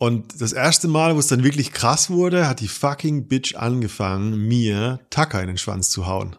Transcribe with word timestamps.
Und 0.00 0.40
das 0.40 0.52
erste 0.52 0.86
Mal, 0.86 1.16
wo 1.16 1.18
es 1.18 1.26
dann 1.26 1.42
wirklich 1.42 1.72
krass 1.72 2.08
wurde, 2.08 2.46
hat 2.46 2.60
die 2.60 2.68
fucking 2.68 3.26
Bitch 3.26 3.56
angefangen, 3.56 4.46
mir 4.46 5.00
Tacker 5.10 5.40
in 5.40 5.48
den 5.48 5.58
Schwanz 5.58 5.90
zu 5.90 6.06
hauen. 6.06 6.36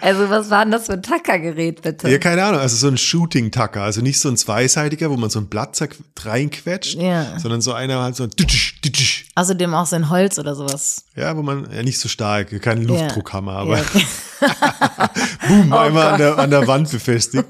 also 0.00 0.28
was 0.28 0.50
war 0.50 0.64
denn 0.64 0.72
das 0.72 0.86
für 0.86 0.94
ein 0.94 1.02
Tackergerät, 1.04 1.82
bitte? 1.82 2.08
Ja, 2.10 2.18
keine 2.18 2.42
Ahnung. 2.42 2.58
Also 2.60 2.74
so 2.74 2.88
ein 2.88 2.98
Shooting-Tacker. 2.98 3.82
Also 3.82 4.00
nicht 4.00 4.18
so 4.18 4.28
ein 4.28 4.36
zweiseitiger, 4.36 5.12
wo 5.12 5.16
man 5.16 5.30
so 5.30 5.38
ein 5.38 5.46
Blatt 5.46 5.78
reinquetscht, 6.20 6.96
Ja. 6.96 7.38
sondern 7.38 7.60
so 7.60 7.72
einer 7.72 8.02
halt 8.02 8.16
so 8.16 8.24
ein 8.24 8.30
ditsch. 8.30 9.26
Außerdem 9.36 9.74
auch 9.74 9.86
so 9.86 9.94
ein 9.94 10.10
Holz 10.10 10.40
oder 10.40 10.56
sowas. 10.56 11.04
Ja, 11.14 11.36
wo 11.36 11.42
man, 11.42 11.72
ja 11.72 11.84
nicht 11.84 12.00
so 12.00 12.08
stark, 12.08 12.60
keine 12.62 12.82
Luftdruckhammer, 12.82 13.52
aber 13.52 13.78
Ja, 13.78 13.84
boom, 15.46 15.72
Oh 15.72 15.76
einmal 15.76 16.12
an 16.14 16.18
der, 16.18 16.38
an 16.38 16.50
der 16.50 16.66
Wand 16.66 16.90
befestigt. 16.90 17.44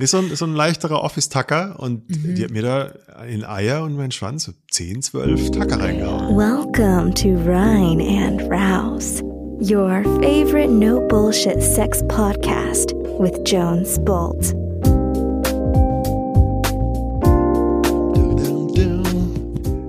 Nee, 0.00 0.06
so 0.06 0.16
ein, 0.16 0.34
so 0.34 0.46
ein 0.46 0.54
leichterer 0.54 1.02
Office-Tacker 1.02 1.74
und 1.78 2.08
Mhm. 2.08 2.34
die 2.34 2.44
hat 2.44 2.50
mir 2.52 2.62
da 2.62 2.92
in 3.28 3.44
Eier 3.44 3.82
und 3.82 3.98
meinen 3.98 4.12
Schwanz 4.12 4.44
so 4.44 4.52
10, 4.70 5.02
12 5.02 5.50
Tacker 5.50 5.78
reingehauen. 5.78 6.34
Welcome 6.38 7.12
to 7.12 7.28
Rhine 7.44 8.00
and 8.00 8.40
Rouse, 8.50 9.20
your 9.60 10.02
favorite 10.22 10.70
no 10.70 11.06
bullshit 11.06 11.62
sex 11.62 12.02
podcast 12.08 12.94
with 13.18 13.44
Jones 13.44 13.98
Bolt. 14.02 14.54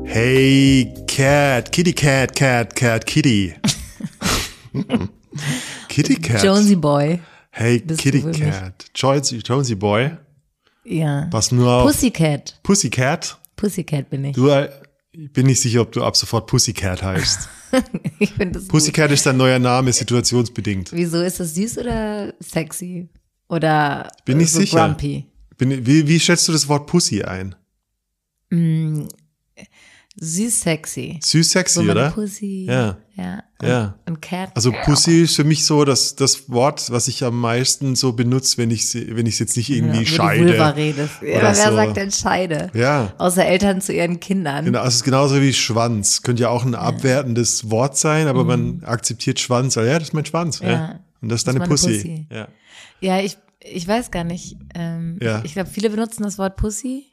Hey, 0.06 0.94
Cat, 1.08 1.72
Kitty 1.72 1.94
Cat, 1.94 2.36
Cat, 2.36 2.76
Cat, 2.76 3.06
Kitty. 3.06 3.54
Kitty 5.88 6.16
Cat. 6.16 6.44
Jonesy 6.44 6.76
Boy. 6.76 7.22
Hey, 7.52 7.80
bist 7.80 8.02
Kitty 8.02 8.22
Cat. 8.22 8.86
Jonesy, 8.96 9.38
Jonesy 9.38 9.76
Boy. 9.76 10.12
Ja. 10.86 11.28
Was 11.32 11.52
nur 11.52 11.70
auf 11.72 11.84
Pussycat. 11.84 12.60
Pussycat. 12.64 13.38
Pussycat 13.56 14.10
bin 14.10 14.26
ich. 14.26 14.36
Du, 14.36 14.48
äh, 14.50 14.70
ich 15.12 15.32
bin 15.32 15.46
nicht 15.46 15.60
sicher, 15.62 15.82
ob 15.82 15.92
du 15.92 16.04
ab 16.04 16.16
sofort 16.16 16.48
Pussycat 16.48 17.04
heißt. 17.04 17.50
Ich 18.20 18.32
finde 18.32 18.56
das 18.56 18.64
gut. 18.64 18.72
Pussycat 18.72 19.12
ist 19.12 19.26
dein 19.26 19.38
neuer 19.38 19.58
Name, 19.58 19.94
situationsbedingt. 19.94 20.92
Wieso 20.92 21.22
ist 21.22 21.40
das 21.40 21.56
süß 21.56 21.78
oder 21.78 22.34
sexy? 22.42 23.08
Oder 23.48 24.10
Bin 24.26 24.40
nicht 24.40 24.52
so 24.52 24.60
sicher. 24.60 24.88
grumpy? 24.88 25.26
Bin, 25.58 25.86
wie, 25.86 26.06
wie 26.06 26.20
schätzt 26.20 26.48
du 26.50 26.52
das 26.52 26.68
Wort 26.68 26.86
Pussy 26.88 27.24
ein? 27.24 27.56
Süß 30.24 30.62
sexy. 30.62 31.20
Süß 31.24 31.50
sexy, 31.50 31.84
So 31.84 31.92
oder? 31.92 32.12
Pussy. 32.12 32.66
Ja. 32.70 32.98
Ja. 33.18 33.44
Und, 33.60 33.68
Ja. 33.68 33.96
Und 34.06 34.22
Cat. 34.22 34.52
Also 34.56 34.72
Pussy 34.86 35.24
ist 35.24 35.36
für 35.36 35.44
mich 35.44 35.66
so 35.66 35.84
das, 35.84 36.16
das 36.16 36.48
Wort, 36.50 36.92
was 36.92 37.08
ich 37.08 37.24
am 37.24 37.40
meisten 37.42 37.96
so 37.96 38.14
benutze, 38.14 38.60
wenn 38.60 38.70
ich 38.70 38.94
wenn 38.94 39.26
ich 39.26 39.40
jetzt 39.40 39.58
nicht 39.58 39.72
irgendwie 39.72 40.02
ja, 40.02 40.06
scheide. 40.06 40.46
Vulva 40.46 40.70
redest. 40.70 41.22
Ja, 41.24 41.42
wer 41.42 41.56
so. 41.56 41.76
sagt 41.76 41.98
denn 41.98 42.12
Scheide? 42.12 42.70
Ja. 42.76 43.14
Außer 43.18 43.44
Eltern 43.44 43.82
zu 43.82 43.94
ihren 43.94 44.20
Kindern. 44.20 44.66
Genau, 44.66 44.80
also 44.80 44.90
es 44.90 44.96
ist 44.98 45.04
genauso 45.04 45.42
wie 45.42 45.54
Schwanz. 45.54 46.22
Könnte 46.22 46.44
ja 46.44 46.50
auch 46.50 46.64
ein 46.66 46.76
abwertendes 46.76 47.72
Wort 47.72 47.98
sein, 47.98 48.28
aber 48.28 48.44
man 48.44 48.84
akzeptiert 48.84 49.40
Schwanz. 49.40 49.76
Also, 49.76 49.90
ja, 49.90 49.98
das 49.98 50.10
ist 50.10 50.14
mein 50.14 50.26
Schwanz. 50.26 50.60
Ja. 50.60 50.68
Mhm. 50.68 50.72
Ja. 50.72 51.00
Und 51.24 51.30
das 51.30 51.40
ist 51.40 51.48
Das 51.48 51.54
deine 51.56 51.64
ist 51.66 51.70
meine 51.70 51.70
Pussy. 51.70 51.98
Pussy. 51.98 52.28
Ja. 52.32 52.48
Ja, 53.00 53.20
ich, 53.22 53.38
ich 53.60 53.88
weiß 53.88 54.12
gar 54.12 54.24
nicht. 54.24 54.56
Ähm, 54.76 55.18
Ja. 55.20 55.42
Ich 55.44 55.54
glaube, 55.54 55.70
viele 55.72 55.90
benutzen 55.90 56.22
das 56.22 56.38
Wort 56.38 56.58
Pussy. 56.58 57.06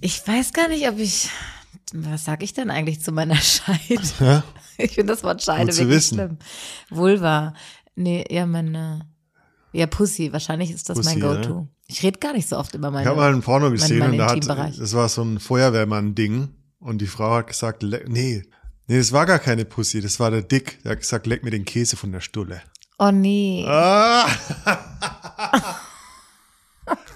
Ich 0.00 0.26
weiß 0.26 0.52
gar 0.52 0.68
nicht, 0.68 0.88
ob 0.88 0.98
ich. 0.98 1.28
Was 1.92 2.24
sag 2.24 2.42
ich 2.42 2.54
denn 2.54 2.70
eigentlich 2.70 3.02
zu 3.02 3.12
meiner 3.12 3.36
Scheide? 3.40 4.00
Ja? 4.20 4.44
Ich 4.78 4.94
finde 4.94 5.12
das 5.12 5.22
Wort 5.22 5.42
Scheide 5.42 5.66
Gut 5.66 5.74
zu 5.74 5.80
wirklich 5.80 5.96
wissen. 5.96 6.14
schlimm. 6.14 6.38
Vulva. 6.88 7.54
Nee, 7.96 8.24
ja, 8.30 8.46
meine. 8.46 9.06
Ja, 9.72 9.86
Pussy. 9.86 10.32
Wahrscheinlich 10.32 10.70
ist 10.70 10.88
das 10.88 10.96
Pussy, 10.96 11.18
mein. 11.18 11.42
Go-To. 11.42 11.68
Ich 11.86 12.02
rede 12.02 12.18
gar 12.18 12.32
nicht 12.32 12.48
so 12.48 12.56
oft 12.56 12.74
über 12.74 12.90
meine. 12.90 13.02
Ich 13.02 13.08
habe 13.08 13.18
mal 13.20 13.32
ein 13.32 13.42
Porno 13.42 13.70
gesehen 13.70 13.98
mein 13.98 14.12
und 14.12 14.18
da 14.18 14.56
hat, 14.56 14.78
das 14.78 14.94
war 14.94 15.08
so 15.08 15.22
ein 15.22 15.40
Feuerwehrmann-Ding 15.40 16.48
und 16.78 16.98
die 16.98 17.06
Frau 17.08 17.34
hat 17.34 17.48
gesagt, 17.48 17.82
nee, 17.82 18.42
nee, 18.86 18.96
das 18.98 19.10
war 19.10 19.26
gar 19.26 19.40
keine 19.40 19.64
Pussy, 19.64 20.00
das 20.00 20.20
war 20.20 20.30
der 20.30 20.42
Dick. 20.42 20.80
Der 20.84 20.92
hat 20.92 21.00
gesagt, 21.00 21.26
leck 21.26 21.42
mir 21.42 21.50
den 21.50 21.64
Käse 21.64 21.96
von 21.96 22.12
der 22.12 22.20
Stulle. 22.20 22.62
oh 22.98 23.10
nee. 23.10 23.64
Ah! 23.66 24.28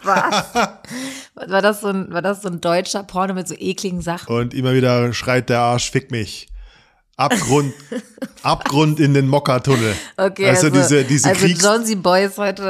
War 1.35 1.63
das 1.63 1.81
so 1.81 1.89
ein, 1.89 2.13
war 2.13 2.23
das 2.23 2.43
so 2.43 2.49
ein 2.49 2.61
deutscher 2.61 3.03
Porno 3.03 3.35
mit 3.35 3.49
so 3.49 3.55
ekligen 3.59 4.01
Sachen? 4.01 4.35
Und 4.35 4.55
immer 4.55 4.73
wieder 4.75 5.13
schreit 5.13 5.49
der 5.49 5.61
Arsch, 5.61 5.91
fick 5.91 6.11
mich. 6.11 6.49
Abgrund, 7.17 7.73
Abgrund 8.43 8.99
in 8.99 9.15
den 9.15 9.29
Mokka-Tunnel. 9.29 9.95
Okay, 10.17 10.49
also, 10.49 10.69
diese, 10.69 11.05
diese 11.05 11.29
also 11.29 11.47
Kriegs, 11.47 12.03
Boy 12.03 12.27
ist 12.27 12.39
heute. 12.39 12.65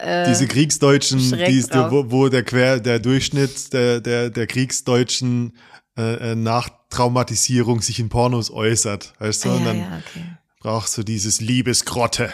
Äh, 0.00 0.26
diese 0.28 0.46
Kriegsdeutschen, 0.46 1.18
die, 1.18 1.64
wo, 1.90 2.10
wo 2.10 2.28
der 2.28 2.42
Quer, 2.42 2.80
der 2.80 2.98
Durchschnitt 2.98 3.72
der, 3.72 4.00
der, 4.00 4.30
der 4.30 4.46
Kriegsdeutschen 4.46 5.54
äh, 5.98 6.32
äh, 6.32 6.34
Nachtraumatisierung 6.34 7.82
sich 7.82 8.00
in 8.00 8.08
Pornos 8.08 8.50
äußert. 8.50 9.12
Weißt 9.18 9.44
du? 9.44 9.50
ah, 9.50 9.52
Und 9.56 9.60
ja, 9.60 9.66
dann 9.66 9.78
ja, 9.78 9.86
okay. 9.98 10.24
brauchst 10.60 10.96
du 10.96 11.02
dieses 11.02 11.40
Liebesgrotte, 11.40 12.32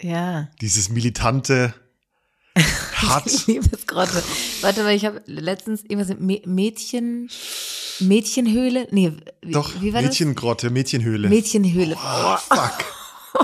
Ja. 0.00 0.48
dieses 0.62 0.88
militante 0.88 1.74
Hart. 3.02 3.30
Liebesgrotte. 3.46 4.22
Warte 4.60 4.82
mal, 4.82 4.94
ich 4.94 5.04
habe 5.04 5.22
letztens 5.26 5.82
irgendwas 5.82 6.08
mit 6.08 6.20
Mä- 6.20 6.48
Mädchen, 6.48 7.28
Mädchenhöhle? 8.00 8.88
Nee, 8.90 9.12
wie, 9.42 9.52
Doch, 9.52 9.72
wie 9.80 9.92
war 9.92 10.02
Mädchengrotte, 10.02 10.70
Mädchenhöhle. 10.70 11.28
das? 11.28 11.30
Mädchenhöhle. 11.30 11.96
oh, 11.96 12.36
fuck. 12.36 12.84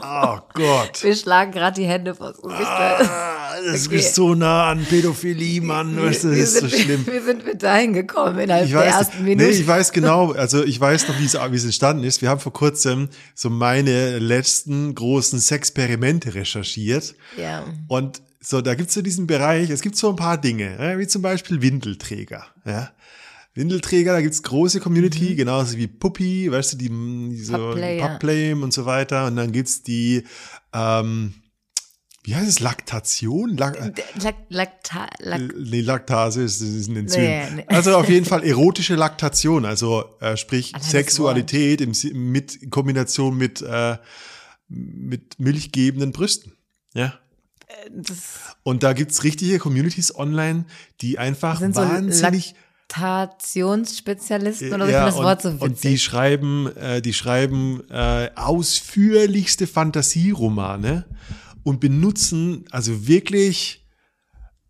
Oh 0.03 0.37
Gott. 0.53 1.03
Wir 1.03 1.17
schlagen 1.17 1.51
gerade 1.51 1.81
die 1.81 1.87
Hände 1.87 2.15
vors 2.15 2.37
Gesicht. 2.43 2.61
Ah, 2.63 3.55
das 3.65 3.87
Okay. 3.87 3.97
ist 3.97 4.15
so 4.15 4.35
nah 4.35 4.71
an 4.71 4.85
Pädophilie, 4.85 5.63
Mann. 5.63 5.97
Du, 5.97 6.03
das 6.05 6.25
ist 6.25 6.55
so 6.55 6.61
sind 6.61 6.73
wir- 6.73 6.79
schlimm. 6.79 7.07
Wie 7.07 7.21
sind 7.21 7.47
wir 7.47 7.55
dahin 7.55 7.95
gekommen 7.95 8.39
innerhalb 8.39 8.67
Ich 8.67 8.73
der 8.73 8.81
weiß, 8.81 8.95
ersten 8.95 9.25
nee, 9.25 9.35
Minute? 9.37 9.49
ich 9.51 9.67
weiß 9.67 9.93
genau, 9.93 10.33
also 10.33 10.63
ich 10.63 10.79
weiß 10.79 11.09
noch, 11.09 11.19
wie 11.19 11.25
es, 11.25 11.35
wie 11.35 11.57
es 11.57 11.65
entstanden 11.65 12.05
ist. 12.05 12.21
Wir 12.21 12.29
haben 12.29 12.39
vor 12.41 12.53
kurzem 12.53 13.09
so 13.35 13.49
meine 13.49 14.19
letzten 14.19 14.95
großen 14.95 15.41
Sexperimente 15.41 16.35
recherchiert. 16.35 17.15
ja. 17.39 17.65
Und 17.89 18.21
so, 18.41 18.61
da 18.61 18.75
gibt's 18.75 18.95
so 18.95 19.03
diesen 19.03 19.27
Bereich, 19.27 19.71
es 19.71 19.83
gibt 19.83 19.97
so 19.97 20.11
ein 20.11 20.17
paar 20.17 20.39
Dinge, 20.39 20.77
ja, 20.79 20.99
wie 20.99 21.07
zum 21.07 21.23
Beispiel 21.23 21.61
Windelträger. 21.61 22.47
Ja. 22.65 22.93
Windelträger, 23.55 24.13
da 24.13 24.21
gibt's 24.21 24.43
große 24.43 24.79
Community, 24.79 25.35
genauso 25.35 25.77
wie 25.77 25.89
Puppy, 25.89 26.51
weißt 26.51 26.75
du, 26.75 26.77
die, 26.77 26.89
die 26.89 27.43
so. 27.43 27.75
Pupplay 27.75 28.53
und 28.53 28.73
so 28.73 28.87
weiter. 28.87 29.27
Und 29.27 29.37
dann 29.37 29.51
gibt's 29.51 29.83
die, 29.83 30.23
ähm, 30.73 31.35
wie 32.23 32.37
heißt 32.37 32.49
es, 32.49 32.61
Laktation? 32.61 33.57
Lak 33.57 33.77
Lak 34.23 34.37
Lakta 34.49 35.09
Lak 35.19 35.41
Nee, 35.57 35.81
Laktase 35.81 36.43
ist, 36.43 36.61
ist 36.61 36.89
ein 36.89 36.97
Enzym. 36.97 37.23
Nee, 37.23 37.51
nee. 37.57 37.65
Also 37.67 37.97
auf 37.97 38.09
jeden 38.09 38.27
Fall 38.27 38.45
erotische 38.45 38.95
Laktation, 38.95 39.65
also 39.65 40.05
äh, 40.21 40.37
sprich 40.37 40.75
Allein 40.75 40.83
das 40.83 40.91
Sexualität 40.93 41.81
im, 41.81 41.93
mit 42.31 42.55
in 42.57 42.71
Kombination 42.71 43.37
mit 43.37 43.63
äh, 43.63 43.97
mit 44.69 45.41
milchgebenden 45.41 46.13
Brüsten. 46.13 46.53
Ja. 46.95 47.19
Und 48.63 48.83
da 48.83 48.93
gibt's 48.93 49.25
richtige 49.25 49.59
Communities 49.59 50.15
online, 50.15 50.65
die 51.01 51.19
einfach 51.19 51.59
sind 51.59 51.75
so 51.75 51.83
wahnsinnig 51.83 52.55
Laktationsspezialisten 52.89 54.73
oder 54.73 54.87
so, 54.87 54.93
ja, 54.93 55.09
ich 55.09 55.15
finde 55.15 55.17
das 55.17 55.25
Wort 55.25 55.43
so 55.43 55.49
und, 55.51 55.61
und 55.63 55.71
witzig. 55.71 55.91
die 55.91 55.99
schreiben, 55.99 56.77
äh, 56.77 57.03
die 57.03 57.13
schreiben 57.13 57.83
äh, 57.91 58.31
ausführlichste 58.35 59.67
Fantasieromane 59.67 61.05
und 61.65 61.81
benutzen 61.81 62.65
also 62.71 63.07
wirklich 63.07 63.87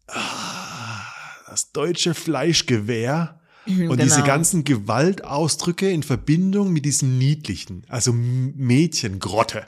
ah, 0.08 1.02
das 1.48 1.70
deutsche 1.72 2.14
Fleischgewehr 2.14 3.40
und 3.66 4.00
diese 4.00 4.16
genau. 4.16 4.26
ganzen 4.26 4.64
Gewaltausdrücke 4.64 5.88
in 5.90 6.02
Verbindung 6.02 6.72
mit 6.72 6.84
diesem 6.84 7.18
Niedlichen, 7.18 7.84
also 7.88 8.12
Mädchengrotte. 8.12 9.66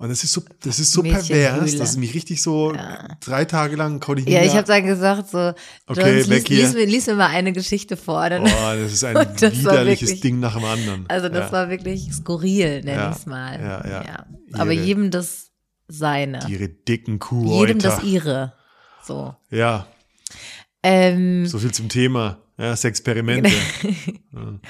Und 0.00 0.08
das 0.08 0.24
ist 0.24 0.32
so, 0.32 0.42
das 0.62 0.78
ist 0.78 0.92
so 0.92 1.02
pervers, 1.02 1.76
dass 1.76 1.90
es 1.90 1.96
mich 1.98 2.14
richtig 2.14 2.40
so 2.40 2.72
drei 3.20 3.44
Tage 3.44 3.76
lang 3.76 4.00
konnte 4.00 4.22
ich 4.22 4.28
ja, 4.28 4.38
nicht 4.40 4.46
ich 4.48 4.52
mehr- 4.54 4.62
habe 4.62 4.66
dann 4.72 4.86
gesagt 4.86 5.28
so, 5.28 5.52
Okay, 5.86 6.22
Jones, 6.22 6.26
lies, 6.26 6.48
lies, 6.48 6.72
mir, 6.72 6.86
lies 6.86 7.06
mir 7.06 7.16
mal 7.16 7.26
eine 7.26 7.52
Geschichte 7.52 7.98
vor. 7.98 8.30
Dann, 8.30 8.42
Oh, 8.44 8.46
das 8.46 8.92
ist 8.94 9.04
ein 9.04 9.14
das 9.38 9.58
widerliches 9.58 10.08
wirklich- 10.08 10.20
Ding 10.22 10.40
nach 10.40 10.54
dem 10.56 10.64
anderen. 10.64 11.04
also 11.08 11.28
das 11.28 11.48
ja. 11.48 11.52
war 11.52 11.68
wirklich 11.68 12.10
skurril, 12.14 12.80
nenn 12.82 12.96
Ja, 12.96 13.10
ich's 13.10 13.26
mal. 13.26 13.60
ja, 13.60 14.02
ja. 14.02 14.26
Aber 14.54 14.72
Ihre- 14.72 14.84
jedem 14.84 15.10
das 15.10 15.50
seine. 15.86 16.48
Ihre 16.48 16.68
dicken 16.68 17.18
Kuhhäuter. 17.18 17.60
jedem 17.68 17.78
das 17.80 18.02
ihre. 18.02 18.54
So. 19.06 19.34
Ja, 19.50 19.86
Ähm, 20.82 21.44
so 21.46 21.58
viel 21.58 21.72
zum 21.72 21.90
Thema. 21.90 22.38
Ja, 22.56 22.74
Sexperimente. 22.74 23.50
Ja. 24.32 24.60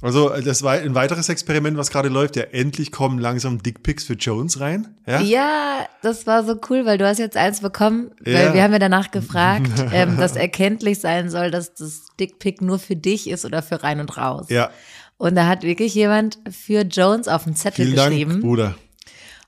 Also, 0.00 0.28
das 0.28 0.62
war 0.62 0.74
ein 0.74 0.94
weiteres 0.94 1.28
Experiment, 1.28 1.76
was 1.76 1.90
gerade 1.90 2.08
läuft. 2.08 2.36
Ja, 2.36 2.44
endlich 2.44 2.92
kommen 2.92 3.18
langsam 3.18 3.62
Dickpics 3.62 4.04
für 4.04 4.12
Jones 4.14 4.60
rein. 4.60 4.94
Ja. 5.06 5.20
Ja, 5.20 5.88
das 6.02 6.24
war 6.26 6.44
so 6.44 6.56
cool, 6.70 6.86
weil 6.86 6.98
du 6.98 7.06
hast 7.06 7.18
jetzt 7.18 7.36
eins 7.36 7.60
bekommen, 7.60 8.12
weil 8.24 8.32
Ja. 8.32 8.54
wir 8.54 8.62
haben 8.62 8.72
ja 8.72 8.78
danach 8.78 9.10
gefragt, 9.10 9.70
ähm, 9.92 10.16
dass 10.16 10.36
erkenntlich 10.36 11.00
sein 11.00 11.30
soll, 11.30 11.50
dass 11.50 11.74
das 11.74 12.06
Dickpick 12.20 12.60
nur 12.62 12.78
für 12.78 12.94
dich 12.94 13.28
ist 13.28 13.44
oder 13.44 13.60
für 13.60 13.82
rein 13.82 13.98
und 13.98 14.16
raus. 14.16 14.46
Ja, 14.50 14.70
Und 15.16 15.34
da 15.34 15.46
hat 15.48 15.64
wirklich 15.64 15.94
jemand 15.94 16.38
für 16.48 16.82
Jones 16.82 17.26
auf 17.26 17.42
den 17.44 17.56
Zettel 17.56 17.86
vielen 17.86 17.96
Dank, 17.96 18.10
geschrieben. 18.10 18.40
Bruder. 18.40 18.76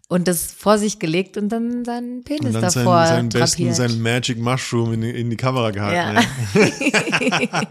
und 0.09 0.27
das 0.27 0.53
vor 0.53 0.79
sich 0.79 0.99
gelegt 0.99 1.37
und 1.37 1.51
dann 1.51 1.85
seinen 1.85 2.25
Penis 2.25 2.57
Und 2.57 2.61
dann 2.61 2.71
seinen, 2.71 2.85
davor 2.85 3.07
seinen 3.07 3.29
besten, 3.29 3.63
drapiert. 3.63 3.77
seinen 3.77 4.03
Magic 4.03 4.39
Mushroom 4.41 4.95
in, 4.95 5.01
die- 5.03 5.11
in 5.11 5.31
die 5.31 5.37
Kamera 5.37 5.71
gehalten. 5.71 6.27
Ja. 6.55 6.61
Ja. 7.41 7.63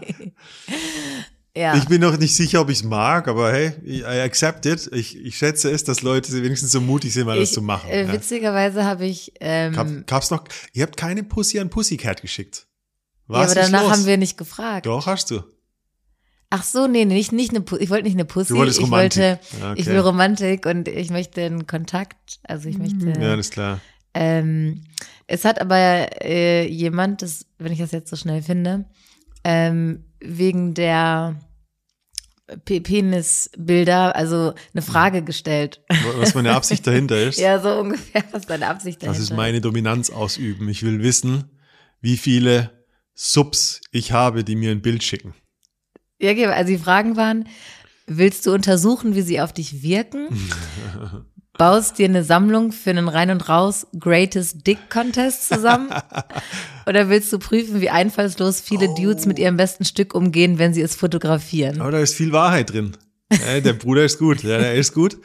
ja. 1.56 1.76
Ich 1.76 1.86
bin 1.86 2.00
noch 2.00 2.16
nicht 2.18 2.34
sicher, 2.34 2.60
ob 2.60 2.70
ich 2.70 2.78
es 2.78 2.84
mag, 2.84 3.26
aber 3.28 3.52
hey, 3.52 3.72
I 3.84 4.04
accept 4.20 4.66
it. 4.66 4.88
Ich, 4.92 5.16
ich 5.16 5.36
schätze 5.36 5.70
es, 5.70 5.84
dass 5.84 6.02
Leute 6.02 6.32
wenigstens 6.42 6.72
so 6.72 6.80
mutig 6.80 7.12
sind, 7.12 7.26
mal 7.26 7.38
das 7.38 7.48
Ich- 7.50 7.54
zu 7.54 7.62
machen. 7.62 7.90
Äh, 7.90 8.06
ja. 8.06 8.12
witzigerweise 8.12 8.84
habe 8.84 9.04
ich, 9.06 9.32
ähm, 9.40 9.72
Gab, 9.72 9.88
gab's 10.06 10.30
noch, 10.30 10.44
ihr 10.72 10.82
habt 10.84 10.96
keine 10.96 11.22
Pussy 11.24 11.58
an 11.58 11.70
Pussycat 11.70 12.22
geschickt. 12.22 12.66
ja, 13.28 13.34
aber 13.36 13.44
Was 13.46 13.54
danach 13.54 13.82
los? 13.82 13.90
haben 13.92 14.06
wir 14.06 14.16
nicht 14.16 14.36
gefragt. 14.38 14.86
Doch, 14.86 15.06
hast 15.06 15.30
du. 15.30 15.42
Ach 16.52 16.64
so, 16.64 16.88
nee, 16.88 17.04
nee, 17.04 17.14
nicht, 17.14 17.30
nicht 17.30 17.50
eine, 17.54 17.64
ich 17.78 17.90
wollte 17.90 18.02
nicht 18.04 18.14
eine 18.16 18.24
Pussy, 18.24 18.48
Du 18.52 18.58
wolltest 18.58 18.78
ich 18.80 18.84
Romantik. 18.84 19.22
wollte, 19.22 19.40
Ja, 19.60 19.70
okay. 19.70 19.80
ich 19.80 19.86
will 19.86 19.98
Romantik 20.00 20.66
und 20.66 20.88
ich 20.88 21.10
möchte 21.10 21.42
einen 21.44 21.66
Kontakt, 21.68 22.40
also 22.42 22.68
ich 22.68 22.76
möchte, 22.76 23.06
Ja, 23.06 23.36
das 23.36 23.46
ist 23.46 23.52
klar. 23.52 23.80
ähm, 24.14 24.82
es 25.28 25.44
hat 25.44 25.60
aber 25.60 25.76
äh, 26.24 26.66
jemand, 26.66 27.22
das, 27.22 27.46
wenn 27.58 27.70
ich 27.72 27.78
das 27.78 27.92
jetzt 27.92 28.10
so 28.10 28.16
schnell 28.16 28.42
finde, 28.42 28.84
ähm, 29.44 30.04
wegen 30.20 30.74
der 30.74 31.40
P 32.64 32.80
Penisbilder, 32.80 34.16
also 34.16 34.54
eine 34.74 34.82
Frage 34.82 35.22
gestellt. 35.22 35.82
Was 36.16 36.34
meine 36.34 36.52
Absicht 36.52 36.86
dahinter 36.86 37.20
ist. 37.28 37.38
ja, 37.38 37.60
so 37.60 37.80
ungefähr, 37.80 38.24
was 38.32 38.46
deine 38.46 38.66
Absicht 38.66 39.02
dahinter 39.02 39.18
Das 39.18 39.22
ist 39.30 39.36
meine 39.36 39.60
Dominanz 39.60 40.10
ausüben. 40.10 40.68
Ich 40.68 40.82
will 40.82 41.02
wissen, 41.02 41.44
wie 42.00 42.16
viele 42.16 42.70
Subs 43.14 43.80
ich 43.92 44.12
habe, 44.12 44.44
die 44.44 44.56
mir 44.56 44.70
ein 44.72 44.82
Bild 44.82 45.02
schicken. 45.02 45.34
Ja, 46.18 46.32
okay, 46.32 46.46
also 46.46 46.72
die 46.72 46.78
Fragen 46.78 47.16
waren, 47.16 47.48
willst 48.06 48.46
du 48.46 48.52
untersuchen, 48.52 49.14
wie 49.14 49.22
sie 49.22 49.40
auf 49.40 49.52
dich 49.52 49.82
wirken? 49.82 50.28
Baust 51.60 51.98
dir 51.98 52.06
eine 52.06 52.24
Sammlung 52.24 52.72
für 52.72 52.88
einen 52.88 53.06
Rein 53.06 53.28
und 53.28 53.50
Raus 53.50 53.86
Greatest 53.98 54.66
Dick 54.66 54.78
Contest 54.88 55.46
zusammen? 55.46 55.90
Oder 56.86 57.10
willst 57.10 57.30
du 57.34 57.38
prüfen, 57.38 57.82
wie 57.82 57.90
einfallslos 57.90 58.62
viele 58.62 58.94
Dudes 58.94 59.26
mit 59.26 59.38
ihrem 59.38 59.58
besten 59.58 59.84
Stück 59.84 60.14
umgehen, 60.14 60.58
wenn 60.58 60.72
sie 60.72 60.80
es 60.80 60.94
fotografieren? 60.94 61.82
Aber 61.82 61.90
da 61.90 61.98
ist 61.98 62.14
viel 62.14 62.32
Wahrheit 62.32 62.72
drin. 62.72 62.96
Ja, 63.30 63.60
der 63.60 63.74
Bruder 63.74 64.06
ist 64.06 64.18
gut. 64.18 64.42
Ja, 64.42 64.56
der 64.56 64.74
ist 64.74 64.94
gut. 64.94 65.18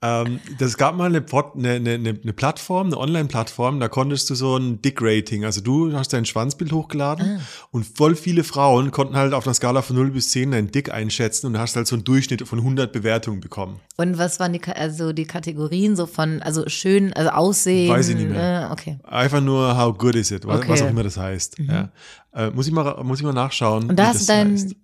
Ähm, 0.00 0.38
das 0.60 0.76
gab 0.76 0.94
mal 0.96 1.06
eine, 1.06 1.20
Pod, 1.20 1.56
eine, 1.56 1.72
eine, 1.72 1.94
eine 1.94 2.32
Plattform, 2.32 2.86
eine 2.86 2.98
Online-Plattform, 2.98 3.80
da 3.80 3.88
konntest 3.88 4.30
du 4.30 4.36
so 4.36 4.56
ein 4.56 4.80
Dick-Rating, 4.80 5.44
also 5.44 5.60
du 5.60 5.92
hast 5.92 6.12
dein 6.12 6.24
Schwanzbild 6.24 6.70
hochgeladen 6.70 7.40
und 7.72 7.84
voll 7.84 8.14
viele 8.14 8.44
Frauen 8.44 8.92
konnten 8.92 9.16
halt 9.16 9.32
auf 9.34 9.44
einer 9.46 9.54
Skala 9.54 9.82
von 9.82 9.96
0 9.96 10.12
bis 10.12 10.30
10 10.30 10.52
dein 10.52 10.70
Dick 10.70 10.92
einschätzen 10.92 11.46
und 11.48 11.58
hast 11.58 11.74
halt 11.74 11.88
so 11.88 11.96
einen 11.96 12.04
Durchschnitt 12.04 12.46
von 12.46 12.60
100 12.60 12.92
Bewertungen 12.92 13.40
bekommen. 13.40 13.80
Und 13.96 14.18
was 14.18 14.38
waren 14.38 14.52
die, 14.52 14.62
also 14.62 15.12
die 15.12 15.24
Kategorien 15.24 15.96
so 15.96 16.06
von, 16.06 16.42
also 16.42 16.68
schön, 16.68 17.12
also 17.14 17.30
Aussehen? 17.30 17.90
Weiß 17.90 18.08
ich 18.10 18.14
nicht 18.16 18.28
mehr. 18.30 18.68
Äh, 18.68 18.72
okay. 18.72 18.98
Einfach 19.02 19.40
nur, 19.40 19.76
how 19.76 19.98
good 19.98 20.14
is 20.14 20.30
it, 20.30 20.46
was, 20.46 20.58
Okay. 20.60 20.68
was 20.68 20.82
auch 20.82 20.90
immer 20.90 21.02
das 21.02 21.16
heißt. 21.16 21.58
Ja. 21.58 21.90
Äh, 22.32 22.50
muss, 22.50 22.68
ich 22.68 22.72
mal, 22.72 23.02
muss 23.02 23.18
ich 23.18 23.24
mal 23.24 23.32
nachschauen. 23.32 23.90
Und 23.90 23.96
da 23.96 24.04
wie 24.04 24.06
hast 24.10 24.14
das 24.20 24.26
du 24.26 24.32
dein- 24.32 24.52
heißt. 24.52 24.76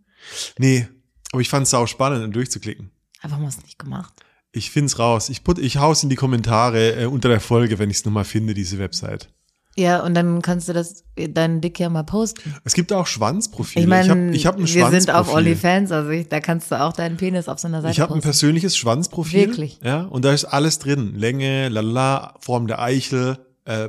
Nee, 0.58 0.88
aber 1.30 1.40
ich 1.40 1.48
fand 1.48 1.68
es 1.68 1.74
auch 1.74 1.86
spannend, 1.86 2.34
durchzuklicken. 2.34 2.90
Aber 3.22 3.34
hast 3.40 3.58
du 3.58 3.60
es 3.60 3.64
nicht 3.64 3.78
gemacht? 3.78 4.12
Ich 4.54 4.70
find's 4.70 4.98
raus. 4.98 5.28
Ich, 5.30 5.42
put, 5.42 5.58
ich 5.58 5.78
hau's 5.78 6.02
in 6.04 6.08
die 6.08 6.16
Kommentare 6.16 7.02
äh, 7.02 7.06
unter 7.06 7.28
der 7.28 7.40
Folge, 7.40 7.78
wenn 7.78 7.90
ich 7.90 7.98
es 7.98 8.04
nochmal 8.04 8.24
finde, 8.24 8.54
diese 8.54 8.78
Website. 8.78 9.28
Ja, 9.76 10.04
und 10.04 10.14
dann 10.14 10.40
kannst 10.40 10.68
du 10.68 10.72
das, 10.72 11.02
deinen 11.16 11.60
Dick 11.60 11.80
ja 11.80 11.88
mal 11.88 12.04
posten. 12.04 12.54
Es 12.62 12.74
gibt 12.74 12.92
auch 12.92 13.08
Schwanzprofile. 13.08 13.82
Ich 13.82 13.88
meine, 13.88 14.04
ich 14.04 14.10
habe 14.10 14.36
ich 14.36 14.46
hab 14.46 14.54
ein 14.54 14.60
wir 14.60 14.66
Schwanzprofil. 14.68 15.00
sind 15.00 15.10
auf 15.10 15.34
OnlyFans, 15.34 15.90
also 15.90 16.10
ich, 16.10 16.28
da 16.28 16.38
kannst 16.38 16.70
du 16.70 16.80
auch 16.80 16.92
deinen 16.92 17.16
Penis 17.16 17.48
auf 17.48 17.58
so 17.58 17.66
einer 17.66 17.82
Seite 17.82 17.90
Ich 17.92 17.98
habe 17.98 18.14
ein 18.14 18.20
persönliches 18.20 18.76
Schwanzprofil. 18.76 19.48
Wirklich? 19.48 19.80
Ja, 19.82 20.02
und 20.02 20.24
da 20.24 20.32
ist 20.32 20.44
alles 20.44 20.78
drin. 20.78 21.14
Länge, 21.16 21.68
lala, 21.70 22.34
Form 22.38 22.68
der 22.68 22.80
Eichel, 22.80 23.38
äh, 23.64 23.88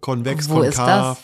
konvex, 0.00 0.48
Wo 0.48 0.60
konkav. 0.60 1.18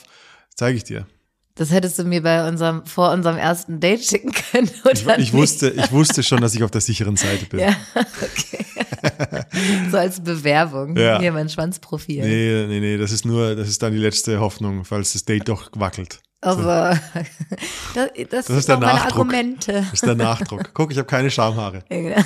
Zeige 0.54 0.76
ich 0.76 0.84
dir. 0.84 1.06
Das 1.56 1.70
hättest 1.70 2.00
du 2.00 2.04
mir 2.04 2.20
bei 2.20 2.48
unserem, 2.48 2.84
vor 2.84 3.12
unserem 3.12 3.36
ersten 3.36 3.78
Date 3.78 4.04
schicken 4.04 4.32
können, 4.32 4.68
oder 4.84 5.18
Ich, 5.18 5.28
ich, 5.28 5.32
wusste, 5.32 5.70
ich 5.70 5.92
wusste 5.92 6.24
schon, 6.24 6.40
dass 6.40 6.54
ich 6.54 6.64
auf 6.64 6.70
der 6.72 6.80
sicheren 6.80 7.16
Seite 7.16 7.46
bin. 7.46 7.60
Ja, 7.60 7.76
okay. 7.94 8.64
so 9.90 9.98
als 9.98 10.20
Bewerbung. 10.20 10.96
Ja. 10.96 11.20
Hier 11.20 11.30
mein 11.30 11.48
Schwanzprofil. 11.48 12.24
Nee, 12.24 12.66
nee, 12.66 12.80
nee, 12.80 12.96
das 12.96 13.12
ist 13.12 13.24
nur, 13.24 13.54
das 13.54 13.68
ist 13.68 13.82
dann 13.82 13.92
die 13.92 13.98
letzte 13.98 14.40
Hoffnung, 14.40 14.84
falls 14.84 15.12
das 15.12 15.24
Date 15.24 15.48
doch 15.48 15.70
wackelt. 15.74 16.20
Aber 16.40 16.98
das, 17.94 18.10
das, 18.14 18.28
Das 18.30 18.46
sind 18.46 18.58
ist 18.58 18.68
der 18.68 18.78
Nachdruck. 18.78 19.12
Argumente. 19.12 19.72
Das 19.72 19.92
ist 19.92 20.04
der 20.06 20.14
Nachdruck. 20.16 20.70
Guck, 20.74 20.90
ich 20.90 20.98
habe 20.98 21.06
keine 21.06 21.30
Schamhaare. 21.30 21.84
Genau. 21.88 22.20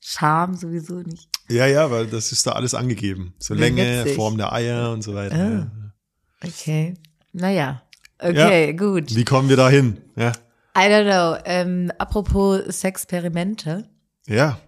Charme 0.00 0.54
sowieso 0.54 1.00
nicht. 1.00 1.28
Ja, 1.48 1.66
ja, 1.66 1.90
weil 1.90 2.06
das 2.06 2.32
ist 2.32 2.46
da 2.46 2.52
alles 2.52 2.74
angegeben. 2.74 3.34
So 3.38 3.54
Wie 3.54 3.58
Länge, 3.60 4.04
witzig. 4.04 4.16
Form 4.16 4.38
der 4.38 4.52
Eier 4.52 4.92
und 4.92 5.02
so 5.02 5.14
weiter. 5.14 5.34
Ah. 5.34 5.50
Ja. 5.50 6.48
Okay. 6.48 6.94
Naja. 7.32 7.82
Okay, 8.18 8.66
Ja. 8.66 8.72
gut. 8.72 9.14
Wie 9.16 9.24
kommen 9.24 9.48
wir 9.48 9.56
da 9.56 9.68
hin? 9.68 9.98
Ja. 10.16 10.32
I 10.76 10.88
don't 10.88 11.04
know. 11.10 11.36
Ähm, 11.44 11.90
apropos 11.98 12.60
Sexperimente. 12.68 13.84
Ja. 14.26 14.58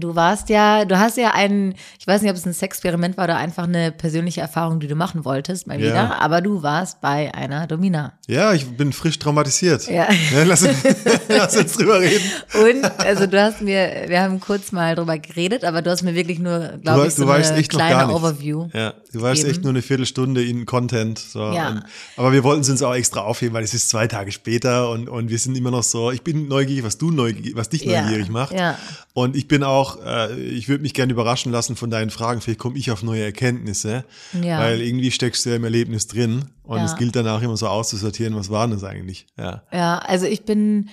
Du 0.00 0.14
warst 0.14 0.48
ja, 0.48 0.84
du 0.84 0.98
hast 0.98 1.16
ja 1.18 1.32
einen, 1.32 1.74
ich 1.98 2.06
weiß 2.06 2.22
nicht, 2.22 2.30
ob 2.30 2.36
es 2.36 2.46
ein 2.46 2.52
Sexperiment 2.54 3.16
war 3.16 3.24
oder 3.24 3.36
einfach 3.36 3.64
eine 3.64 3.92
persönliche 3.92 4.40
Erfahrung, 4.40 4.80
die 4.80 4.86
du 4.88 4.94
machen 4.94 5.24
wolltest, 5.24 5.66
mal 5.66 5.80
Ja. 5.80 5.86
wieder, 5.90 6.20
aber 6.20 6.40
du 6.40 6.62
warst 6.62 7.00
bei 7.00 7.32
einer 7.34 7.66
Domina. 7.66 8.12
Ja, 8.26 8.52
ich 8.54 8.66
bin 8.76 8.92
frisch 8.92 9.18
traumatisiert. 9.18 9.88
Ja. 9.88 10.06
lass, 10.44 10.62
uns, 10.62 10.76
lass 11.28 11.56
uns 11.56 11.72
drüber 11.76 12.00
reden. 12.00 12.24
Und, 12.54 12.84
also 13.00 13.26
du 13.26 13.40
hast 13.42 13.60
mir, 13.60 14.04
wir 14.08 14.22
haben 14.22 14.40
kurz 14.40 14.72
mal 14.72 14.94
drüber 14.94 15.18
geredet, 15.18 15.64
aber 15.64 15.82
du 15.82 15.90
hast 15.90 16.02
mir 16.02 16.14
wirklich 16.14 16.38
nur, 16.38 16.78
glaube 16.82 17.06
ich, 17.06 17.14
so 17.14 17.28
eine 17.28 17.62
kleine. 17.64 18.14
Overview. 18.14 18.68
Ja, 18.72 18.94
du 19.12 19.20
Eben. 19.26 19.50
echt 19.50 19.62
nur 19.62 19.70
eine 19.70 19.82
Viertelstunde 19.82 20.44
in 20.44 20.66
Content. 20.66 21.18
So. 21.18 21.40
Ja. 21.52 21.68
Und, 21.70 21.82
aber 22.16 22.32
wir 22.32 22.44
wollten 22.44 22.62
es 22.62 22.70
uns 22.70 22.82
auch 22.82 22.94
extra 22.94 23.20
aufheben, 23.20 23.54
weil 23.54 23.64
es 23.64 23.74
ist 23.74 23.88
zwei 23.88 24.06
Tage 24.06 24.32
später 24.32 24.90
und, 24.90 25.08
und 25.08 25.30
wir 25.30 25.38
sind 25.38 25.56
immer 25.56 25.70
noch 25.70 25.82
so, 25.82 26.10
ich 26.10 26.22
bin 26.22 26.48
neugierig, 26.48 26.84
was 26.84 26.98
du 26.98 27.10
neugierig, 27.10 27.56
was 27.56 27.68
dich 27.68 27.82
Ja, 27.84 28.02
neugierig 28.02 28.28
macht. 28.28 28.52
ja. 28.52 28.78
Und 29.14 29.36
ich 29.36 29.46
bin 29.48 29.62
auch, 29.62 29.81
äh, 30.04 30.34
ich 30.40 30.68
würde 30.68 30.82
mich 30.82 30.94
gerne 30.94 31.12
überraschen 31.12 31.52
lassen 31.52 31.76
von 31.76 31.90
deinen 31.90 32.10
Fragen. 32.10 32.40
Vielleicht 32.40 32.58
komme 32.60 32.78
ich 32.78 32.90
auf 32.90 33.02
neue 33.02 33.22
Erkenntnisse. 33.22 34.04
Ja. 34.42 34.58
Weil 34.58 34.80
irgendwie 34.80 35.10
steckst 35.10 35.44
du 35.44 35.50
ja 35.50 35.56
im 35.56 35.64
Erlebnis 35.64 36.06
drin 36.06 36.46
und 36.62 36.78
Ja. 36.78 36.84
es 36.84 36.96
gilt 36.96 37.14
danach 37.16 37.42
immer 37.42 37.56
so 37.56 37.66
auszusortieren, 37.68 38.34
was 38.36 38.50
war 38.50 38.66
denn 38.66 38.74
das 38.76 38.84
eigentlich? 38.84 39.26
Ja. 39.38 39.62
Ja, 39.72 39.98
also 39.98 40.26
ich 40.26 40.44
bin, 40.44 40.88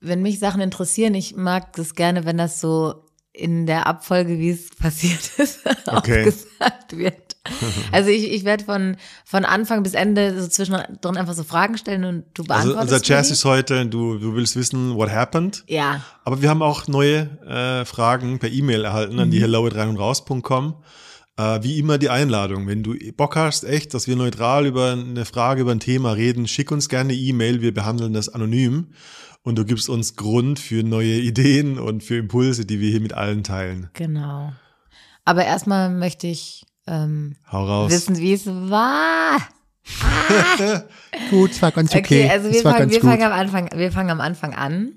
wenn 0.00 0.22
mich 0.22 0.38
Sachen 0.38 0.60
interessieren, 0.60 1.14
ich 1.14 1.36
mag 1.36 1.72
das 1.74 1.94
gerne, 1.94 2.24
wenn 2.24 2.38
das 2.38 2.60
so 2.60 3.04
in 3.32 3.66
der 3.66 3.86
Abfolge, 3.86 4.38
wie 4.38 4.50
es 4.50 4.70
passiert 4.78 5.30
ist, 5.38 5.60
Okay. 5.86 6.26
aufgesagt 6.28 6.96
wird. 6.96 7.29
Also 7.92 8.10
ich, 8.10 8.30
ich 8.32 8.44
werde 8.44 8.64
von, 8.64 8.96
von 9.24 9.44
Anfang 9.44 9.82
bis 9.82 9.94
Ende 9.94 10.40
so 10.40 10.48
zwischendrin 10.48 11.16
einfach 11.16 11.34
so 11.34 11.44
Fragen 11.44 11.76
stellen 11.78 12.04
und 12.04 12.24
du 12.34 12.42
Also 12.42 12.72
beantwortest 12.74 12.92
unser 12.94 13.04
Jazz 13.04 13.30
ist 13.30 13.44
heute, 13.44 13.86
du, 13.86 14.18
du 14.18 14.34
willst 14.34 14.56
wissen, 14.56 14.94
what 14.94 15.10
happened? 15.10 15.64
Ja, 15.68 16.02
Aber 16.24 16.40
wir 16.42 16.48
haben 16.48 16.62
auch 16.62 16.86
neue 16.88 17.28
äh, 17.46 17.84
Fragen 17.84 18.38
per 18.38 18.50
E-Mail 18.50 18.84
erhalten 18.84 19.18
an 19.18 19.28
Mhm. 19.28 19.32
die 19.32 19.40
hello 19.40 19.66
rein 19.66 19.88
und 19.90 19.96
raus.com. 19.98 20.74
Äh, 21.36 21.62
wie 21.62 21.78
immer 21.78 21.98
die 21.98 22.10
Einladung. 22.10 22.66
Wenn 22.66 22.82
du 22.82 22.94
Bock 23.16 23.36
hast, 23.36 23.64
echt, 23.64 23.94
dass 23.94 24.06
wir 24.06 24.16
neutral 24.16 24.66
über 24.66 24.92
eine 24.92 25.24
Frage, 25.24 25.62
über 25.62 25.72
ein 25.72 25.80
Thema 25.80 26.12
reden, 26.12 26.46
schick 26.48 26.70
uns 26.70 26.88
gerne 26.88 27.12
eine 27.12 27.18
E-Mail. 27.18 27.62
Wir 27.62 27.72
behandeln 27.72 28.12
das 28.12 28.28
anonym. 28.28 28.92
Und 29.42 29.56
du 29.56 29.64
gibst 29.64 29.88
uns 29.88 30.16
Grund 30.16 30.58
für 30.58 30.82
neue 30.82 31.14
Ideen 31.20 31.78
und 31.78 32.02
für 32.04 32.16
Impulse, 32.18 32.66
die 32.66 32.78
wir 32.80 32.90
hier 32.90 33.00
mit 33.00 33.14
allen 33.14 33.42
teilen. 33.42 33.88
genau. 33.94 34.52
Aber 35.26 35.44
erstmal 35.44 35.90
möchte 35.90 36.26
ich 36.26 36.64
ähm, 36.90 37.36
Hau 37.50 37.64
raus. 37.64 37.92
wissen, 37.92 38.18
wie 38.18 38.32
es 38.32 38.46
war. 38.46 39.38
Gut, 41.30 41.52
es 41.52 41.62
war 41.62 41.72
ganz 41.72 41.90
okay. 41.94 42.24
Okay, 42.24 42.30
also 42.30 42.52
wir, 42.52 42.62
fangen, 42.62 42.90
wir, 42.90 43.00
gut. 43.00 43.08
fangen 43.08 43.22
am 43.22 43.32
Anfang, 43.32 43.70
wir 43.74 43.92
fangen 43.92 44.10
am 44.10 44.20
Anfang 44.20 44.54
an. 44.54 44.92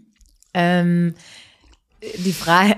Ähm, 0.53 1.15
die 2.17 2.33
Frage, 2.33 2.75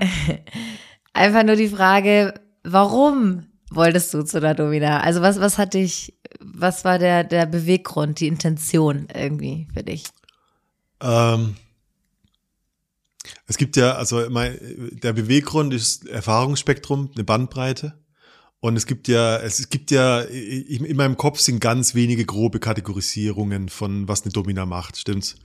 einfach 1.12 1.42
nur 1.42 1.56
die 1.56 1.68
Frage, 1.68 2.34
warum 2.62 3.46
wolltest 3.70 4.14
du 4.14 4.22
zu 4.22 4.40
der 4.40 4.54
Domina? 4.54 5.00
Also 5.00 5.20
was, 5.20 5.40
was 5.40 5.58
hat 5.58 5.74
dich, 5.74 6.14
was 6.40 6.84
war 6.84 6.98
der, 6.98 7.24
der 7.24 7.46
Beweggrund, 7.46 8.20
die 8.20 8.28
Intention 8.28 9.08
irgendwie 9.12 9.68
für 9.74 9.82
dich? 9.82 10.04
Ähm, 11.00 11.56
es 13.46 13.56
gibt 13.56 13.76
ja, 13.76 13.94
also 13.96 14.24
mein, 14.30 14.58
der 15.02 15.12
Beweggrund 15.12 15.74
ist 15.74 16.06
Erfahrungsspektrum, 16.06 17.10
eine 17.14 17.24
Bandbreite. 17.24 17.94
Und 18.66 18.76
es 18.76 18.86
gibt 18.86 19.06
ja, 19.06 19.36
es 19.36 19.70
gibt 19.70 19.92
ja, 19.92 20.22
in 20.22 20.84
in 20.84 20.96
meinem 20.96 21.16
Kopf 21.16 21.38
sind 21.38 21.60
ganz 21.60 21.94
wenige 21.94 22.24
grobe 22.24 22.58
Kategorisierungen 22.58 23.68
von, 23.68 24.08
was 24.08 24.22
eine 24.22 24.32
Domina 24.32 24.66
macht, 24.66 24.96
stimmt's? 24.96 25.36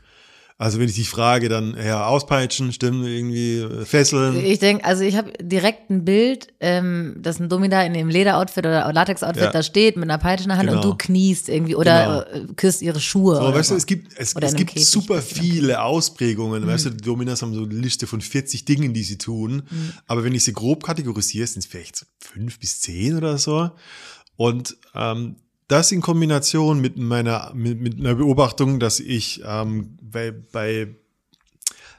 Also 0.62 0.78
wenn 0.80 0.88
ich 0.88 0.94
dich 0.94 1.10
frage, 1.10 1.50
dann 1.50 1.76
ja 1.76 2.06
auspeitschen, 2.06 2.72
stimmen 2.72 3.04
irgendwie 3.04 3.58
äh, 3.62 3.84
fesseln. 3.84 4.36
Ich 4.46 4.60
denke, 4.60 4.86
also 4.86 5.02
ich 5.04 5.16
habe 5.18 5.34
direkt 5.42 5.90
ein 5.90 6.06
Bild, 6.06 6.50
ähm, 6.60 7.16
dass 7.18 7.40
ein 7.40 7.50
Domina 7.50 7.84
in 7.84 7.94
dem 7.94 8.10
Lederoutfit 8.10 8.60
oder 8.68 8.94
Latex-Outfit 8.94 9.42
Ja. 9.46 9.52
da 9.52 9.64
steht 9.64 9.96
mit 9.96 10.04
einer 10.04 10.20
Peitsche 10.20 10.44
in 10.44 10.50
der 10.50 10.60
Hand 10.60 10.70
und 10.70 10.76
Genau. 10.82 10.92
du 10.92 10.98
kniest 10.98 11.50
irgendwie 11.50 11.76
oder 11.76 12.28
äh, 12.32 12.46
küsst 12.56 12.84
ihre 12.84 13.00
Schuhe. 13.00 13.38
So, 13.38 13.42
weißt 13.52 13.72
du, 13.72 13.76
es 13.76 13.88
gibt, 13.88 14.14
es, 14.20 14.36
es 14.40 14.56
gibt 14.56 14.70
Käfig, 14.74 14.88
super 14.88 15.20
viele 15.24 15.82
Ausprägungen. 15.82 16.68
Weißt 16.68 16.86
du, 16.86 16.90
Mhm. 16.92 16.98
die 16.98 17.04
Dominas 17.06 17.42
haben 17.42 17.56
so 17.56 17.64
eine 17.64 17.74
Liste 17.74 18.06
von 18.06 18.22
40 18.22 18.64
Dingen, 18.64 18.94
die 18.94 19.02
sie 19.04 19.18
tun. 19.18 19.64
Aber 20.06 20.24
wenn 20.24 20.36
ich 20.36 20.44
sie 20.44 20.54
grob 20.54 20.84
kategorisiere, 20.84 21.48
sind 21.48 21.62
es 21.62 21.66
vielleicht 21.66 21.96
so 21.96 22.06
fünf 22.20 22.60
bis 22.60 22.82
zehn 22.82 23.18
oder 23.18 23.40
so. 23.40 23.72
Und 24.36 24.78
ähm, 24.94 25.38
das 25.72 25.92
in 25.92 26.02
Kombination 26.02 26.82
mit 26.82 26.98
meiner, 26.98 27.52
mit, 27.56 27.80
mit 27.80 28.00
einer 28.00 28.16
Beobachtung, 28.16 28.80
dass 28.80 29.00
ich 29.00 29.42
ähm, 29.46 29.98
bei, 30.02 30.32
bei 30.32 30.96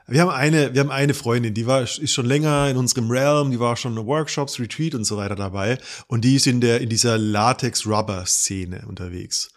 wir 0.08 0.20
haben 0.20 0.30
eine, 0.30 0.74
wir 0.74 0.80
haben 0.80 0.90
eine 0.90 1.14
Freundin, 1.14 1.54
die 1.54 1.66
war, 1.66 1.82
ist 1.82 2.12
schon 2.12 2.26
länger 2.26 2.68
in 2.68 2.76
unserem 2.76 3.10
Realm, 3.10 3.50
die 3.50 3.60
war 3.60 3.76
schon 3.76 3.96
in 3.96 4.06
Workshops, 4.06 4.58
Retreat 4.58 4.94
und 4.94 5.04
so 5.04 5.16
weiter 5.16 5.36
dabei. 5.36 5.78
Und 6.06 6.24
die 6.24 6.34
ist 6.34 6.46
in 6.46 6.60
der, 6.60 6.80
in 6.80 6.90
dieser 6.90 7.16
Latex-Rubber-Szene 7.16 8.84
unterwegs. 8.86 9.50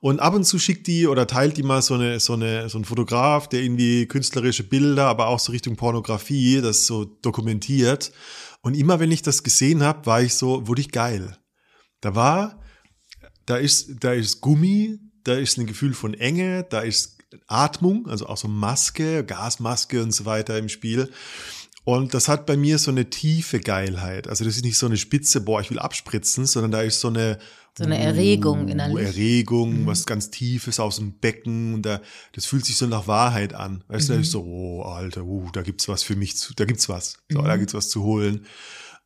Und 0.00 0.18
ab 0.18 0.34
und 0.34 0.44
zu 0.44 0.58
schickt 0.58 0.86
die 0.86 1.06
oder 1.06 1.26
teilt 1.26 1.58
die 1.58 1.62
mal 1.62 1.82
so 1.82 1.94
eine, 1.94 2.18
so 2.18 2.32
eine, 2.32 2.68
so 2.70 2.78
ein 2.78 2.84
Fotograf, 2.84 3.46
der 3.48 3.60
irgendwie 3.60 4.06
künstlerische 4.06 4.64
Bilder, 4.64 5.06
aber 5.06 5.28
auch 5.28 5.38
so 5.38 5.52
Richtung 5.52 5.76
Pornografie, 5.76 6.60
das 6.60 6.86
so 6.86 7.04
dokumentiert. 7.04 8.10
Und 8.62 8.74
immer 8.76 8.98
wenn 8.98 9.12
ich 9.12 9.22
das 9.22 9.42
gesehen 9.42 9.82
habe, 9.82 10.06
war 10.06 10.22
ich 10.22 10.34
so, 10.34 10.66
wurde 10.66 10.80
ich 10.80 10.90
geil. 10.90 11.36
Da 12.00 12.14
war, 12.14 12.59
da 13.50 13.56
ist, 13.56 13.96
da 14.00 14.12
ist 14.12 14.40
Gummi, 14.40 14.98
da 15.24 15.34
ist 15.34 15.58
ein 15.58 15.66
Gefühl 15.66 15.94
von 15.94 16.14
Enge, 16.14 16.64
da 16.70 16.80
ist 16.80 17.18
Atmung, 17.46 18.06
also 18.08 18.26
auch 18.26 18.36
so 18.36 18.48
Maske, 18.48 19.24
Gasmaske 19.24 20.02
und 20.02 20.12
so 20.12 20.24
weiter 20.24 20.58
im 20.58 20.68
Spiel. 20.68 21.10
Und 21.84 22.12
das 22.14 22.28
hat 22.28 22.46
bei 22.46 22.56
mir 22.56 22.78
so 22.78 22.90
eine 22.90 23.08
tiefe 23.10 23.58
Geilheit. 23.60 24.28
Also 24.28 24.44
das 24.44 24.56
ist 24.56 24.64
nicht 24.64 24.76
so 24.78 24.86
eine 24.86 24.96
Spitze, 24.96 25.40
boah, 25.40 25.60
ich 25.60 25.70
will 25.70 25.78
abspritzen, 25.78 26.46
sondern 26.46 26.70
da 26.70 26.82
ist 26.82 27.00
so 27.00 27.08
eine 27.08 27.38
So 27.76 27.84
eine 27.84 27.98
Erregung 27.98 28.68
innerlich. 28.68 28.94
Mhm. 28.98 29.04
Erregung, 29.06 29.86
was 29.86 30.04
ganz 30.04 30.30
Tiefes 30.30 30.78
aus 30.80 30.96
dem 30.96 31.12
Becken. 31.18 31.74
Und 31.74 31.82
da, 31.86 32.00
das 32.32 32.46
fühlt 32.46 32.64
sich 32.66 32.76
so 32.76 32.86
nach 32.86 33.06
Wahrheit 33.06 33.54
an. 33.54 33.82
Weißt 33.88 34.08
du, 34.08 34.12
da 34.12 34.16
Mhm. 34.18 34.22
ist 34.24 34.30
so, 34.32 34.42
oh, 34.44 34.82
Alter, 34.82 35.24
uh, 35.24 35.48
da 35.52 35.62
gibt's 35.62 35.88
was 35.88 36.02
für 36.02 36.16
mich 36.16 36.36
zu, 36.36 36.52
da 36.54 36.64
gibt's 36.64 36.88
was. 36.88 37.14
So, 37.30 37.40
Mhm. 37.40 37.44
da 37.46 37.56
gibt's 37.56 37.74
was 37.74 37.88
zu 37.88 38.02
holen. 38.02 38.44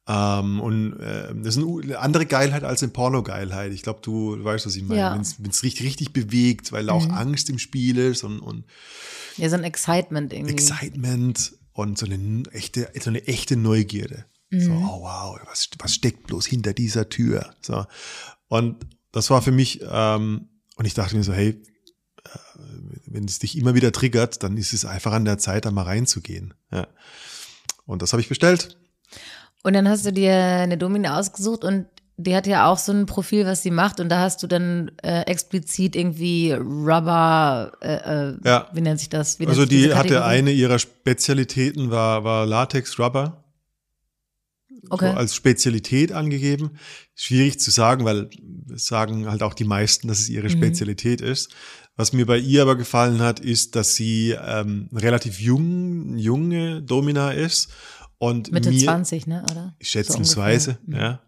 Ähm, 0.06 0.60
und 0.60 1.00
äh, 1.00 1.34
das 1.34 1.56
ist 1.56 1.64
eine, 1.64 1.98
andere 1.98 2.26
Geilheit 2.26 2.62
als 2.62 2.82
eine 2.82 2.92
Porno-Geilheit. 2.92 3.72
Ich 3.72 3.82
glaube, 3.82 4.00
du 4.02 4.42
weißt, 4.42 4.66
was 4.66 4.76
ich 4.76 4.82
meine. 4.82 5.00
Ja. 5.00 5.14
Wenn 5.14 5.50
es 5.50 5.62
richtig, 5.62 5.86
richtig 5.86 6.12
bewegt, 6.12 6.72
weil 6.72 6.90
auch 6.90 7.08
Angst 7.08 7.48
im 7.48 7.58
Spiel 7.58 7.98
ist 7.98 8.22
und, 8.22 8.40
und 8.40 8.64
ja, 9.36 9.48
so 9.48 9.56
ein 9.56 9.64
Excitement 9.64 10.32
irgendwie. 10.32 10.52
Excitement 10.52 11.54
und 11.72 11.98
so 11.98 12.06
eine 12.06 12.42
echte, 12.52 12.90
so 13.00 13.10
eine 13.10 13.26
echte 13.26 13.56
Neugierde. 13.56 14.26
So, 14.50 14.70
oh 14.70 15.02
wow, 15.02 15.40
was, 15.46 15.68
was 15.78 15.94
steckt 15.94 16.28
bloß 16.28 16.46
hinter 16.46 16.74
dieser 16.74 17.08
Tür? 17.08 17.54
So. 17.60 17.86
Und 18.46 18.86
das 19.10 19.30
war 19.30 19.42
für 19.42 19.50
mich, 19.50 19.80
ähm, 19.82 20.48
und 20.76 20.84
ich 20.84 20.94
dachte 20.94 21.16
mir 21.16 21.24
so, 21.24 21.32
hey, 21.32 21.60
äh, 22.24 22.38
wenn 23.06 23.24
es 23.24 23.40
dich 23.40 23.58
immer 23.58 23.74
wieder 23.74 23.90
triggert, 23.90 24.42
dann 24.44 24.56
ist 24.56 24.72
es 24.72 24.84
einfach 24.84 25.12
an 25.12 25.24
der 25.24 25.38
Zeit, 25.38 25.64
da 25.64 25.72
mal 25.72 25.82
reinzugehen. 25.82 26.54
Ja. 26.70 26.86
Und 27.84 28.02
das 28.02 28.12
habe 28.12 28.20
ich 28.20 28.28
bestellt. 28.28 28.78
Und 29.64 29.72
dann 29.72 29.88
hast 29.88 30.04
du 30.06 30.12
dir 30.12 30.32
eine 30.34 30.78
Domina 30.78 31.18
ausgesucht 31.18 31.64
und 31.64 31.86
die 32.16 32.36
hat 32.36 32.46
ja 32.46 32.68
auch 32.70 32.78
so 32.78 32.92
ein 32.92 33.06
Profil, 33.06 33.44
was 33.44 33.62
sie 33.64 33.72
macht. 33.72 33.98
Und 33.98 34.08
da 34.08 34.20
hast 34.20 34.40
du 34.42 34.46
dann 34.46 34.92
äh, 35.02 35.22
explizit 35.22 35.96
irgendwie 35.96 36.52
Rubber, 36.52 37.72
äh, 37.80 37.94
äh, 37.94 38.36
Ja. 38.44 38.68
wie 38.72 38.82
nennt 38.82 39.00
sich 39.00 39.08
das? 39.08 39.38
Nennt 39.38 39.48
Also 39.50 39.66
die 39.66 39.94
hatte 39.94 40.24
eine 40.24 40.52
ihrer 40.52 40.78
Spezialitäten 40.78 41.90
war, 41.90 42.22
war 42.22 42.46
Latex 42.46 42.98
Rubber. 43.00 43.40
Okay. 44.90 45.12
so 45.12 45.16
als 45.16 45.34
Spezialität 45.34 46.12
angegeben. 46.12 46.72
Schwierig 47.14 47.58
zu 47.58 47.70
sagen, 47.70 48.04
weil 48.04 48.28
sagen 48.74 49.30
halt 49.30 49.42
auch 49.42 49.54
die 49.54 49.64
meisten, 49.64 50.08
dass 50.08 50.18
es 50.20 50.28
ihre 50.28 50.46
Mhm. 50.48 50.50
Spezialität 50.58 51.22
ist. 51.22 51.54
Was 51.96 52.12
mir 52.12 52.26
bei 52.26 52.36
ihr 52.38 52.60
aber 52.62 52.76
gefallen 52.76 53.22
hat, 53.22 53.40
ist, 53.40 53.76
dass 53.76 53.94
sie 53.94 54.36
ähm, 54.46 54.90
relativ 54.92 55.40
jung, 55.40 56.18
junge 56.18 56.82
Domina 56.82 57.30
ist 57.32 57.70
und 58.18 58.52
Mitte 58.52 58.70
mir, 58.70 58.84
20, 58.84 59.26
ne? 59.26 59.44
Oder? 59.50 59.74
schätzungsweise, 59.80 60.72
So 60.72 60.78
ungefähr. 60.86 61.00
Mhm. 61.00 61.04
ja. 61.04 61.20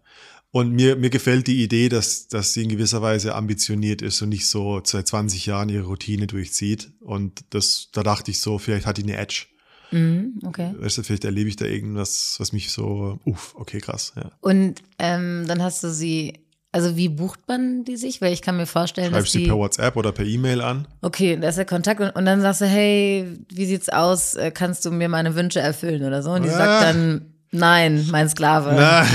Und 0.51 0.71
mir, 0.71 0.95
mir 0.95 1.09
gefällt 1.09 1.47
die 1.47 1.61
Idee, 1.61 1.89
dass, 1.89 2.29
dass 2.29 2.53
sie 2.53 2.63
in 2.63 2.69
gewisser 2.69 3.01
Weise 3.01 3.35
ambitioniert 3.35 4.01
ist 4.01 4.21
und 4.21 4.29
nicht 4.29 4.47
so 4.47 4.81
seit 4.83 5.07
20 5.07 5.45
Jahren 5.45 5.69
ihre 5.69 5.85
Routine 5.85 6.25
durchzieht. 6.25 6.91
Und 7.01 7.43
das, 7.49 7.89
da 7.91 8.01
dachte 8.01 8.31
ich 8.31 8.39
so, 8.39 8.57
vielleicht 8.57 8.85
hat 8.85 8.97
die 8.97 9.03
eine 9.03 9.17
Edge. 9.17 9.47
Mhm, 9.91 10.39
okay. 10.45 10.73
Weißt 10.77 10.97
du, 10.97 11.03
vielleicht 11.03 11.25
erlebe 11.25 11.49
ich 11.49 11.57
da 11.57 11.65
irgendwas, 11.65 12.35
was 12.39 12.53
mich 12.53 12.71
so, 12.71 13.19
uff, 13.25 13.55
okay, 13.55 13.79
krass, 13.79 14.13
ja. 14.15 14.31
Und 14.41 14.81
ähm, 14.99 15.45
dann 15.47 15.61
hast 15.61 15.83
du 15.83 15.91
sie, 15.91 16.33
also 16.77 16.95
wie 16.95 17.09
bucht 17.09 17.39
man 17.47 17.83
die 17.83 17.97
sich? 17.97 18.21
Weil 18.21 18.33
ich 18.33 18.41
kann 18.41 18.57
mir 18.57 18.65
vorstellen, 18.65 19.11
dass 19.11 19.21
Schreibst 19.23 19.35
du 19.35 19.39
die, 19.39 19.47
per 19.47 19.57
WhatsApp 19.57 19.95
oder 19.97 20.11
per 20.11 20.25
E-Mail 20.25 20.61
an? 20.61 20.87
okay, 21.01 21.37
da 21.39 21.49
ist 21.49 21.57
der 21.57 21.65
Kontakt 21.65 21.99
und, 21.99 22.09
und 22.11 22.25
dann 22.25 22.41
sagst 22.41 22.61
du, 22.61 22.65
hey, 22.65 23.27
wie 23.51 23.65
sieht's 23.65 23.89
aus? 23.89 24.35
Äh, 24.35 24.51
Kannst 24.51 24.85
du 24.85 24.91
mir 24.91 25.09
meine 25.09 25.35
Wünsche 25.35 25.59
erfüllen 25.59 26.03
oder 26.03 26.21
so? 26.23 26.31
Und 26.31 26.43
die 26.43 26.49
Ah. 26.49 26.57
sagt 26.57 26.81
dann, 26.83 27.33
nein, 27.51 28.07
mein 28.11 28.29
Sklave, 28.29 28.73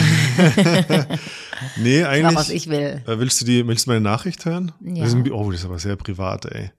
nee, 1.77 2.03
mach 2.03 2.09
eigentlich. 2.11 2.37
was 2.37 2.51
ich 2.51 2.69
will. 2.69 3.03
Äh, 3.07 3.19
Willst 3.19 3.41
du 3.41 3.45
die, 3.45 3.67
willst 3.67 3.87
du 3.87 3.91
meine 3.91 4.01
Nachricht 4.01 4.45
hören? 4.45 4.73
Ja. 4.85 5.05
Oh, 5.33 5.51
das 5.51 5.61
ist 5.61 5.67
aber 5.67 5.79
sehr 5.79 5.97
privat, 5.97 6.47
ey. 6.47 6.71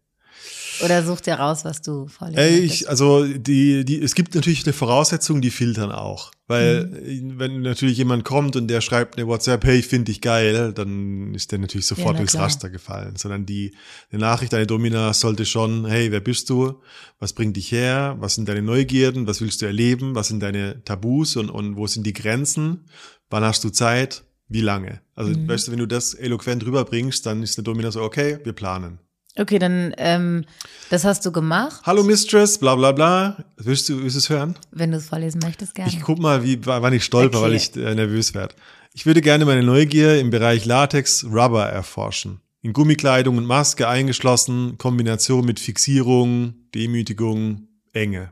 Oder 0.84 1.04
such 1.04 1.22
dir 1.22 1.36
raus, 1.36 1.64
was 1.66 1.82
du 1.82 2.08
vorlesen 2.08 2.60
möchtest. 2.62 2.82
ich, 2.82 2.90
also 2.90 3.26
die, 3.26 3.86
die, 3.86 4.02
es 4.02 4.16
gibt 4.16 4.36
natürlich 4.36 4.64
eine 4.66 4.74
Voraussetzung, 4.74 5.42
die 5.42 5.50
filtern 5.52 5.92
auch. 5.92 6.32
Weil 6.48 6.86
Mhm. 6.86 6.96
äh, 6.96 7.40
wenn 7.40 7.62
natürlich 7.62 7.98
jemand 7.98 8.26
kommt 8.26 8.56
und 8.56 8.68
der 8.68 8.82
schreibt 8.82 9.18
eine 9.18 9.28
WhatsApp, 9.28 9.64
hey, 9.64 9.78
ich 9.80 9.88
finde 9.88 10.06
dich 10.06 10.20
geil, 10.22 10.74
dann 10.74 11.34
ist 11.34 11.52
der 11.52 11.60
natürlich 11.60 11.88
sofort 11.88 12.14
na 12.16 12.20
durchs 12.20 12.34
klar. 12.34 12.46
Raster 12.46 12.70
gefallen. 12.70 13.16
Sondern 13.16 13.46
die, 13.46 13.74
die 14.12 14.18
Nachricht, 14.18 14.52
deine 14.54 14.68
Domina 14.68 15.14
sollte 15.14 15.46
schon, 15.46 15.86
hey, 15.86 16.12
wer 16.12 16.20
bist 16.20 16.50
du? 16.50 16.82
Was 17.20 17.34
bringt 17.34 17.56
dich 17.56 17.72
her? 17.72 18.18
Was 18.20 18.36
sind 18.36 18.50
deine 18.50 18.62
Neugierden? 18.62 19.26
Was 19.26 19.40
willst 19.42 19.62
du 19.62 19.66
erleben? 19.66 20.16
Was 20.16 20.28
sind 20.28 20.42
deine 20.42 20.84
Tabus 20.84 21.36
und, 21.38 21.50
und 21.50 21.78
wo 21.78 21.88
sind 21.88 22.06
die 22.06 22.14
Grenzen? 22.14 22.86
Wann 23.30 23.44
hast 23.44 23.64
du 23.64 23.70
Zeit? 23.70 24.24
Wie 24.50 24.62
lange? 24.62 25.02
Also, 25.16 25.32
Mhm. 25.32 25.48
weißt 25.48 25.68
du, 25.68 25.72
wenn 25.72 25.80
du 25.80 25.88
das 25.88 26.14
eloquent 26.14 26.66
rüberbringst, 26.66 27.26
dann 27.26 27.42
ist 27.42 27.58
eine 27.58 27.64
Domina 27.64 27.90
so, 27.92 28.02
okay, 28.02 28.38
wir 28.44 28.54
planen. 28.54 29.00
Okay, 29.36 29.58
dann, 29.58 29.94
ähm, 29.98 30.46
das 30.92 31.06
hast 31.06 31.26
du 31.26 31.32
gemacht, 31.32 31.82
Hallo 31.86 32.04
Mistress, 32.04 32.60
bla 32.60 32.76
bla 32.76 32.92
bla. 32.92 33.44
Willst 33.58 33.90
du, 33.90 34.00
willst 34.04 34.16
du 34.16 34.20
es 34.20 34.30
hören? 34.30 34.56
wenn 34.72 34.92
du 34.92 34.98
es 34.98 35.08
vorlesen 35.08 35.40
möchtest, 35.44 35.74
gerne. 35.74 35.92
Ich 35.92 36.02
guck 36.02 36.20
mal, 36.20 36.44
wie, 36.44 36.64
wann 36.66 36.94
ich 36.94 37.04
stolper, 37.04 37.40
Okay. 37.40 37.46
weil 37.48 37.54
ich 37.56 37.76
äh, 37.76 37.96
nervös 37.96 38.36
werde. 38.36 38.54
Ich 38.94 39.08
würde 39.08 39.22
gerne 39.22 39.46
meine 39.46 39.64
Neugier 39.64 40.20
im 40.20 40.30
Bereich 40.30 40.66
Latex 40.66 41.24
Rubber 41.26 41.66
erforschen. 41.66 42.42
In 42.62 42.74
Gummikleidung 42.74 43.38
und 43.38 43.46
Maske 43.46 43.88
eingeschlossen, 43.88 44.78
Kombination 44.78 45.44
mit 45.46 45.60
Fixierung, 45.60 46.54
Demütigung, 46.76 47.68
Enge. 47.92 48.32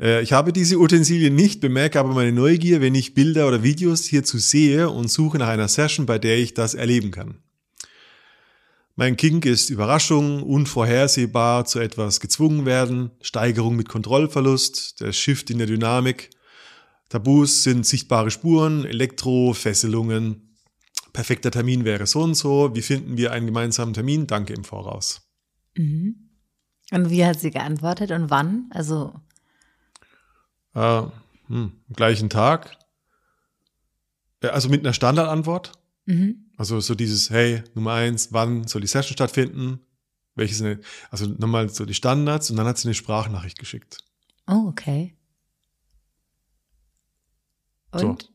Äh, 0.00 0.22
Ich 0.22 0.32
habe 0.32 0.54
diese 0.54 0.78
Utensilien 0.78 1.34
nicht, 1.34 1.60
bemerke 1.60 2.00
aber 2.00 2.14
meine 2.14 2.32
Neugier, 2.32 2.80
wenn 2.80 2.94
ich 2.94 3.12
Bilder 3.12 3.46
oder 3.48 3.62
Videos 3.62 4.04
hierzu 4.06 4.38
sehe 4.38 4.88
und 4.88 5.10
suche 5.10 5.36
nach 5.36 5.48
einer 5.48 5.68
Session, 5.68 6.06
bei 6.06 6.18
der 6.18 6.38
ich 6.38 6.54
das 6.54 6.72
erleben 6.72 7.10
kann. 7.10 7.34
Mein 8.94 9.16
Kink 9.16 9.46
ist 9.46 9.70
Überraschung, 9.70 10.42
unvorhersehbar 10.42 11.64
zu 11.64 11.78
etwas 11.80 12.20
gezwungen 12.20 12.66
werden, 12.66 13.10
Steigerung 13.22 13.74
mit 13.74 13.88
Kontrollverlust, 13.88 15.00
der 15.00 15.12
Shift 15.12 15.48
in 15.50 15.58
der 15.58 15.66
Dynamik. 15.66 16.30
Tabus 17.08 17.62
sind 17.62 17.86
sichtbare 17.86 18.30
Spuren, 18.30 18.84
Elektrofesselungen. 18.84 20.56
Perfekter 21.12 21.50
Termin 21.50 21.84
wäre 21.84 22.06
so 22.06 22.20
und 22.22 22.34
so. 22.34 22.74
Wie 22.74 22.82
finden 22.82 23.16
wir 23.16 23.32
einen 23.32 23.46
gemeinsamen 23.46 23.94
Termin? 23.94 24.26
Danke 24.26 24.52
im 24.54 24.64
Voraus. 24.64 25.22
Mhm. 25.76 26.30
Und 26.90 27.08
wie 27.10 27.24
hat 27.24 27.40
sie 27.40 27.50
geantwortet 27.50 28.10
und 28.10 28.30
wann? 28.30 28.68
Also, 28.70 29.14
Äh, 30.74 31.02
hm, 31.48 31.72
am 31.88 31.94
gleichen 31.96 32.28
Tag. 32.30 32.76
Also 34.42 34.68
mit 34.68 34.80
einer 34.80 34.92
Standardantwort. 34.94 35.72
mhm. 36.06 36.50
Also 36.62 36.78
so 36.78 36.94
dieses, 36.94 37.28
hey, 37.30 37.64
Nummer 37.74 37.94
eins, 37.94 38.32
wann 38.32 38.68
soll 38.68 38.82
die 38.82 38.86
Session 38.86 39.14
stattfinden? 39.14 39.80
Welches, 40.36 40.62
eine, 40.62 40.78
also 41.10 41.26
nochmal 41.26 41.68
so 41.68 41.84
die 41.84 41.92
Standards 41.92 42.50
und 42.50 42.56
dann 42.56 42.68
hat 42.68 42.78
sie 42.78 42.86
eine 42.86 42.94
Sprachnachricht 42.94 43.58
geschickt. 43.58 43.98
oh, 44.46 44.68
okay. 44.68 45.16
So. 47.92 48.10
Und? 48.10 48.30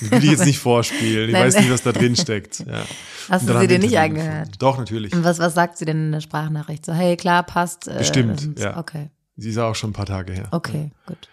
Ich 0.00 0.10
will 0.12 0.20
die 0.20 0.30
jetzt 0.30 0.44
nicht 0.44 0.60
vorspielen. 0.60 1.30
Ich 1.30 1.34
weiß 1.44 1.56
nicht, 1.56 1.72
was 1.72 1.82
da 1.82 1.90
drin 1.90 2.14
steckt. 2.14 2.60
Ja. 2.60 2.84
Hast 3.28 3.48
du 3.48 3.58
sie 3.58 3.66
dir 3.66 3.80
nicht 3.80 3.98
angehört? 3.98 4.50
Doch, 4.60 4.78
natürlich. 4.78 5.12
Und 5.12 5.24
was, 5.24 5.40
was 5.40 5.54
sagt 5.54 5.76
sie 5.76 5.84
denn 5.84 6.06
in 6.06 6.12
der 6.12 6.20
Sprachnachricht? 6.20 6.86
So, 6.86 6.92
hey, 6.92 7.16
klar, 7.16 7.42
passt. 7.42 7.88
Äh, 7.88 7.98
Bestimmt, 7.98 8.60
ja. 8.60 8.76
Okay, 8.76 9.10
Sie 9.34 9.50
ist 9.50 9.58
auch 9.58 9.74
schon 9.74 9.90
ein 9.90 9.94
paar 9.94 10.06
Tage 10.06 10.32
her. 10.32 10.46
okay, 10.52 10.92
gut. 11.06 11.28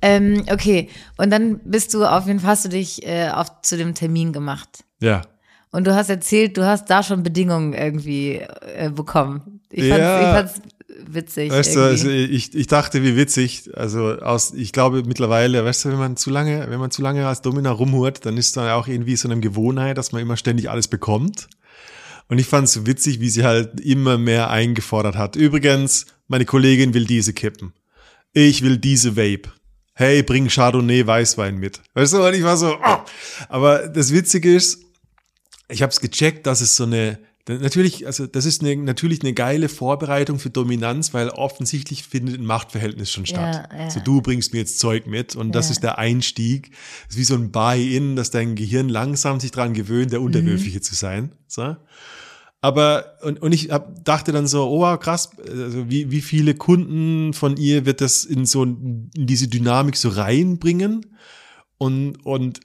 Ähm, 0.00 0.44
okay, 0.48 0.90
und 1.16 1.30
dann 1.30 1.58
bist 1.64 1.92
du 1.92 2.04
auf 2.04 2.28
jeden 2.28 2.38
Fall, 2.38 2.50
hast 2.50 2.66
du 2.66 2.68
dich 2.68 3.04
äh, 3.04 3.30
auf, 3.30 3.62
zu 3.62 3.76
dem 3.76 3.96
Termin 3.96 4.32
gemacht. 4.32 4.84
Ja. 5.00 5.22
Und 5.72 5.86
du 5.86 5.94
hast 5.94 6.10
erzählt, 6.10 6.56
du 6.56 6.64
hast 6.64 6.88
da 6.90 7.02
schon 7.02 7.22
Bedingungen 7.22 7.72
irgendwie 7.72 8.36
äh, 8.36 8.90
bekommen. 8.90 9.60
Ich 9.70 9.88
fand's, 9.88 9.98
Ja. 9.98 10.20
ich 10.20 10.36
fand's 10.36 10.62
witzig. 11.06 11.50
Weißt 11.50 11.74
du, 11.74 11.80
also 11.80 12.10
ich, 12.10 12.54
ich 12.54 12.66
dachte, 12.66 13.02
wie 13.02 13.16
witzig. 13.16 13.70
Also 13.74 14.18
aus, 14.18 14.52
ich 14.54 14.72
glaube 14.72 15.02
mittlerweile, 15.04 15.64
weißt 15.64 15.84
du, 15.86 15.88
wenn 15.88 15.98
man 15.98 16.16
zu 16.16 16.30
lange, 16.30 16.66
wenn 16.68 16.78
man 16.78 16.90
zu 16.90 17.00
lange 17.02 17.26
als 17.26 17.40
Domina 17.40 17.70
rumhurt, 17.70 18.24
dann 18.26 18.36
ist 18.36 18.56
dann 18.56 18.68
auch 18.70 18.86
irgendwie 18.86 19.16
so 19.16 19.28
eine 19.28 19.40
Gewohnheit, 19.40 19.96
dass 19.96 20.12
man 20.12 20.20
immer 20.20 20.36
ständig 20.36 20.70
alles 20.70 20.88
bekommt. 20.88 21.48
Und 22.28 22.38
ich 22.38 22.46
fand 22.46 22.66
es 22.66 22.74
so 22.74 22.86
witzig, 22.86 23.20
wie 23.20 23.30
sie 23.30 23.44
halt 23.44 23.80
immer 23.80 24.18
mehr 24.18 24.50
eingefordert 24.50 25.16
hat. 25.16 25.36
Übrigens, 25.36 26.06
meine 26.28 26.44
Kollegin 26.44 26.94
will 26.94 27.04
diese 27.06 27.32
kippen. 27.32 27.72
Ich 28.32 28.62
will 28.62 28.76
diese 28.78 29.16
Vape. 29.16 29.50
Hey, 29.94 30.22
bring 30.22 30.48
Chardonnay 30.48 31.06
Weißwein 31.06 31.56
mit. 31.56 31.80
Weißt 31.94 32.14
du, 32.14 32.26
und 32.26 32.34
ich 32.34 32.42
war 32.42 32.56
so, 32.56 32.74
oh. 32.74 32.96
aber 33.48 33.88
das 33.88 34.12
Witzige 34.12 34.54
ist, 34.54 34.81
ich 35.72 35.82
habe 35.82 35.90
es 35.90 36.00
gecheckt, 36.00 36.46
dass 36.46 36.60
es 36.60 36.76
so 36.76 36.84
eine 36.84 37.18
Natürlich, 37.48 38.06
also 38.06 38.28
das 38.28 38.44
ist 38.44 38.62
eine, 38.62 38.76
natürlich 38.76 39.22
eine 39.22 39.32
geile 39.32 39.68
Vorbereitung 39.68 40.38
für 40.38 40.48
Dominanz, 40.50 41.12
weil 41.12 41.28
offensichtlich 41.28 42.04
findet 42.04 42.38
ein 42.38 42.46
Machtverhältnis 42.46 43.10
schon 43.10 43.26
statt. 43.26 43.68
Ja, 43.72 43.78
ja. 43.80 43.90
So 43.90 43.98
du 43.98 44.22
bringst 44.22 44.52
mir 44.52 44.60
jetzt 44.60 44.78
Zeug 44.78 45.08
mit 45.08 45.34
und 45.34 45.52
das 45.52 45.66
Ja. 45.66 45.72
ist 45.72 45.80
der 45.82 45.98
Einstieg. 45.98 46.70
Das 47.08 47.16
ist 47.16 47.18
wie 47.18 47.24
so 47.24 47.34
ein 47.34 47.50
Buy-in, 47.50 48.14
dass 48.14 48.30
dein 48.30 48.54
Gehirn 48.54 48.88
langsam 48.88 49.40
sich 49.40 49.50
dran 49.50 49.74
gewöhnt, 49.74 50.12
der 50.12 50.20
Mhm. 50.20 50.26
Unterwürfige 50.26 50.80
zu 50.82 50.94
sein. 50.94 51.32
So. 51.48 51.74
Aber 52.60 53.14
und, 53.22 53.42
und 53.42 53.50
ich 53.50 53.70
hab, 53.72 54.04
dachte 54.04 54.30
dann 54.30 54.46
so, 54.46 54.68
oh 54.70 54.96
krass, 54.98 55.30
also 55.48 55.90
wie, 55.90 56.12
wie 56.12 56.20
viele 56.20 56.54
Kunden 56.54 57.32
von 57.32 57.56
ihr 57.56 57.86
wird 57.86 58.00
das 58.00 58.24
in 58.24 58.46
so 58.46 58.62
in 58.62 59.10
diese 59.16 59.48
Dynamik 59.48 59.96
so 59.96 60.10
reinbringen? 60.10 61.06
Und, 61.76 62.24
und 62.24 62.60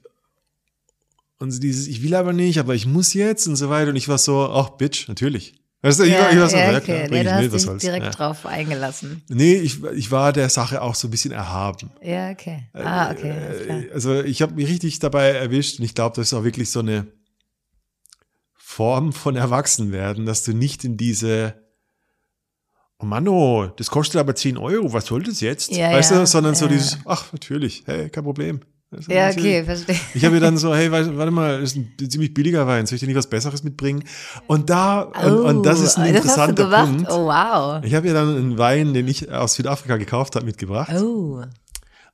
und 1.39 1.51
so 1.51 1.59
dieses, 1.59 1.87
ich 1.87 2.01
will 2.01 2.15
aber 2.15 2.33
nicht, 2.33 2.59
aber 2.59 2.73
ich 2.75 2.85
muss 2.85 3.13
jetzt 3.13 3.47
und 3.47 3.55
so 3.55 3.69
weiter. 3.69 3.89
Und 3.89 3.95
ich 3.95 4.07
war 4.07 4.17
so, 4.17 4.49
ach, 4.49 4.71
Bitch, 4.71 5.07
natürlich. 5.07 5.61
Weißt 5.81 5.99
du, 5.99 6.03
ich, 6.05 6.13
war, 6.13 6.31
ich 6.31 6.39
war 6.39 6.49
so, 6.49 6.57
ja, 6.57 6.71
ja, 6.71 6.79
klar, 6.79 7.03
okay. 7.03 7.23
Ja, 7.23 7.41
du 7.41 7.53
hast 7.53 7.67
dich 7.67 7.77
direkt 7.77 8.05
ja. 8.05 8.11
drauf 8.11 8.45
eingelassen. 8.47 9.21
Nee, 9.29 9.53
ich, 9.55 9.83
ich 9.83 10.09
war 10.09 10.33
der 10.33 10.49
Sache 10.49 10.81
auch 10.81 10.95
so 10.95 11.07
ein 11.07 11.11
bisschen 11.11 11.31
erhaben. 11.31 11.91
Ja, 12.01 12.31
okay. 12.31 12.63
Ah, 12.73 13.11
okay. 13.11 13.29
Äh, 13.67 13.91
Also 13.93 14.23
ich 14.23 14.41
habe 14.41 14.55
mich 14.55 14.67
richtig 14.67 14.97
dabei 14.99 15.29
erwischt 15.29 15.79
und 15.79 15.85
ich 15.85 15.93
glaube, 15.93 16.15
das 16.15 16.27
ist 16.27 16.33
auch 16.33 16.43
wirklich 16.43 16.71
so 16.71 16.79
eine 16.79 17.05
Form 18.55 19.13
von 19.13 19.35
Erwachsenwerden, 19.35 20.25
dass 20.25 20.43
du 20.43 20.53
nicht 20.53 20.83
in 20.83 20.97
diese 20.97 21.53
Oh 22.99 23.05
Mann, 23.05 23.27
oh, 23.27 23.67
das 23.77 23.91
kostet 23.91 24.19
aber 24.19 24.33
10 24.33 24.57
Euro, 24.57 24.91
was 24.91 25.05
soll 25.05 25.21
das 25.21 25.39
jetzt? 25.41 25.71
Ja, 25.71 25.91
weißt 25.91 26.11
ja, 26.11 26.19
du, 26.19 26.25
sondern 26.25 26.55
so 26.55 26.65
ja. 26.65 26.71
dieses, 26.71 26.97
ach, 27.05 27.31
natürlich, 27.31 27.83
hey, 27.85 28.09
kein 28.09 28.23
Problem. 28.23 28.61
Weißt 28.89 29.09
du, 29.09 29.13
Ja, 29.13 29.29
okay, 29.29 29.63
verstehe. 29.65 29.99
Ich 30.13 30.23
habe 30.23 30.35
ihr 30.35 30.41
dann 30.41 30.57
so, 30.57 30.73
hey, 30.73 30.91
warte, 30.91 31.31
mal, 31.31 31.59
das 31.59 31.71
ist 31.73 31.77
ein 31.77 32.09
ziemlich 32.09 32.33
billiger 32.33 32.65
Wein, 32.67 32.85
soll 32.85 32.95
ich 32.95 33.01
dir 33.01 33.07
nicht 33.07 33.17
was 33.17 33.29
Besseres 33.29 33.63
mitbringen? 33.63 34.03
Und 34.47 34.69
da, 34.69 35.01
und, 35.01 35.39
und 35.39 35.63
das 35.65 35.81
ist 35.81 35.97
ein 35.97 36.13
Oh, 36.13 36.17
interessanter? 36.17 36.85
Punkt. 36.85 37.11
Oh, 37.11 37.25
wow. 37.25 37.83
Ich 37.83 37.93
habe 37.93 38.07
ihr 38.07 38.13
dann 38.13 38.35
einen 38.35 38.57
Wein, 38.57 38.93
den 38.93 39.07
ich 39.07 39.29
aus 39.31 39.55
Südafrika 39.55 39.97
gekauft 39.97 40.35
habe, 40.35 40.45
mitgebracht. 40.45 40.93
Oh. 40.93 41.43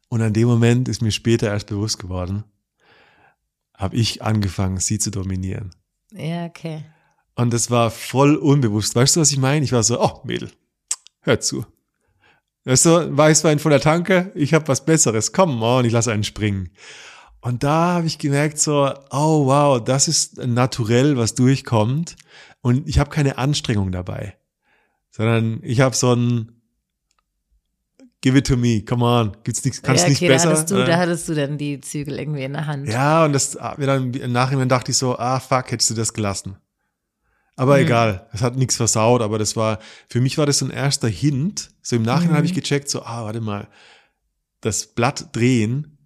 Und 0.09 0.21
an 0.21 0.33
dem 0.33 0.47
Moment 0.47 0.89
ist 0.89 1.01
mir 1.01 1.11
später 1.11 1.47
erst 1.47 1.67
bewusst 1.67 1.99
geworden, 1.99 2.43
habe 3.75 3.95
ich 3.95 4.23
angefangen, 4.23 4.77
sie 4.77 4.97
zu 4.97 5.11
dominieren. 5.11 5.71
Ja, 6.11 6.45
okay. 6.45 6.85
Und 7.35 7.53
das 7.53 7.69
war 7.71 7.89
voll 7.91 8.35
unbewusst. 8.35 8.95
Weißt 8.95 9.15
du, 9.15 9.21
was 9.21 9.31
ich 9.31 9.37
meine? 9.39 9.63
Ich 9.65 9.71
war 9.71 9.83
so, 9.83 9.99
oh, 10.01 10.21
Mädel, 10.23 10.51
hör 11.21 11.39
zu. 11.39 11.65
Weißt 12.65 12.85
du, 12.85 13.17
Weißwein 13.17 13.59
von 13.59 13.71
der 13.71 13.81
Tanke, 13.81 14.31
ich 14.35 14.53
habe 14.53 14.67
was 14.67 14.85
Besseres, 14.85 15.33
komm 15.33 15.61
on, 15.61 15.83
ich 15.85 15.91
lass 15.91 16.07
einen 16.07 16.23
springen. 16.23 16.69
Und 17.41 17.63
da 17.63 17.95
habe 17.95 18.07
ich 18.07 18.19
gemerkt 18.19 18.57
so, 18.57 18.89
oh 19.11 19.45
wow, 19.47 19.83
das 19.83 20.07
ist 20.07 20.37
naturell, 20.37 21.17
was 21.17 21.35
durchkommt. 21.35 22.15
Und 22.61 22.87
ich 22.87 22.99
habe 22.99 23.09
keine 23.09 23.37
Anstrengung 23.37 23.91
dabei, 23.91 24.37
sondern 25.11 25.59
ich 25.63 25.81
habe 25.81 25.95
so 25.95 26.13
ein 26.13 26.53
Give 28.21 28.37
it 28.37 28.47
to 28.47 28.55
me, 28.55 28.81
come 28.85 29.03
on, 29.03 29.35
gibt's 29.43 29.65
nichts, 29.65 29.81
kannst 29.81 30.03
ja, 30.03 30.09
nicht 30.09 30.19
okay, 30.19 30.29
besser. 30.29 30.47
Da 30.47 30.55
hattest, 30.55 30.71
du, 30.71 30.75
Äh, 30.75 30.85
da 30.85 30.97
hattest 30.97 31.27
du 31.27 31.33
dann 31.33 31.57
die 31.57 31.81
Zügel 31.81 32.17
irgendwie 32.17 32.43
in 32.43 32.53
der 32.53 32.67
Hand. 32.67 32.87
ja, 32.87 33.25
und 33.25 33.33
das 33.33 33.57
hat 33.59 33.77
mir 33.77 33.87
dann 33.87 34.13
im 34.13 34.31
Nachhinein 34.31 34.69
dachte 34.69 34.91
ich 34.91 34.97
so, 34.97 35.19
ah 35.19 35.41
fuck, 35.41 35.69
hättest 35.69 35.89
du 35.89 35.93
das 35.95 36.13
gelassen. 36.13 36.55
Aber 37.55 37.79
egal, 37.79 38.27
es 38.33 38.41
hat 38.41 38.55
nichts 38.55 38.75
versaut, 38.75 39.21
aber 39.21 39.37
das 39.37 39.55
war, 39.55 39.79
für 40.09 40.21
mich 40.21 40.37
war 40.37 40.45
das 40.45 40.59
so 40.59 40.65
ein 40.65 40.71
erster 40.71 41.07
Hint. 41.07 41.69
So 41.81 41.95
im 41.95 42.01
Nachhinein 42.01 42.37
habe 42.37 42.45
ich 42.47 42.55
gecheckt, 42.55 42.89
so, 42.89 43.03
ah, 43.03 43.25
warte 43.25 43.41
mal, 43.41 43.67
das 44.61 44.87
Blatt 44.87 45.35
drehen 45.35 45.97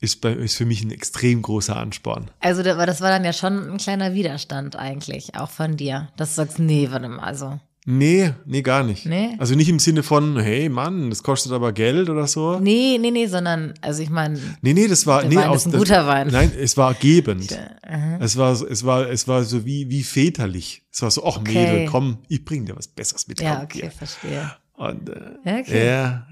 ist, 0.00 0.20
bei, 0.20 0.32
ist 0.32 0.56
für 0.56 0.64
mich 0.64 0.82
ein 0.82 0.90
extrem 0.90 1.42
großer 1.42 1.76
Ansporn. 1.76 2.30
Also 2.40 2.62
das 2.62 3.00
war 3.00 3.10
dann 3.10 3.24
ja 3.24 3.32
schon 3.32 3.72
ein 3.72 3.78
kleiner 3.78 4.14
Widerstand 4.14 4.76
eigentlich, 4.76 5.34
auch 5.36 5.50
von 5.50 5.76
dir. 5.76 6.08
Dass 6.16 6.30
du 6.30 6.34
sagst, 6.36 6.58
nee, 6.58 6.88
warte 6.90 7.08
mal, 7.08 7.24
also. 7.24 7.60
Nee, 7.90 8.34
nee, 8.44 8.60
gar 8.60 8.84
nicht. 8.84 9.06
Nee? 9.06 9.34
Also 9.38 9.54
nicht 9.54 9.70
im 9.70 9.78
Sinne 9.78 10.02
von, 10.02 10.38
hey 10.38 10.68
Mann, 10.68 11.08
das 11.08 11.22
kostet 11.22 11.52
aber 11.52 11.72
Geld 11.72 12.10
oder 12.10 12.26
so. 12.26 12.58
Nee, 12.60 12.98
nee, 13.00 13.10
nee, 13.10 13.26
sondern, 13.26 13.72
also 13.80 14.02
ich 14.02 14.10
meine, 14.10 14.38
Nee, 14.60 14.74
nee, 14.74 14.86
das 14.88 15.06
war, 15.06 15.22
Der 15.22 15.30
nee, 15.30 15.36
Wein 15.36 15.48
aus, 15.48 15.60
ist 15.62 15.66
ein 15.68 15.72
das, 15.72 15.78
guter 15.80 16.06
Wein. 16.06 16.28
Nein, 16.30 16.52
es 16.60 16.76
war 16.76 16.92
gebend. 16.92 17.58
aha. 17.82 18.18
Es 18.20 18.36
war, 18.36 18.52
es 18.60 18.84
war, 18.84 19.08
es 19.08 19.26
war 19.26 19.42
so 19.44 19.64
wie, 19.64 19.88
wie 19.88 20.02
väterlich. 20.02 20.82
Es 20.92 21.00
war 21.00 21.10
so, 21.10 21.24
ach 21.24 21.38
Okay. 21.38 21.54
Mädel, 21.54 21.86
komm, 21.86 22.18
ich 22.28 22.44
bring 22.44 22.66
dir 22.66 22.76
was 22.76 22.88
Besseres 22.88 23.26
mit. 23.26 23.40
ja, 23.40 23.62
okay, 23.62 23.80
hier. 23.80 23.90
verstehe. 23.90 24.52
Und, 24.76 25.08
äh, 25.08 25.20
Ja, 25.44 25.58
okay. 25.58 25.86
ja, 25.86 26.26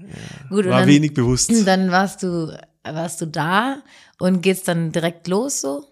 Gut, 0.49 0.65
und 0.65 0.71
war 0.71 0.81
dann, 0.81 0.89
wenig 0.89 1.15
bewusst. 1.15 1.51
dann 1.65 1.89
warst 1.89 2.21
du, 2.21 2.55
warst 2.83 3.19
du 3.21 3.25
da 3.25 3.81
und 4.19 4.41
geht's 4.43 4.61
dann 4.63 4.91
direkt 4.91 5.27
los 5.27 5.61
so? 5.61 5.85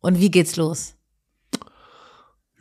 Und 0.00 0.20
wie 0.20 0.30
geht's 0.30 0.56
los? 0.56 0.96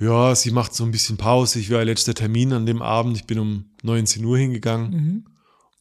Ja, 0.02 0.34
sie 0.34 0.50
macht 0.50 0.74
so 0.74 0.84
ein 0.84 0.90
bisschen 0.90 1.18
Pause. 1.18 1.60
Ich 1.60 1.70
war 1.70 1.80
ihr 1.80 1.86
letzter 1.86 2.16
Termin 2.16 2.54
an 2.54 2.66
dem 2.66 2.82
Abend. 2.82 3.18
Ich 3.18 3.26
bin 3.26 3.38
um 3.38 3.66
19 3.84 4.26
Uhr 4.26 4.36
hingegangen. 4.36 4.92
Mhm. 4.92 5.26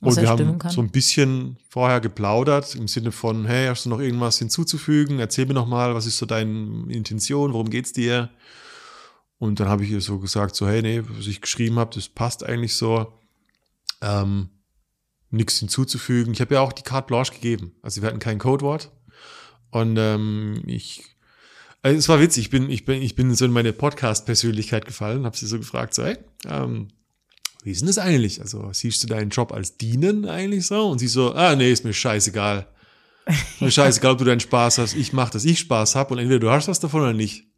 Und 0.00 0.16
wir 0.16 0.28
haben 0.28 0.58
kann. 0.58 0.70
so 0.70 0.82
ein 0.82 0.90
bisschen 0.90 1.56
vorher 1.70 2.00
geplaudert 2.00 2.74
im 2.74 2.86
Sinne 2.86 3.12
von, 3.12 3.46
hey, 3.46 3.68
hast 3.68 3.86
du 3.86 3.88
noch 3.88 3.98
irgendwas 3.98 4.38
hinzuzufügen? 4.38 5.20
Erzähl 5.20 5.46
mir 5.46 5.54
noch 5.54 5.66
mal, 5.66 5.94
was 5.94 6.04
ist 6.04 6.18
so 6.18 6.26
deine 6.26 6.84
Intention? 6.88 7.54
Worum 7.54 7.70
geht's 7.70 7.94
dir? 7.94 8.28
Und 9.38 9.58
dann 9.58 9.68
habe 9.68 9.84
ich 9.84 9.90
ihr 9.90 10.02
so 10.02 10.18
gesagt, 10.18 10.54
so, 10.54 10.68
hey, 10.68 10.82
nee, 10.82 11.02
was 11.16 11.26
ich 11.26 11.40
geschrieben 11.40 11.78
habe, 11.78 11.94
das 11.94 12.08
passt 12.08 12.44
eigentlich 12.44 12.76
so. 12.76 13.12
Ähm, 14.02 14.50
nichts 15.30 15.58
hinzuzufügen. 15.60 16.34
Ich 16.34 16.42
habe 16.42 16.54
ja 16.54 16.60
auch 16.60 16.72
die 16.74 16.82
Carte 16.82 17.06
Blanche 17.06 17.32
gegeben. 17.32 17.72
Also 17.82 18.02
wir 18.02 18.08
hatten 18.08 18.18
kein 18.18 18.38
Codewort. 18.38 18.90
Und 19.70 19.96
ähm, 19.98 20.62
ich, 20.66 21.16
also 21.82 21.98
es 21.98 22.08
war 22.08 22.20
witzig. 22.20 22.44
Ich 22.44 22.50
bin, 22.50 22.70
ich 22.70 22.84
bin, 22.84 23.02
ich 23.02 23.14
bin 23.14 23.34
so 23.34 23.44
in 23.44 23.52
meine 23.52 23.72
Podcast-Persönlichkeit 23.72 24.84
gefallen, 24.84 25.24
habe 25.24 25.36
sie 25.36 25.46
so 25.46 25.58
gefragt, 25.58 25.94
so, 25.94 26.04
hey, 26.04 26.18
ähm, 26.48 26.88
wie 27.62 27.70
ist 27.70 27.80
denn 27.80 27.88
das 27.88 27.98
eigentlich? 27.98 28.40
Also 28.40 28.70
siehst 28.72 29.02
du 29.02 29.06
deinen 29.06 29.30
Job 29.30 29.52
als 29.52 29.76
Dienen 29.76 30.26
eigentlich 30.26 30.66
so? 30.66 30.88
Und 30.88 30.98
sie 30.98 31.08
so, 31.08 31.34
ah 31.34 31.54
nee, 31.56 31.70
ist 31.70 31.84
mir 31.84 31.92
scheißegal. 31.92 32.66
Mir 33.60 33.70
scheißegal, 33.70 34.12
ob 34.12 34.18
du 34.18 34.24
deinen 34.24 34.40
Spaß 34.40 34.78
hast. 34.78 34.94
Ich 34.94 35.12
mach, 35.12 35.30
dass 35.30 35.44
ich 35.44 35.58
Spaß 35.58 35.94
hab 35.94 36.10
und 36.10 36.18
entweder 36.18 36.40
du 36.40 36.50
hast 36.50 36.68
was 36.68 36.80
davon 36.80 37.02
oder 37.02 37.12
nicht. 37.12 37.49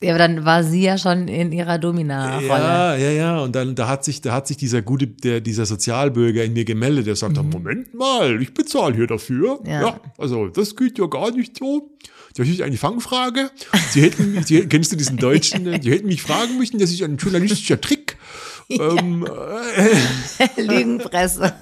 Ja, 0.00 0.10
aber 0.10 0.18
dann 0.18 0.44
war 0.44 0.62
sie 0.62 0.82
ja 0.82 0.96
schon 0.96 1.26
in 1.26 1.50
ihrer 1.50 1.78
Domina-Rolle. 1.78 2.48
Ja, 2.48 2.96
ja, 2.96 3.10
ja. 3.10 3.40
Und 3.40 3.56
dann 3.56 3.74
da 3.74 3.88
hat 3.88 4.04
sich, 4.04 4.20
da 4.20 4.32
hat 4.32 4.46
sich 4.46 4.56
dieser 4.56 4.80
gute, 4.80 5.08
der, 5.08 5.40
dieser 5.40 5.66
Sozialbürger 5.66 6.44
in 6.44 6.52
mir 6.52 6.64
gemeldet, 6.64 7.08
der 7.08 7.16
sagt, 7.16 7.36
dann, 7.36 7.48
Moment 7.48 7.94
mal, 7.94 8.40
ich 8.40 8.54
bezahle 8.54 8.94
hier 8.94 9.08
dafür. 9.08 9.58
Ja. 9.66 9.82
Ja. 9.82 10.00
also 10.16 10.48
das 10.48 10.76
geht 10.76 10.98
ja 10.98 11.06
gar 11.06 11.32
nicht 11.32 11.58
so. 11.58 11.90
Das 12.36 12.46
ist 12.46 12.62
eine 12.62 12.76
Fangfrage. 12.76 13.50
Sie 13.90 14.02
hätten, 14.02 14.44
Sie, 14.44 14.64
kennst 14.68 14.92
du 14.92 14.96
diesen 14.96 15.16
Deutschen? 15.16 15.64
Sie 15.82 15.90
hätten 15.90 16.06
mich 16.06 16.22
fragen 16.22 16.58
müssen, 16.58 16.78
das 16.78 16.90
ist 16.90 17.02
ein 17.02 17.16
journalistischer 17.16 17.80
Trick. 17.80 18.16
Ähm, 18.70 19.26
äh, 19.26 20.60
Lügenpresse. 20.60 21.54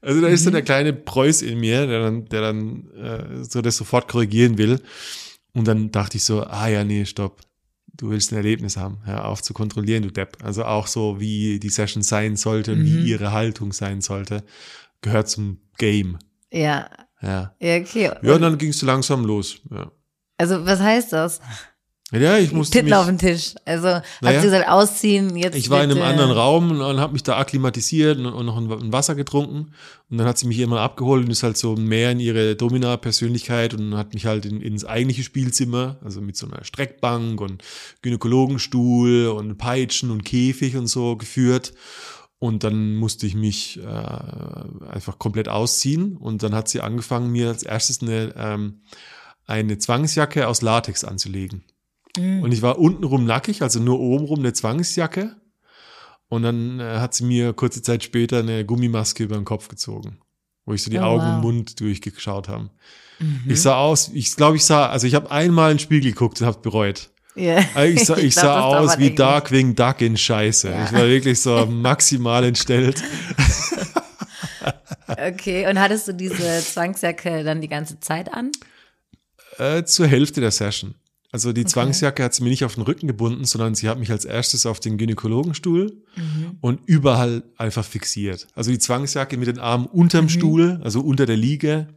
Also 0.00 0.20
da 0.20 0.28
ist 0.28 0.44
so 0.44 0.50
der 0.52 0.62
kleine 0.62 0.92
Preuß 0.92 1.42
in 1.42 1.58
mir, 1.58 1.88
der 1.88 2.02
dann, 2.02 2.26
der 2.26 2.40
dann 2.40 2.88
äh, 2.96 3.42
so 3.42 3.62
das 3.62 3.76
sofort 3.76 4.06
korrigieren 4.06 4.56
will. 4.56 4.80
Und 5.54 5.66
dann 5.68 5.90
dachte 5.90 6.16
ich 6.16 6.24
so, 6.24 6.42
ah 6.44 6.68
ja, 6.68 6.84
nee, 6.84 7.04
stopp. 7.04 7.40
Du 7.96 8.10
willst 8.10 8.32
ein 8.32 8.36
Erlebnis 8.36 8.76
haben. 8.76 8.98
Hör 9.04 9.26
auf 9.28 9.40
zu 9.40 9.54
kontrollieren, 9.54 10.02
du 10.02 10.10
Depp. 10.10 10.38
Also 10.42 10.64
auch 10.64 10.88
so, 10.88 11.20
wie 11.20 11.60
die 11.60 11.68
Session 11.68 12.02
sein 12.02 12.34
sollte 12.36 12.72
und 12.72 12.84
wie 12.84 13.08
ihre 13.08 13.30
Haltung 13.30 13.72
sein 13.72 14.00
sollte, 14.00 14.42
gehört 15.00 15.28
zum 15.28 15.60
Game. 15.78 16.18
Ja, 16.52 16.90
Ja. 17.22 17.54
ja, 17.60 17.76
okay. 17.76 18.10
Ja, 18.22 18.34
und 18.34 18.42
dann 18.42 18.58
ging 18.58 18.70
es 18.70 18.78
so 18.80 18.86
langsam 18.86 19.24
los. 19.24 19.60
Ja, 19.70 19.92
Also, 20.38 20.66
was 20.66 20.80
heißt 20.80 21.12
das? 21.12 21.40
Ja 22.20 22.38
ich 22.38 22.52
musste 22.52 22.72
Titten 22.72 22.90
mich, 22.90 22.94
auf 22.94 23.06
den 23.06 23.18
Tisch. 23.18 23.54
Also, 23.64 23.88
hat 23.88 24.04
Naja. 24.20 24.40
sie 24.40 24.46
gesagt, 24.46 24.68
ausziehen, 24.68 25.36
jetzt. 25.36 25.56
Ich 25.56 25.70
war 25.70 25.78
in 25.78 25.90
einem 25.90 25.98
bitte. 25.98 26.06
anderen 26.06 26.30
Raum 26.30 26.70
und, 26.70 26.80
und 26.80 27.00
habe 27.00 27.12
mich 27.12 27.22
da 27.22 27.38
akklimatisiert 27.38 28.18
und, 28.18 28.26
und 28.26 28.46
noch 28.46 28.56
ein, 28.56 28.70
ein 28.70 28.92
Wasser 28.92 29.14
getrunken. 29.14 29.72
Und 30.10 30.18
dann 30.18 30.26
hat 30.26 30.38
sie 30.38 30.46
mich 30.46 30.58
immer 30.58 30.80
abgeholt 30.80 31.24
und 31.24 31.30
ist 31.30 31.42
halt 31.42 31.56
so 31.56 31.74
mehr 31.76 32.12
in 32.12 32.20
ihre 32.20 32.56
Domina-Persönlichkeit 32.56 33.74
und 33.74 33.96
hat 33.96 34.14
mich 34.14 34.26
halt 34.26 34.46
in, 34.46 34.60
ins 34.60 34.84
eigentliche 34.84 35.22
Spielzimmer, 35.22 35.96
also 36.04 36.20
mit 36.20 36.36
so 36.36 36.46
einer 36.46 36.64
Streckbank 36.64 37.40
und 37.40 37.62
Gynäkologenstuhl 38.02 39.28
und 39.28 39.56
Peitschen 39.56 40.10
und 40.10 40.24
Käfig 40.24 40.76
und 40.76 40.86
so 40.86 41.16
geführt. 41.16 41.72
Und 42.38 42.62
dann 42.62 42.96
musste 42.96 43.26
ich 43.26 43.34
mich 43.34 43.80
äh, 43.80 43.86
einfach 43.86 45.18
komplett 45.18 45.48
ausziehen. 45.48 46.16
Und 46.16 46.42
dann 46.42 46.54
hat 46.54 46.68
sie 46.68 46.80
angefangen, 46.82 47.32
mir 47.32 47.48
als 47.48 47.62
erstes 47.62 48.02
eine, 48.02 48.34
ähm, 48.36 48.82
eine 49.46 49.78
Zwangsjacke 49.78 50.46
aus 50.46 50.60
Latex 50.60 51.04
anzulegen. 51.04 51.64
Und 52.16 52.52
ich 52.52 52.62
war 52.62 52.78
untenrum 52.78 53.24
nackig, 53.24 53.62
also 53.62 53.80
nur 53.80 53.98
obenrum 53.98 54.38
eine 54.38 54.52
Zwangsjacke. 54.52 55.34
Und 56.28 56.42
dann 56.42 56.80
äh, 56.80 56.98
hat 56.98 57.14
sie 57.14 57.24
mir 57.24 57.52
kurze 57.52 57.82
Zeit 57.82 58.02
später 58.02 58.38
eine 58.38 58.64
Gummimaske 58.64 59.24
über 59.24 59.36
den 59.36 59.44
Kopf 59.44 59.68
gezogen, 59.68 60.18
wo 60.64 60.74
ich 60.74 60.82
so 60.82 60.90
die 60.90 60.98
Oh, 60.98 61.02
Augen 61.02 61.24
wow. 61.24 61.34
und 61.36 61.40
Mund 61.42 61.80
durchgeschaut 61.80 62.48
habe. 62.48 62.70
Ich 63.46 63.62
sah 63.62 63.76
aus, 63.76 64.10
ich 64.12 64.34
glaube, 64.34 64.56
ich 64.56 64.64
sah, 64.64 64.88
also 64.88 65.06
ich 65.06 65.14
habe 65.14 65.30
einmal 65.30 65.70
in 65.70 65.76
den 65.76 65.80
Spiegel 65.82 66.10
geguckt 66.12 66.40
und 66.40 66.46
habe 66.46 66.58
bereut. 66.60 67.10
Ja. 67.36 67.64
Also 67.74 67.92
Ich 67.94 68.04
sah, 68.06 68.16
ich 68.18 68.34
glaub, 68.34 68.44
sah 68.44 68.78
aus 68.78 68.98
wie. 68.98 69.14
Darkwing 69.14 69.74
Duck 69.74 70.00
in 70.00 70.16
Scheiße. 70.16 70.70
Ja. 70.70 70.84
Ich 70.84 70.92
war 70.92 71.06
wirklich 71.06 71.40
so 71.40 71.66
maximal 71.70 72.44
entstellt. 72.44 73.02
Okay, 75.06 75.68
und 75.68 75.78
hattest 75.78 76.08
du 76.08 76.12
diese 76.14 76.60
Zwangsjacke 76.60 77.44
dann 77.44 77.60
die 77.60 77.68
ganze 77.68 78.00
Zeit 78.00 78.32
an? 78.32 78.50
Äh, 79.58 79.84
zur 79.84 80.06
Hälfte 80.06 80.40
der 80.40 80.50
Session. 80.50 80.94
Also 81.34 81.52
die 81.52 81.62
Zwangsjacke 81.64 82.22
hat 82.22 82.32
sie 82.32 82.44
mir 82.44 82.50
nicht 82.50 82.64
auf 82.64 82.76
den 82.76 82.84
Rücken 82.84 83.08
gebunden, 83.08 83.44
sondern 83.44 83.74
sie 83.74 83.88
hat 83.88 83.98
mich 83.98 84.08
als 84.12 84.24
erstes 84.24 84.66
auf 84.66 84.78
den 84.78 84.98
Gynäkologenstuhl 84.98 86.00
und 86.60 86.78
überall 86.86 87.42
einfach 87.56 87.84
fixiert. 87.84 88.46
Also 88.54 88.70
die 88.70 88.78
Zwangsjacke 88.78 89.36
mit 89.36 89.48
den 89.48 89.58
Armen 89.58 89.86
unterm 89.86 90.28
Stuhl, 90.28 90.80
also 90.84 91.00
unter 91.00 91.26
der 91.26 91.36
Liege, 91.36 91.88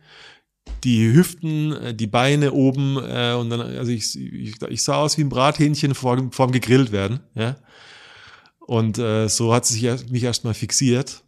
die 0.83 1.13
Hüften, 1.13 1.71
äh, 1.73 1.93
die 1.93 2.07
Beine 2.07 2.51
oben 2.51 2.97
äh, 2.97 3.33
und 3.39 3.51
dann, 3.51 3.61
also 3.61 3.91
ich, 3.91 4.19
ich, 4.19 4.55
ich 4.69 4.81
sah 4.81 4.95
aus 4.95 5.19
wie 5.19 5.21
ein 5.23 5.29
Brathähnchen 5.29 5.93
vor, 5.93 6.15
dem- 6.15 6.31
vor 6.31 6.47
dem 6.47 6.53
gegrillt 6.53 6.91
werden, 6.91 7.19
ja. 7.35 7.57
Und 8.59 8.97
äh, 8.97 9.27
so 9.29 9.53
hat 9.53 9.65
sie 9.67 9.75
sich 9.75 9.83
erst- 9.83 10.09
mich 10.09 10.23
erstmal 10.23 10.55
fixiert. 10.55 11.23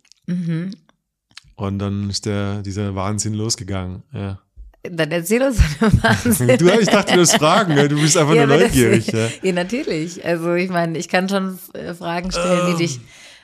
Und 1.56 1.78
dann 1.80 2.10
ist 2.10 2.26
der, 2.26 2.64
dieser 2.64 2.96
Wahnsinn 2.96 3.34
losgegangen, 3.36 4.02
ja. 4.14 4.42
Dann 4.84 5.12
erzähl 5.12 5.42
uns 5.42 5.60
einen 5.82 6.02
Wahnsinn. 6.04 6.58
Du, 6.58 6.70
ich 6.80 6.88
dachte, 6.88 7.14
du 7.14 7.20
wirst 7.20 7.36
fragen, 7.36 7.76
ja, 7.78 7.88
du 7.88 8.00
bist 8.00 8.16
einfach 8.16 8.34
nur 8.34 8.44
aber 8.44 8.58
das- 8.60 8.70
neugierig. 8.70 9.08
Ja. 9.14 9.28
ja, 9.42 9.52
natürlich. 9.52 10.24
Also 10.24 10.54
ich 10.54 10.70
meine, 10.70 10.98
ich 10.98 11.10
kann 11.10 11.28
schon 11.28 11.60
äh, 11.74 11.94
Fragen 11.94 12.32
stellen, 12.32 12.72
die 12.78 12.84
dich. 12.84 13.00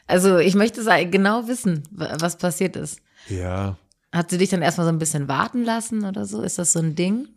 Also 0.07 0.37
ich 0.37 0.55
möchte 0.55 0.81
genau 1.09 1.47
wissen, 1.47 1.83
wa- 1.91 2.15
was 2.19 2.37
passiert 2.37 2.75
ist. 2.77 2.99
ja, 3.27 3.77
Hat 4.13 4.29
sie 4.29 4.37
dich 4.37 4.49
dann 4.49 4.61
erstmal 4.61 4.85
so 4.87 4.93
ein 4.93 4.99
bisschen 4.99 5.27
warten 5.27 5.63
lassen 5.65 6.05
oder 6.05 6.25
so? 6.25 6.41
Ist 6.41 6.57
das 6.57 6.71
so 6.71 6.79
ein 6.79 6.95
Ding? 6.95 7.27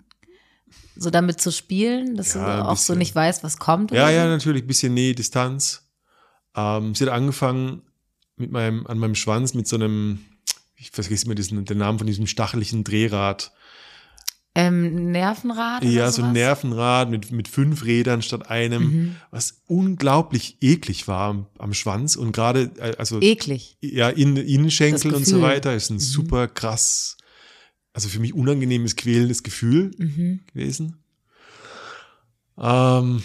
So 0.96 1.10
damit 1.10 1.40
zu 1.40 1.50
spielen, 1.50 2.16
dass 2.16 2.34
Ja, 2.34 2.58
du 2.58 2.62
auch 2.68 2.76
so 2.76 2.92
bisschen. 2.92 2.98
nicht 2.98 3.14
weißt, 3.14 3.42
was 3.42 3.58
kommt? 3.58 3.90
ja, 3.90 4.10
ja, 4.10 4.24
so? 4.24 4.28
natürlich, 4.30 4.62
ein 4.62 4.66
bisschen 4.68 4.94
Nähe, 4.94 5.14
Distanz. 5.14 5.82
Ähm, 6.56 6.94
sie 6.94 7.04
hat 7.04 7.12
angefangen 7.12 7.82
mit 8.36 8.52
meinem, 8.52 8.86
an 8.86 8.98
meinem 8.98 9.14
Schwanz 9.16 9.54
mit 9.54 9.66
so 9.66 9.76
einem, 9.76 10.20
ich 10.76 10.90
vergesse 10.92 11.24
immer 11.26 11.34
diesen, 11.34 11.64
den 11.64 11.78
Namen 11.78 11.98
von 11.98 12.06
diesem 12.06 12.26
stacheligen 12.28 12.84
Drehrad. 12.84 13.50
Ähm, 14.54 15.12
Nervenrad? 15.12 15.84
Ja, 15.84 16.10
so 16.10 16.22
ein? 16.22 16.32
Nervenrad 16.32 17.10
mit, 17.10 17.30
mit 17.30 17.46
fünf 17.48 17.84
Rädern 17.84 18.22
statt 18.22 18.50
einem, 18.50 18.82
Mhm. 18.82 19.16
was 19.30 19.62
unglaublich 19.66 20.56
eklig 20.60 21.06
war 21.06 21.28
am, 21.30 21.46
am 21.58 21.74
Schwanz 21.74 22.16
und 22.16 22.32
gerade, 22.32 22.70
äh, 22.78 22.96
also 22.96 23.20
Eklig. 23.20 23.76
ja, 23.80 24.08
in, 24.08 24.36
Innenschenkel 24.36 25.14
und 25.14 25.26
so 25.26 25.42
weiter 25.42 25.74
ist 25.76 25.90
ein 25.90 26.00
super 26.00 26.48
krass, 26.48 27.16
also 27.92 28.08
für 28.08 28.18
mich 28.20 28.34
unangenehmes, 28.34 28.96
quälendes 28.96 29.42
Gefühl 29.44 29.92
Mhm. 29.98 30.40
gewesen. 30.52 30.96
Ähm, 32.56 33.22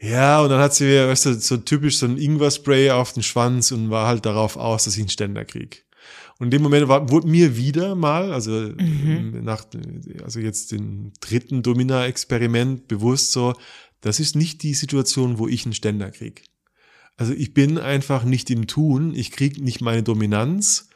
ja, 0.00 0.40
und 0.40 0.48
dann 0.50 0.60
hat 0.60 0.74
sie 0.74 0.84
mir, 0.84 1.08
weißt 1.08 1.26
du, 1.26 1.34
so 1.34 1.56
typisch 1.58 1.98
so 1.98 2.06
ein 2.06 2.18
Ingwer-Spray 2.18 2.90
auf 2.90 3.12
den 3.12 3.22
Schwanz 3.22 3.70
und 3.72 3.90
war 3.90 4.06
halt 4.08 4.26
darauf 4.26 4.56
aus, 4.56 4.84
dass 4.84 4.94
ich 4.94 5.00
einen 5.00 5.08
Ständer 5.08 5.44
krieg. 5.44 5.84
Und 6.38 6.46
in 6.46 6.50
dem 6.52 6.62
Moment 6.62 6.88
war, 6.88 7.10
wurde 7.10 7.28
mir 7.28 7.56
wieder 7.56 7.94
mal, 7.94 8.32
also 8.32 8.50
Mhm. 8.50 9.40
nach, 9.42 9.64
also 10.22 10.40
jetzt 10.40 10.72
den 10.72 11.12
dritten 11.20 11.62
Domina-Experiment 11.62 12.88
bewusst 12.88 13.32
so, 13.32 13.54
das 14.00 14.20
ist 14.20 14.36
nicht 14.36 14.62
die 14.62 14.74
Situation, 14.74 15.38
wo 15.38 15.48
ich 15.48 15.64
einen 15.64 15.74
Ständer 15.74 16.10
krieg. 16.10 16.44
Also 17.16 17.32
ich 17.32 17.52
bin 17.52 17.78
einfach 17.78 18.22
nicht 18.24 18.48
im 18.50 18.68
Tun, 18.68 19.12
ich 19.14 19.32
krieg 19.32 19.60
nicht 19.60 19.80
meine 19.80 20.04
Dominanz 20.04 20.88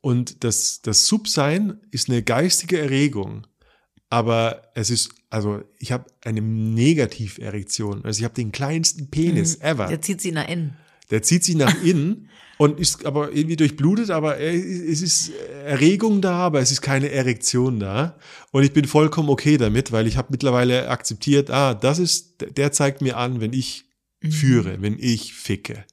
und 0.00 0.44
das, 0.44 0.82
das 0.82 1.06
Subsein 1.06 1.80
ist 1.90 2.10
eine 2.10 2.22
geistige 2.22 2.78
Erregung. 2.78 3.46
Aber 4.10 4.62
es 4.74 4.90
ist, 4.90 5.10
also 5.28 5.62
ich 5.78 5.92
habe 5.92 6.06
eine 6.22 6.40
Negativerektion. 6.40 8.04
Also 8.04 8.20
ich 8.20 8.24
habe 8.24 8.34
den 8.34 8.52
kleinsten 8.52 9.10
Penis 9.10 9.60
ever. 9.60 9.86
Der 9.86 10.00
zieht 10.00 10.20
sie 10.20 10.32
nach 10.32 10.48
innen. 10.48 10.76
Der 11.10 11.22
zieht 11.22 11.44
sich 11.44 11.54
nach 11.56 11.82
innen 11.82 12.28
und 12.58 12.78
ist 12.80 13.06
aber 13.06 13.32
irgendwie 13.32 13.56
durchblutet, 13.56 14.10
aber 14.10 14.36
er- 14.36 14.52
es 14.54 15.00
ist 15.00 15.30
Erregung 15.64 16.20
da, 16.20 16.32
aber 16.38 16.60
es 16.60 16.70
ist 16.72 16.82
keine 16.82 17.10
Erektion 17.10 17.78
da. 17.80 18.18
Und 18.50 18.62
ich 18.64 18.72
bin 18.72 18.84
vollkommen 18.86 19.28
okay 19.30 19.56
damit, 19.56 19.92
weil 19.92 20.06
ich 20.06 20.16
habe 20.16 20.28
mittlerweile 20.30 20.88
akzeptiert, 20.88 21.50
ah, 21.50 21.74
das 21.74 21.98
ist, 21.98 22.44
der 22.56 22.72
zeigt 22.72 23.00
mir 23.00 23.16
an, 23.16 23.40
wenn 23.40 23.52
ich 23.52 23.84
führe, 24.28 24.82
wenn 24.82 24.96
ich 24.98 25.34
ficke. 25.34 25.84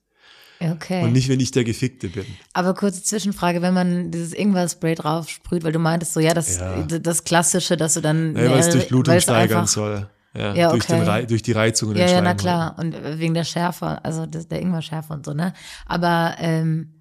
Okay. 0.59 1.03
Und 1.03 1.11
nicht, 1.11 1.27
wenn 1.29 1.39
ich 1.41 1.51
der 1.51 1.65
Gefickte 1.65 2.07
bin. 2.07 2.25
Aber 2.53 2.73
kurze 2.73 3.03
Zwischenfrage, 3.03 3.61
wenn 3.61 3.73
man 3.73 4.09
dieses 4.09 4.33
Ingwer-Spray 4.33 4.95
drauf 4.95 5.29
sprüht, 5.29 5.63
weil 5.65 5.73
du 5.73 5.79
meintest 5.79 6.13
so, 6.13 6.21
ja, 6.21 6.33
das, 6.33 6.57
Ja. 6.57 6.81
das 6.81 7.25
Klassische, 7.25 7.75
dass 7.77 7.93
du 7.95 8.01
dann. 8.01 8.35
Ja, 8.37 8.49
weil 8.51 8.59
es 8.59 8.73
weil 8.89 9.17
es 9.17 9.23
steigern 9.23 9.59
einfach- 9.59 9.67
soll. 9.67 10.09
Ja, 10.37 10.53
Ja, 10.53 10.71
durch, 10.71 10.85
den 10.85 11.01
okay. 11.01 11.09
Rei- 11.09 11.25
durch 11.25 11.41
die 11.43 11.51
Reizung 11.53 11.91
in 11.91 11.97
Ja, 11.97 12.05
den 12.07 12.15
ja, 12.15 12.21
na 12.21 12.33
klar. 12.33 12.75
Und 12.77 12.93
äh, 12.93 13.19
wegen 13.19 13.33
der 13.33 13.43
Schärfe, 13.45 14.03
also 14.03 14.25
das, 14.25 14.47
der 14.47 14.61
Ingwer-Schärfe 14.61 15.13
und 15.13 15.25
so, 15.25 15.33
ne? 15.33 15.53
Aber, 15.85 16.35
ähm, 16.39 16.91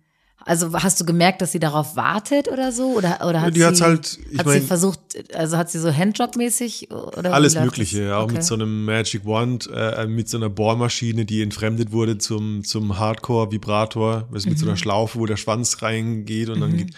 also 0.47 0.75
hast 0.75 1.01
du 1.01 1.07
gemerkt, 1.07 1.41
dass 1.41 1.53
sie 1.53 1.59
darauf 1.59 1.97
wartet 1.97 2.49
oder 2.49 2.71
so? 2.71 2.93
Oder, 2.99 3.27
oder 3.27 3.41
hat 3.41 3.57
die 3.57 3.61
sie, 3.61 3.83
halt- 3.83 4.19
ich 4.31 4.39
hat 4.39 4.45
mein- 4.47 4.61
sie 4.61 4.67
versucht, 4.67 5.01
also 5.35 5.57
hat 5.57 5.71
sie 5.71 5.79
so 5.79 5.89
Handjob-mäßig 5.89 6.89
Alles 7.25 7.55
Mögliche, 7.59 8.09
das? 8.09 8.17
auch 8.19 8.25
Okay. 8.25 8.35
mit 8.35 8.45
so 8.45 8.55
einem 8.55 8.85
Magic 8.85 9.25
Wand, 9.25 9.71
äh, 9.75 10.07
mit 10.07 10.29
so 10.29 10.37
einer 10.37 10.51
Bohrmaschine, 10.51 11.25
die 11.25 11.41
entfremdet 11.41 11.93
wurde 11.93 12.19
zum, 12.19 12.63
zum 12.63 12.99
Hardcore-Vibrator, 12.99 14.29
also 14.33 14.49
mit 14.49 14.59
so 14.59 14.67
Mhm. 14.67 14.71
einer 14.73 14.77
Schlaufe, 14.77 15.19
wo 15.19 15.25
der 15.25 15.39
Schwanz 15.39 15.81
reingeht 15.83 16.51
und 16.51 16.61
dann 16.61 16.77
geht. 16.77 16.95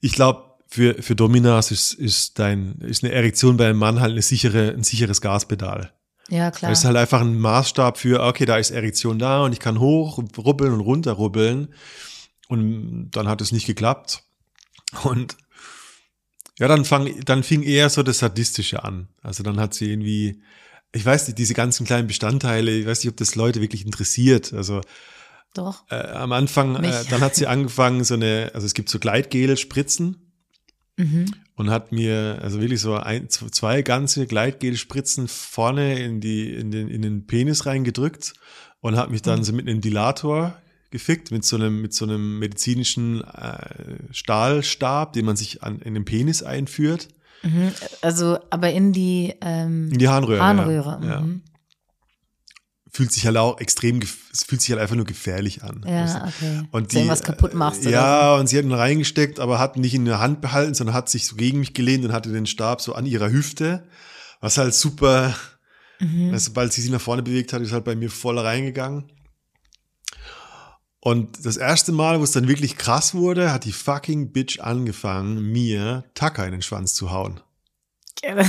Ich 0.00 0.12
glaube, 0.14 0.42
für, 0.70 1.02
für 1.02 1.16
Dominas 1.16 1.72
ist, 1.72 1.94
ist 1.94 2.38
dein, 2.38 2.78
ist 2.78 3.02
eine 3.02 3.12
Erektion 3.12 3.56
bei 3.56 3.68
einem 3.68 3.78
Mann 3.78 4.00
halt 4.00 4.12
eine 4.12 4.22
sichere, 4.22 4.70
ein 4.70 4.84
sicheres 4.84 5.20
Gaspedal. 5.20 5.92
Ja, 6.28 6.52
klar. 6.52 6.70
Das 6.70 6.80
ist 6.80 6.84
halt 6.84 6.96
einfach 6.96 7.20
ein 7.20 7.38
Maßstab 7.38 7.98
für, 7.98 8.22
okay, 8.22 8.46
da 8.46 8.56
ist 8.56 8.70
Erektion 8.70 9.18
da 9.18 9.42
und 9.42 9.52
ich 9.52 9.58
kann 9.58 9.80
hoch 9.80 10.22
rubbeln 10.38 10.72
und 10.72 10.80
runter 10.80 11.12
rubbeln. 11.12 11.74
Und 12.46 13.10
dann 13.10 13.26
hat 13.26 13.40
es 13.40 13.50
nicht 13.50 13.66
geklappt. 13.66 14.22
Und 15.02 15.36
ja, 16.60 16.68
dann, 16.68 16.84
fang, 16.84 17.18
dann 17.24 17.42
fing 17.42 17.62
eher 17.62 17.90
so 17.90 18.04
das 18.04 18.18
Sadistische 18.18 18.84
an. 18.84 19.08
Also 19.22 19.42
dann 19.42 19.58
hat 19.58 19.74
sie 19.74 19.90
irgendwie, 19.90 20.40
ich 20.92 21.04
weiß 21.04 21.26
nicht, 21.26 21.38
diese 21.38 21.54
ganzen 21.54 21.84
kleinen 21.84 22.06
Bestandteile, 22.06 22.70
ich 22.70 22.86
weiß 22.86 23.02
nicht, 23.02 23.10
ob 23.10 23.16
das 23.16 23.34
Leute 23.34 23.60
wirklich 23.60 23.84
interessiert. 23.84 24.52
Also 24.52 24.82
Doch. 25.54 25.82
äh, 25.90 25.96
am 25.96 26.30
Anfang, 26.30 26.76
äh, 26.84 27.04
dann 27.10 27.22
hat 27.22 27.34
sie 27.34 27.48
angefangen, 27.48 28.04
so 28.04 28.14
eine, 28.14 28.52
also 28.54 28.66
es 28.66 28.74
gibt 28.74 28.88
so 28.88 29.00
Gleitgel-Spritzen 29.00 30.29
Mhm. 31.00 31.34
und 31.56 31.70
hat 31.70 31.92
mir 31.92 32.38
also 32.42 32.60
wirklich 32.60 32.80
so 32.80 32.94
ein, 32.94 33.28
zwei 33.28 33.82
ganze 33.82 34.26
Gleitgelspritzen 34.26 35.28
vorne 35.28 35.98
in 35.98 36.20
die 36.20 36.54
in 36.54 36.70
den 36.70 36.88
in 36.88 37.02
den 37.02 37.26
Penis 37.26 37.66
reingedrückt 37.66 38.34
und 38.80 38.96
hat 38.96 39.10
mich 39.10 39.22
dann 39.22 39.44
so 39.44 39.52
mit 39.52 39.68
einem 39.68 39.80
Dilator 39.80 40.56
gefickt 40.90 41.30
mit 41.30 41.44
so 41.44 41.56
einem 41.56 41.82
mit 41.82 41.94
so 41.94 42.04
einem 42.04 42.38
medizinischen 42.38 43.22
äh, 43.22 44.12
Stahlstab, 44.12 45.12
den 45.12 45.24
man 45.24 45.36
sich 45.36 45.62
an 45.62 45.80
in 45.80 45.94
den 45.94 46.04
Penis 46.04 46.42
einführt 46.42 47.08
Mhm. 47.42 47.72
Also, 48.02 48.38
aber 48.50 48.70
in 48.70 48.92
die 48.92 49.34
ähm, 49.40 49.90
in 49.92 49.98
die 49.98 50.08
Harnröhre. 50.08 50.42
Harnröhre. 50.42 51.00
Ja. 51.02 51.08
Ja. 51.08 51.24
Fühlt 52.92 53.12
sich 53.12 53.24
halt 53.26 53.36
auch 53.36 53.60
extrem, 53.60 54.00
es 54.00 54.42
fühlt 54.44 54.60
sich 54.60 54.70
halt 54.70 54.80
einfach 54.80 54.96
nur 54.96 55.04
gefährlich 55.04 55.62
an. 55.62 55.84
Ja, 55.86 56.26
okay. 56.26 56.62
Und 56.72 56.90
die, 56.92 56.96
irgendwas 56.96 57.22
kaputt 57.22 57.54
machst 57.54 57.84
äh, 57.84 57.88
oder 57.88 57.90
Ja, 57.92 58.34
und 58.34 58.48
sie 58.48 58.58
hat 58.58 58.64
ihn 58.64 58.72
reingesteckt, 58.72 59.38
aber 59.38 59.58
hat 59.60 59.76
nicht 59.76 59.94
in 59.94 60.04
der 60.06 60.18
Hand 60.18 60.40
behalten, 60.40 60.74
sondern 60.74 60.94
hat 60.94 61.08
sich 61.08 61.26
so 61.26 61.36
gegen 61.36 61.60
mich 61.60 61.72
gelehnt 61.72 62.04
und 62.04 62.12
hatte 62.12 62.32
den 62.32 62.46
Stab 62.46 62.80
so 62.80 62.94
an 62.94 63.06
ihrer 63.06 63.30
Hüfte, 63.30 63.86
was 64.40 64.58
halt 64.58 64.74
super, 64.74 65.34
Mhm. 66.00 66.32
weil 66.32 66.38
sobald 66.40 66.72
sie 66.72 66.80
sich 66.80 66.90
nach 66.90 67.00
vorne 67.00 67.22
bewegt 67.22 67.52
hat, 67.52 67.60
ist 67.62 67.72
halt 67.72 67.84
bei 67.84 67.94
mir 67.94 68.10
voll 68.10 68.38
reingegangen. 68.38 69.12
Und 70.98 71.46
das 71.46 71.56
erste 71.56 71.92
Mal, 71.92 72.18
wo 72.20 72.24
es 72.24 72.32
dann 72.32 72.48
wirklich 72.48 72.76
krass 72.76 73.14
wurde, 73.14 73.52
hat 73.52 73.64
die 73.64 73.72
fucking 73.72 74.32
Bitch 74.32 74.60
angefangen, 74.60 75.40
mir 75.52 76.04
Tacker 76.14 76.44
in 76.46 76.52
den 76.52 76.62
Schwanz 76.62 76.94
zu 76.94 77.10
hauen. 77.10 77.40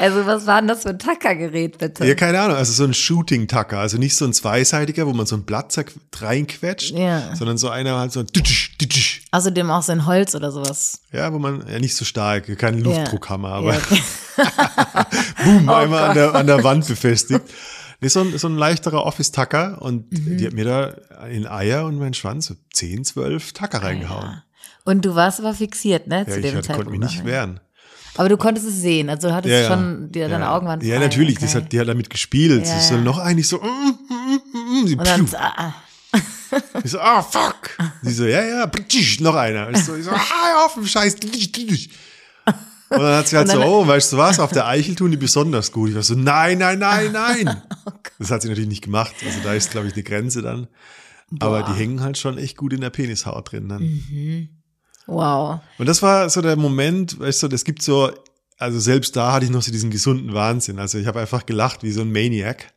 also, 0.00 0.26
was 0.26 0.46
war 0.46 0.60
denn 0.60 0.68
das 0.68 0.82
für 0.82 0.88
ein 0.90 0.98
Tackergerät, 0.98 1.78
bitte? 1.78 2.04
Ja, 2.06 2.14
keine 2.14 2.40
Ahnung, 2.40 2.56
also 2.56 2.72
so 2.72 2.84
ein 2.84 2.94
Shooting-Tacker, 2.94 3.78
also 3.78 3.98
nicht 3.98 4.16
so 4.16 4.24
ein 4.24 4.32
zweiseitiger, 4.32 5.06
wo 5.06 5.12
man 5.12 5.26
so 5.26 5.36
ein 5.36 5.44
Blatt 5.44 5.72
reinquetscht, 6.18 6.90
Ja. 6.92 7.34
sondern 7.36 7.58
so 7.58 7.68
einer 7.68 7.98
halt 7.98 8.10
so 8.12 8.20
ein 8.20 8.26
tütsch, 8.26 8.76
tütsch. 8.78 9.22
Außerdem 9.30 9.70
auch 9.70 9.82
so 9.82 9.92
ein 9.92 10.06
Holz 10.06 10.34
oder 10.34 10.50
sowas. 10.50 11.02
Ja, 11.12 11.32
wo 11.32 11.38
man 11.38 11.64
ja 11.70 11.78
nicht 11.78 11.94
so 11.94 12.04
stark, 12.04 12.58
keine 12.58 12.78
Luftdruckhammer, 12.80 13.48
aber 13.52 13.74
Ja, 13.74 13.80
boom, 15.44 15.68
Oh 15.68 15.72
einmal 15.72 16.08
an 16.10 16.14
der, 16.14 16.34
an 16.34 16.46
der 16.46 16.64
Wand 16.64 16.86
befestigt. 16.86 17.42
Nee, 18.00 18.08
so 18.08 18.20
ein, 18.20 18.38
so 18.38 18.48
ein 18.48 18.56
leichterer 18.56 19.04
Office-Tacker 19.04 19.82
und 19.82 20.10
Mhm. 20.12 20.36
die 20.38 20.46
hat 20.46 20.54
mir 20.54 20.64
da 20.64 21.26
in 21.26 21.46
Eier 21.46 21.84
und 21.84 21.98
meinen 21.98 22.14
Schwanz 22.14 22.46
so 22.46 22.54
10, 22.72 23.04
12 23.04 23.52
Tacker 23.52 23.82
reingehauen. 23.82 24.42
Und 24.84 25.04
du 25.04 25.14
warst 25.14 25.38
aber 25.40 25.52
fixiert, 25.52 26.06
ne? 26.06 26.20
Ja, 26.20 26.32
zu 26.32 26.38
ich 26.40 26.42
dem 26.46 26.54
Zeitpunkt. 26.62 26.84
konnte 26.84 26.90
mich 26.90 27.00
nicht 27.00 27.24
wehren. 27.26 27.60
Aber 28.16 28.28
du 28.28 28.36
konntest 28.36 28.66
es 28.66 28.80
sehen, 28.80 29.08
also 29.08 29.28
du 29.28 29.34
hattest 29.34 29.52
Ja, 29.52 29.68
schon, 29.68 30.10
deine 30.10 30.40
ja. 30.40 30.54
Augen 30.54 30.66
waren 30.66 30.80
frei. 30.80 30.88
Ja, 30.88 30.98
natürlich, 30.98 31.36
okay. 31.36 31.46
das 31.46 31.54
hat, 31.54 31.72
die 31.72 31.80
hat 31.80 31.88
damit 31.88 32.10
gespielt. 32.10 32.66
Ja, 32.66 32.72
sie 32.72 32.78
ist 32.78 32.88
so 32.88 32.96
noch 32.96 33.18
eigentlich 33.18 33.48
so, 33.48 33.58
mm, 33.58 33.62
mm, 33.62 34.82
mm, 34.82 34.86
sie, 34.86 34.96
Und 34.96 35.06
dann, 35.06 35.26
pfiuh. 35.26 35.38
ah, 35.38 35.74
ich 36.84 36.90
so, 36.90 37.00
ah, 37.00 37.22
fuck. 37.22 37.70
Sie 38.02 38.12
so, 38.12 38.24
ja, 38.26 38.42
ja, 38.44 38.70
noch 39.20 39.34
einer. 39.36 39.70
Ich 39.70 39.84
so, 39.84 39.94
ich 39.94 40.04
so 40.04 40.10
ah, 40.10 40.66
auf, 40.66 40.76
Scheiß. 40.86 41.14
Und 42.90 42.98
dann 42.98 43.18
hat 43.18 43.28
sie 43.28 43.36
halt 43.36 43.48
so, 43.48 43.62
oh, 43.62 43.86
weißt 43.86 44.12
du 44.12 44.16
was, 44.16 44.40
auf 44.40 44.50
der 44.50 44.66
Eichel 44.66 44.96
tun 44.96 45.12
die 45.12 45.16
besonders 45.16 45.70
gut. 45.70 45.90
Ich 45.90 45.94
war 45.94 46.02
so, 46.02 46.14
nein, 46.14 46.58
nein, 46.58 46.78
nein, 46.78 47.12
nein. 47.12 47.62
Oh 47.86 47.92
das 48.18 48.30
hat 48.30 48.42
sie 48.42 48.48
natürlich 48.48 48.68
nicht 48.68 48.84
gemacht. 48.84 49.14
Also 49.24 49.38
da 49.42 49.54
ist, 49.54 49.70
glaube 49.70 49.86
ich, 49.86 49.94
eine 49.94 50.02
Grenze 50.02 50.42
dann. 50.42 50.66
Aber 51.38 51.62
die 51.62 51.72
hängen 51.72 52.02
halt 52.02 52.18
schon 52.18 52.36
echt 52.36 52.56
gut 52.56 52.74
in 52.74 52.82
der 52.82 52.90
Penishaut 52.90 53.50
drin 53.50 53.68
dann. 53.68 53.82
Mhm. 53.82 54.48
Wow. 55.10 55.60
Und 55.78 55.86
das 55.86 56.02
war 56.02 56.28
so 56.30 56.40
der 56.40 56.56
Moment, 56.56 57.18
weißt 57.18 57.42
du, 57.42 57.48
das 57.48 57.64
gibt 57.64 57.82
so, 57.82 58.10
also 58.58 58.78
selbst 58.78 59.16
da 59.16 59.32
hatte 59.32 59.44
ich 59.44 59.50
noch 59.50 59.62
so 59.62 59.72
diesen 59.72 59.90
gesunden 59.90 60.34
Wahnsinn. 60.34 60.78
Also 60.78 60.98
ich 60.98 61.06
habe 61.06 61.20
einfach 61.20 61.46
gelacht 61.46 61.82
wie 61.82 61.92
so 61.92 62.02
ein 62.02 62.12
Maniac. 62.12 62.72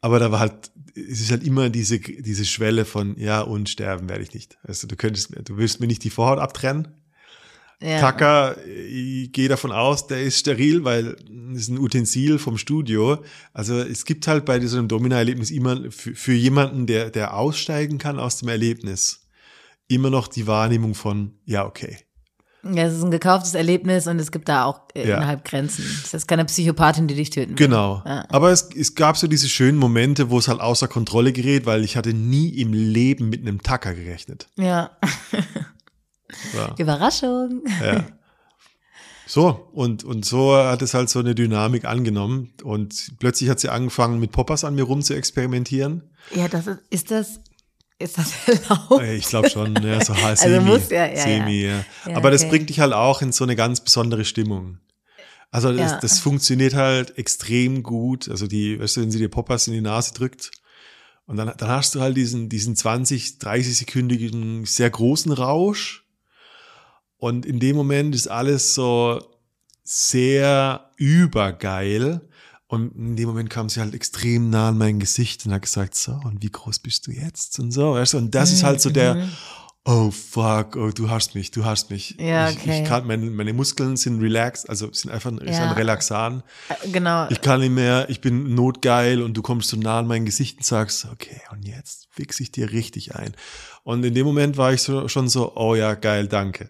Aber 0.00 0.18
da 0.18 0.30
war 0.30 0.40
halt, 0.40 0.70
es 0.94 1.20
ist 1.20 1.30
halt 1.30 1.42
immer 1.42 1.70
diese, 1.70 1.98
diese 1.98 2.44
Schwelle 2.44 2.84
von, 2.84 3.18
ja, 3.18 3.40
und 3.40 3.68
sterben 3.68 4.08
werde 4.08 4.22
ich 4.22 4.34
nicht. 4.34 4.58
Also 4.62 4.86
du 4.86 4.94
könntest, 4.94 5.34
du 5.48 5.56
willst 5.56 5.80
mir 5.80 5.86
nicht 5.86 6.04
die 6.04 6.10
Vorhaut 6.10 6.38
abtrennen. 6.38 6.88
Ja. 7.80 8.00
Kacker, 8.00 8.56
ich 8.66 9.32
gehe 9.32 9.48
davon 9.48 9.70
aus, 9.70 10.06
der 10.06 10.22
ist 10.22 10.38
steril, 10.38 10.84
weil 10.84 11.16
es 11.52 11.62
ist 11.62 11.68
ein 11.68 11.78
Utensil 11.78 12.38
vom 12.38 12.56
Studio. 12.56 13.22
Also 13.52 13.78
es 13.78 14.06
gibt 14.06 14.26
halt 14.26 14.46
bei 14.46 14.64
so 14.64 14.78
einem 14.78 14.88
Domina-Erlebnis 14.88 15.50
immer 15.50 15.90
für, 15.90 16.14
für 16.14 16.32
jemanden, 16.32 16.86
der, 16.86 17.10
der 17.10 17.34
aussteigen 17.34 17.98
kann 17.98 18.18
aus 18.18 18.38
dem 18.38 18.48
Erlebnis, 18.48 19.25
immer 19.88 20.10
noch 20.10 20.28
die 20.28 20.46
Wahrnehmung 20.46 20.94
von, 20.94 21.38
ja, 21.44 21.64
okay. 21.66 21.98
Ja, 22.68 22.82
es 22.84 22.94
ist 22.94 23.04
ein 23.04 23.12
gekauftes 23.12 23.54
Erlebnis 23.54 24.08
und 24.08 24.18
es 24.18 24.32
gibt 24.32 24.48
da 24.48 24.64
auch 24.64 24.80
äh, 24.94 25.08
Ja. 25.08 25.18
innerhalb 25.18 25.44
Grenzen. 25.44 25.84
Es 26.02 26.12
ist 26.12 26.26
keine 26.26 26.44
Psychopathin, 26.46 27.06
die 27.06 27.14
dich 27.14 27.30
töten 27.30 27.50
will. 27.50 27.56
Genau. 27.56 28.02
Ja. 28.04 28.24
Aber 28.28 28.50
es, 28.50 28.68
es 28.74 28.96
gab 28.96 29.16
so 29.16 29.28
diese 29.28 29.48
schönen 29.48 29.78
Momente, 29.78 30.30
wo 30.30 30.38
es 30.38 30.48
halt 30.48 30.60
außer 30.60 30.88
Kontrolle 30.88 31.32
gerät, 31.32 31.64
weil 31.64 31.84
ich 31.84 31.96
hatte 31.96 32.12
nie 32.12 32.48
im 32.60 32.72
Leben 32.72 33.28
mit 33.28 33.42
einem 33.42 33.62
Tacker 33.62 33.94
gerechnet. 33.94 34.48
Ja. 34.56 34.90
Ja. 36.54 36.74
Überraschung. 36.78 37.62
ja. 37.80 38.04
So, 39.28 39.68
und, 39.72 40.04
und 40.04 40.24
so 40.24 40.56
hat 40.56 40.82
es 40.82 40.94
halt 40.94 41.08
so 41.10 41.18
eine 41.18 41.34
Dynamik 41.34 41.84
angenommen. 41.84 42.52
Und 42.62 43.12
plötzlich 43.18 43.50
hat 43.50 43.58
sie 43.60 43.68
angefangen, 43.68 44.20
mit 44.20 44.30
Poppers 44.32 44.62
an 44.64 44.74
mir 44.76 44.84
rum 44.84 45.02
zu 45.02 45.14
experimentieren. 45.14 46.02
Ja, 46.34 46.46
das 46.48 46.66
ist, 46.68 46.78
ist 46.90 47.10
das, 47.10 47.40
ist 47.98 48.18
das 48.18 48.32
erlaubt? 48.46 49.02
Äh, 49.02 49.16
Ich 49.16 49.26
glaube 49.26 49.48
schon, 49.50 49.74
ja, 49.82 50.04
so 50.04 50.12
Also 50.22 50.42
semi, 50.44 50.64
muss 50.70 50.90
ja, 50.90 51.06
ja, 51.06 51.16
semi, 51.22 51.62
ja. 51.62 51.84
Ja, 52.06 52.16
Aber 52.16 52.30
das 52.30 52.42
okay. 52.42 52.50
bringt 52.50 52.68
dich 52.70 52.80
halt 52.80 52.92
auch 52.92 53.22
in 53.22 53.32
so 53.32 53.44
eine 53.44 53.56
ganz 53.56 53.80
besondere 53.80 54.24
Stimmung. 54.24 54.78
Also 55.50 55.72
das, 55.72 55.92
Ja. 55.92 56.00
das 56.00 56.18
funktioniert 56.18 56.74
halt 56.74 57.16
extrem 57.18 57.82
gut. 57.82 58.28
Also 58.28 58.46
die, 58.46 58.78
weißt 58.80 58.96
du, 58.96 59.00
wenn 59.02 59.10
sie 59.10 59.18
dir 59.18 59.28
Poppers 59.28 59.66
in 59.68 59.72
die 59.74 59.80
Nase 59.80 60.12
drückt 60.12 60.50
und 61.26 61.36
dann, 61.36 61.52
dann 61.56 61.68
hast 61.68 61.94
du 61.94 62.00
halt 62.00 62.16
diesen, 62.16 62.48
diesen 62.48 62.76
20, 62.76 63.38
30 63.38 63.78
sekündigen 63.78 64.64
sehr 64.66 64.90
großen 64.90 65.32
Rausch. 65.32 66.04
Und 67.18 67.46
in 67.46 67.60
dem 67.60 67.76
Moment 67.76 68.14
ist 68.14 68.28
alles 68.28 68.74
so 68.74 69.20
sehr 69.82 70.90
übergeil. 70.96 72.20
Und 72.68 72.96
in 72.96 73.16
dem 73.16 73.28
Moment 73.28 73.48
kam 73.48 73.68
sie 73.68 73.80
halt 73.80 73.94
extrem 73.94 74.50
nah 74.50 74.68
an 74.70 74.78
mein 74.78 74.98
Gesicht 74.98 75.46
und 75.46 75.52
hat 75.52 75.62
gesagt, 75.62 75.94
so, 75.94 76.12
und 76.24 76.42
wie 76.42 76.50
groß 76.50 76.80
bist 76.80 77.06
du 77.06 77.12
jetzt? 77.12 77.58
Und 77.60 77.70
so, 77.70 77.94
weißt 77.94 78.14
du, 78.14 78.18
und 78.18 78.34
das 78.34 78.52
ist 78.52 78.64
halt 78.64 78.80
so 78.80 78.90
der, 78.90 79.28
oh 79.84 80.10
fuck, 80.10 80.74
oh, 80.74 80.90
du 80.90 81.08
hast 81.08 81.36
mich, 81.36 81.52
du 81.52 81.64
hast 81.64 81.90
mich. 81.90 82.16
Mhm. 82.18 82.26
Ja, 82.26 82.50
ich, 82.50 82.58
okay. 82.58 82.82
ich 82.82 82.88
kann, 82.88 83.06
meine, 83.06 83.26
meine 83.26 83.52
Muskeln 83.52 83.96
sind 83.96 84.20
relaxed, 84.20 84.68
also 84.68 84.92
sind 84.92 85.12
einfach 85.12 85.30
ist 85.32 85.56
Ja. 85.58 85.68
ein 85.70 85.72
Relaxan. 85.76 86.42
Äh, 86.68 86.88
Genau. 86.90 87.28
Ich 87.30 87.40
kann 87.40 87.60
nicht 87.60 87.70
mehr, 87.70 88.06
ich 88.10 88.20
bin 88.20 88.54
notgeil 88.56 89.22
und 89.22 89.34
du 89.34 89.42
kommst 89.42 89.68
so 89.68 89.76
nah 89.76 90.00
an 90.00 90.08
mein 90.08 90.24
Gesicht 90.24 90.58
und 90.58 90.64
sagst, 90.64 91.04
okay, 91.12 91.40
und 91.52 91.64
jetzt 91.68 92.08
fix 92.10 92.40
ich 92.40 92.50
dir 92.50 92.72
richtig 92.72 93.14
ein. 93.14 93.32
Und 93.84 94.04
in 94.04 94.14
dem 94.14 94.26
Moment 94.26 94.56
war 94.56 94.72
ich 94.72 94.82
so, 94.82 95.06
schon 95.06 95.28
so, 95.28 95.54
oh 95.54 95.76
ja, 95.76 95.94
geil, 95.94 96.26
danke. 96.26 96.68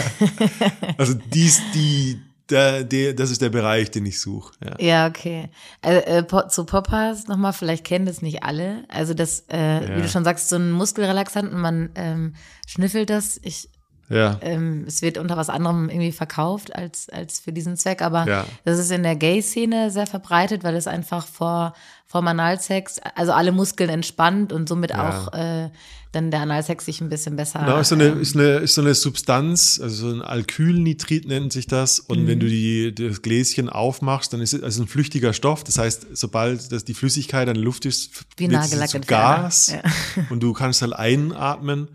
also 0.96 1.12
dies, 1.12 1.60
die, 1.74 2.18
der, 2.50 2.84
der, 2.84 3.14
das 3.14 3.30
ist 3.30 3.40
der 3.42 3.50
Bereich, 3.50 3.90
den 3.90 4.06
ich 4.06 4.20
suche. 4.20 4.52
Ja. 4.64 4.76
Ja, 4.80 5.06
okay. 5.08 5.50
Äh, 5.82 5.98
äh, 6.18 6.22
po- 6.22 6.48
zu 6.48 6.64
Poppers 6.64 7.26
nochmal, 7.28 7.52
vielleicht 7.52 7.84
kennen 7.84 8.06
das 8.06 8.22
nicht 8.22 8.42
alle. 8.42 8.84
Also 8.88 9.14
das, 9.14 9.44
äh, 9.48 9.56
wie 9.86 9.92
Ja. 9.92 10.00
du 10.00 10.08
schon 10.08 10.24
sagst, 10.24 10.48
so 10.48 10.56
ein 10.56 10.70
Muskelrelaxant 10.72 11.52
und 11.52 11.60
man 11.60 11.90
ähm, 11.94 12.34
schnüffelt 12.66 13.10
das. 13.10 13.38
Ich, 13.42 13.68
ja. 14.10 14.38
ähm, 14.42 14.84
es 14.86 15.00
wird 15.00 15.16
unter 15.16 15.36
was 15.38 15.48
anderem 15.48 15.88
irgendwie 15.88 16.12
verkauft 16.12 16.74
als, 16.76 17.08
als 17.08 17.40
für 17.40 17.52
diesen 17.52 17.76
Zweck, 17.78 18.02
aber 18.02 18.26
Ja. 18.28 18.44
das 18.64 18.78
ist 18.78 18.90
in 18.90 19.02
der 19.02 19.16
Gay-Szene 19.16 19.90
sehr 19.90 20.06
verbreitet, 20.06 20.62
weil 20.64 20.74
es 20.76 20.86
einfach 20.86 21.26
vor, 21.26 21.74
vor 22.06 22.20
dem 22.20 22.28
Analsex, 22.28 23.00
also 23.14 23.32
alle 23.32 23.52
Muskeln 23.52 23.88
entspannt 23.88 24.52
und 24.52 24.68
somit 24.68 24.90
Ja. 24.90 25.08
auch 25.28 25.32
äh, 25.32 25.70
dann 26.12 26.32
der 26.32 26.40
Analsex 26.40 26.86
sich 26.86 27.00
ein 27.00 27.08
bisschen 27.08 27.36
besser. 27.36 27.60
Genau, 27.60 27.78
ist 27.78 27.90
so 27.90 27.94
eine, 27.94 28.06
ähm, 28.06 28.20
ist 28.20 28.34
eine, 28.34 28.56
ist 28.56 28.74
so 28.74 28.80
eine 28.80 28.96
Substanz, 28.96 29.78
also 29.80 30.08
so 30.10 30.16
ein 30.16 30.22
Alkylnitrit 30.22 31.28
nennt 31.28 31.52
sich 31.52 31.68
das. 31.68 32.00
Und 32.00 32.22
Mhm. 32.22 32.26
wenn 32.26 32.40
du 32.40 32.46
die, 32.48 32.92
das 32.92 33.22
Gläschen 33.22 33.68
aufmachst, 33.68 34.32
dann 34.32 34.40
ist 34.40 34.52
es 34.52 34.60
also 34.64 34.82
ein 34.82 34.88
flüchtiger 34.88 35.32
Stoff. 35.32 35.62
Das 35.62 35.78
heißt, 35.78 36.08
sobald 36.14 36.72
das 36.72 36.84
die 36.84 36.94
Flüssigkeit 36.94 37.46
an 37.46 37.54
der 37.54 37.62
Luft 37.62 37.84
ist, 37.86 38.24
Wie 38.36 38.50
wird 38.50 38.60
Nagellack 38.60 38.88
zu. 38.88 39.00
Gas. 39.02 39.68
Ja. 39.72 39.82
Und 40.30 40.42
du 40.42 40.52
kannst 40.52 40.82
halt 40.82 40.94
einatmen 40.94 41.86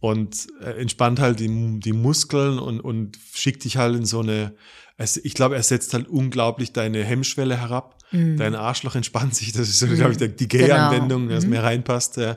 und 0.00 0.46
äh, 0.62 0.80
entspannt 0.80 1.20
halt 1.20 1.40
die, 1.40 1.78
die 1.80 1.92
Muskeln 1.92 2.58
und, 2.58 2.80
und 2.80 3.18
schickt 3.34 3.64
dich 3.64 3.76
halt 3.76 3.94
in 3.96 4.04
so 4.06 4.20
eine, 4.20 4.54
es, 4.96 5.16
ich 5.18 5.34
glaube, 5.34 5.56
er 5.56 5.62
setzt 5.62 5.94
halt 5.94 6.08
unglaublich 6.08 6.72
deine 6.72 7.04
Hemmschwelle 7.04 7.56
herab. 7.56 7.96
Dein 8.12 8.56
Arschloch 8.56 8.96
entspannt 8.96 9.36
sich. 9.36 9.52
Das 9.52 9.68
ist 9.68 9.78
so, 9.78 9.86
glaube 9.86 10.10
ich, 10.10 10.18
die 10.36 10.48
Gay-Anwendung, 10.48 11.22
Genau. 11.28 11.34
das 11.36 11.44
Mhm. 11.44 11.50
mir 11.50 11.62
reinpasst. 11.62 12.16
Ja. 12.16 12.36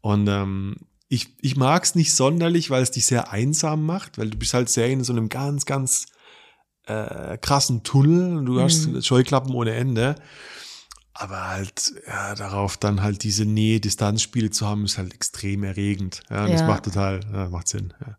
Und 0.00 0.26
ähm, 0.26 0.74
ich, 1.08 1.28
ich 1.40 1.54
mag 1.56 1.84
es 1.84 1.94
nicht 1.94 2.12
sonderlich, 2.12 2.68
weil 2.70 2.82
es 2.82 2.90
dich 2.90 3.06
sehr 3.06 3.30
einsam 3.30 3.86
macht, 3.86 4.18
weil 4.18 4.30
du 4.30 4.36
bist 4.36 4.54
halt 4.54 4.68
sehr 4.68 4.88
in 4.88 5.04
so 5.04 5.12
einem 5.12 5.28
ganz, 5.28 5.66
ganz 5.66 6.06
äh, 6.86 7.38
krassen 7.38 7.84
Tunnel 7.84 8.38
und 8.38 8.46
du 8.46 8.60
hast 8.60 8.88
Mhm. 8.88 9.02
Scheuklappen 9.02 9.54
ohne 9.54 9.72
Ende. 9.74 10.16
Aber 11.16 11.48
halt, 11.48 11.94
ja, 12.08 12.34
darauf 12.34 12.76
dann 12.76 13.00
halt 13.02 13.22
diese 13.22 13.44
Nähe-Distanzspiele 13.44 14.50
zu 14.50 14.66
haben, 14.66 14.84
ist 14.84 14.98
halt 14.98 15.14
extrem 15.14 15.62
erregend. 15.62 16.20
Ja, 16.28 16.44
und 16.44 16.50
das 16.52 16.62
Ja. 16.62 16.66
macht 16.66 16.84
total, 16.84 17.20
ja, 17.32 17.48
macht 17.50 17.68
Sinn. 17.68 17.94
Ja. 18.04 18.16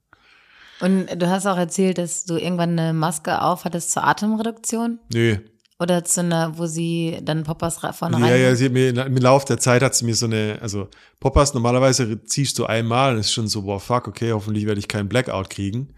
Und 0.79 1.07
du 1.21 1.29
hast 1.29 1.45
auch 1.45 1.57
erzählt, 1.57 1.97
dass 1.97 2.25
du 2.25 2.35
irgendwann 2.37 2.77
eine 2.79 2.93
Maske 2.93 3.41
aufhattest 3.41 3.91
zur 3.91 4.03
Atemreduktion 4.05 4.99
Nö. 5.13 5.37
oder 5.79 6.03
zu 6.05 6.21
einer, 6.21 6.57
wo 6.57 6.67
sie 6.67 7.19
dann 7.21 7.43
Poppers 7.43 7.77
vorne 7.97 8.15
rein. 8.17 8.23
Ja, 8.25 8.35
ja, 8.35 8.55
sie 8.55 8.65
hat 8.65 8.71
mir, 8.73 8.89
im 8.89 9.17
Laufe 9.17 9.45
der 9.45 9.57
Zeit 9.57 9.81
hat 9.81 9.93
sie 9.95 10.05
mir 10.05 10.15
so 10.15 10.25
eine, 10.25 10.59
also 10.61 10.89
Poppers 11.19 11.53
normalerweise 11.53 12.23
ziehst 12.23 12.57
du 12.59 12.65
einmal 12.65 13.13
und 13.13 13.19
es 13.19 13.27
ist 13.27 13.33
schon 13.33 13.47
so, 13.47 13.63
boah, 13.63 13.79
fuck, 13.79 14.07
okay, 14.07 14.31
hoffentlich 14.31 14.65
werde 14.65 14.79
ich 14.79 14.87
keinen 14.87 15.09
Blackout 15.09 15.49
kriegen. 15.49 15.93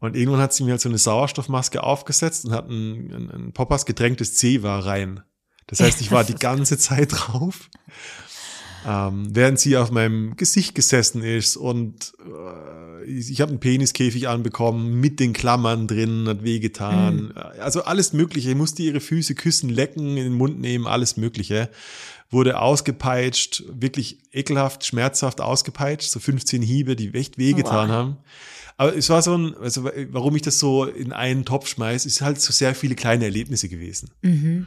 Und 0.00 0.16
irgendwann 0.16 0.40
hat 0.40 0.52
sie 0.52 0.64
mir 0.64 0.72
halt 0.72 0.80
so 0.80 0.88
eine 0.88 0.98
Sauerstoffmaske 0.98 1.82
aufgesetzt 1.84 2.44
und 2.44 2.52
hat 2.52 2.68
ein, 2.68 3.12
ein, 3.12 3.30
ein 3.30 3.52
Poppers 3.52 3.86
getränktes 3.86 4.34
Zewa 4.34 4.80
rein. 4.80 5.22
Das 5.66 5.80
heißt, 5.80 6.00
ich 6.00 6.10
war 6.10 6.24
die 6.24 6.34
ganze 6.38 6.78
Zeit 6.78 7.12
drauf, 7.12 7.70
ähm, 8.86 9.28
während 9.30 9.60
sie 9.60 9.76
auf 9.76 9.90
meinem 9.90 10.36
Gesicht 10.36 10.74
gesessen 10.74 11.22
ist 11.22 11.56
und 11.56 12.12
äh, 12.20 12.82
ich, 13.04 13.30
ich 13.30 13.40
habe 13.40 13.50
einen 13.50 13.60
Peniskäfig 13.60 14.28
anbekommen 14.28 15.00
mit 15.00 15.20
den 15.20 15.32
Klammern 15.32 15.86
drin, 15.86 16.26
hat 16.28 16.42
wehgetan. 16.44 17.32
Also 17.32 17.84
alles 17.84 18.12
Mögliche. 18.12 18.50
Ich 18.50 18.56
musste 18.56 18.82
ihre 18.82 19.00
Füße 19.00 19.34
küssen, 19.34 19.68
lecken, 19.68 20.16
in 20.16 20.24
den 20.24 20.34
Mund 20.34 20.60
nehmen, 20.60 20.86
alles 20.86 21.16
Mögliche. 21.16 21.68
Wurde 22.30 22.60
ausgepeitscht, 22.60 23.64
wirklich 23.68 24.18
ekelhaft, 24.32 24.86
schmerzhaft 24.86 25.40
ausgepeitscht, 25.40 26.10
so 26.10 26.18
15 26.18 26.62
Hiebe, 26.62 26.96
die 26.96 27.12
echt 27.14 27.38
wehgetan 27.38 27.88
Boah. 27.88 27.94
haben. 27.94 28.16
Aber 28.78 28.96
es 28.96 29.10
war 29.10 29.20
so 29.20 29.36
ein, 29.36 29.54
also 29.58 29.88
warum 30.10 30.34
ich 30.34 30.42
das 30.42 30.58
so 30.58 30.86
in 30.86 31.12
einen 31.12 31.44
Topf 31.44 31.68
schmeiß, 31.68 32.06
ist 32.06 32.22
halt 32.22 32.40
so 32.40 32.52
sehr 32.52 32.74
viele 32.74 32.94
kleine 32.94 33.24
Erlebnisse 33.24 33.68
gewesen. 33.68 34.10
Mhm. 34.22 34.66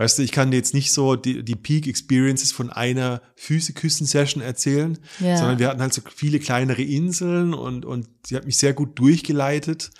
Weißt 0.00 0.18
du, 0.18 0.22
ich 0.22 0.32
kann 0.32 0.50
dir 0.50 0.56
jetzt 0.56 0.72
nicht 0.72 0.92
so 0.94 1.14
die, 1.14 1.44
die 1.44 1.56
Peak 1.56 1.86
Experiences 1.86 2.52
von 2.52 2.70
einer 2.70 3.20
Füße-Küssen-Session 3.36 4.42
erzählen, 4.42 4.96
Ja. 5.18 5.36
sondern 5.36 5.58
wir 5.58 5.68
hatten 5.68 5.82
halt 5.82 5.92
so 5.92 6.00
viele 6.14 6.38
kleinere 6.38 6.80
Inseln 6.80 7.52
und, 7.52 7.84
und 7.84 8.08
sie 8.24 8.34
hat 8.34 8.46
mich 8.46 8.56
sehr 8.56 8.72
gut 8.72 8.98
durchgeleitet. 8.98 9.90